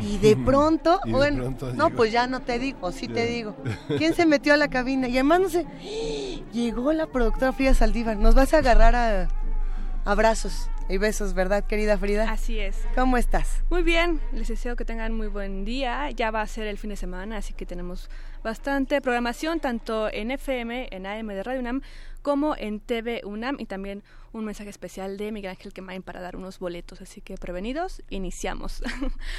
[0.00, 1.96] Y de pronto, Y de bueno, pronto no, llegó.
[1.96, 3.56] pues ya no te digo, sí te digo.
[3.98, 5.08] ¿Quién se metió a la cabina?
[5.08, 5.66] Y además no sé,
[6.52, 8.16] llegó la productora Frida Saldívar.
[8.16, 9.28] Nos vas a agarrar a
[10.04, 12.30] abrazos y besos, ¿verdad, querida Frida?
[12.30, 12.76] Así es.
[12.94, 13.62] ¿Cómo estás?
[13.68, 16.10] Muy bien, les deseo que tengan muy buen día.
[16.12, 18.08] Ya va a ser el fin de semana, así que tenemos
[18.42, 21.82] bastante programación, tanto en FM, en AM de Radio UNAM,
[22.22, 26.36] como en TV UNAM, y también un mensaje especial de Miguel Ángel Quemain para dar
[26.36, 27.00] unos boletos.
[27.00, 28.82] Así que prevenidos, iniciamos.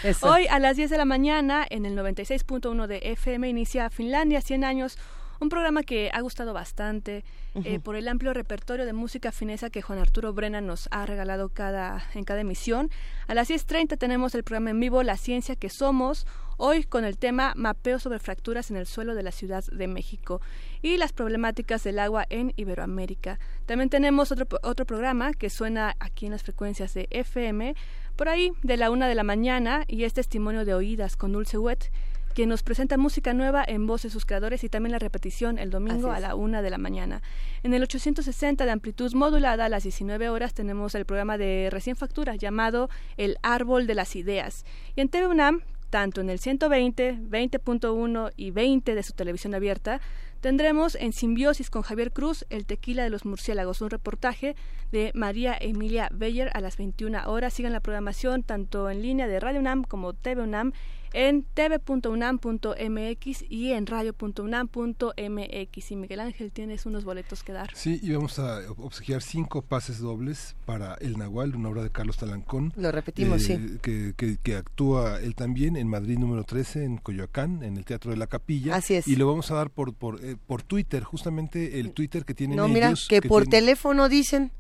[0.04, 0.28] Eso.
[0.32, 4.64] Hoy a las 10 de la mañana, en el 96.1 de FM, inicia Finlandia 100
[4.64, 4.98] años.
[5.42, 7.24] Un programa que ha gustado bastante
[7.56, 7.82] eh, Ujú.
[7.82, 12.04] por el amplio repertorio de música finesa que Juan Arturo Brena nos ha regalado cada,
[12.14, 12.92] en cada emisión.
[13.28, 16.28] A las 10.30 tenemos el programa en vivo La Ciencia que Somos,
[16.60, 20.42] hoy con el tema Mapeo sobre fracturas en el suelo de la Ciudad de México
[20.82, 23.40] y las problemáticas del agua en Iberoamérica.
[23.66, 27.76] También tenemos otro, otro programa que suena aquí en las frecuencias de FM,
[28.16, 31.58] por ahí de la una de la mañana, y es testimonio de oídas con Dulce
[31.58, 31.90] Wet
[32.34, 35.72] que nos presenta música nueva en voz de sus creadores y también la repetición el
[35.72, 37.22] domingo a la una de la mañana.
[37.64, 41.96] En el 860 de amplitud modulada a las 19 horas tenemos el programa de recién
[41.96, 44.64] factura llamado El Árbol de las Ideas.
[44.96, 50.02] Y en TV UNAM, tanto en el 120, 20.1 y 20 de su televisión abierta,
[50.42, 54.56] tendremos en simbiosis con Javier Cruz el tequila de los murciélagos, un reportaje
[54.92, 57.54] de María Emilia Beyer a las 21 horas.
[57.54, 60.74] Sigan la programación tanto en línea de Radio UNAM como TV UNAM
[61.14, 65.92] en tv.unam.mx y en radio.unam.mx.
[65.92, 67.70] Y Miguel Ángel, tienes unos boletos que dar.
[67.76, 72.18] Sí, y vamos a obsequiar cinco pases dobles para El Nahual, una obra de Carlos
[72.18, 72.74] Talancón.
[72.76, 73.78] Lo repetimos, sí.
[73.82, 78.12] Que, que- que actúa él también en Madrid número 13, en Coyoacán, en el Teatro
[78.12, 78.76] de la Capilla.
[78.76, 79.08] Así es.
[79.08, 82.58] Y lo vamos a dar por por, eh, por Twitter, justamente el Twitter que tienen
[82.58, 83.08] No, mira, ellos.
[83.10, 84.52] que por tienen- teléfono dicen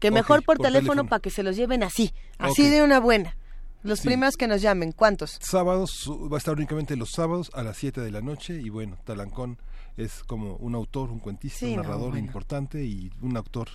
[0.00, 1.08] que mejor por, por teléfono, teléfono.
[1.08, 3.36] para que se los lleven así, así de una buena.
[3.82, 4.08] Los Sí.
[4.08, 5.38] primeros que nos llamen, ¿cuántos?
[5.40, 8.96] Sábados, va a estar únicamente los sábados a las 7 de la noche y bueno,
[9.04, 9.58] Talancón
[9.96, 12.24] es como un autor, un cuentista, Sí, un no, narrador bueno.
[12.26, 13.68] importante y un autor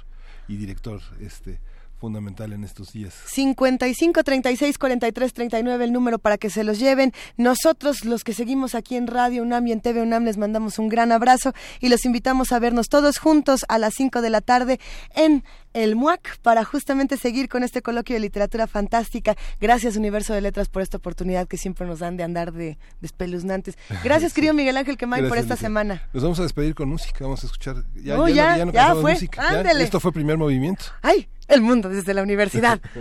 [0.48, 1.60] y director este
[2.00, 3.14] fundamental en estos días.
[3.26, 7.12] 55 36 43 39 el número para que se los lleven.
[7.38, 10.90] Nosotros los que seguimos aquí en Radio UNAM y en TV UNAM les mandamos un
[10.90, 14.80] gran abrazo y los invitamos a vernos todos juntos a las 5 de la tarde
[15.16, 15.44] en
[15.84, 19.36] el MUAC para justamente seguir con este coloquio de literatura fantástica.
[19.62, 23.06] Gracias Universo de Letras por esta oportunidad que siempre nos dan de andar de, de
[23.06, 23.78] espeluznantes.
[24.04, 25.68] Gracias querido Miguel Ángel Quemay por Gracias, esta Lucía.
[25.68, 26.02] semana.
[26.14, 27.84] Nos vamos a despedir con música, vamos a escuchar.
[27.96, 29.62] Ya, No, ya, ya, no, ya no ya cantamos fue, música.
[29.82, 30.86] Esto fue primer movimiento.
[31.02, 31.28] ¡Ay!
[31.48, 32.80] El mundo desde la universidad.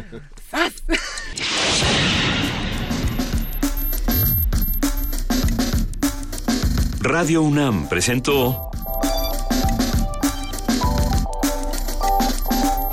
[7.01, 8.71] Radio UNAM presentó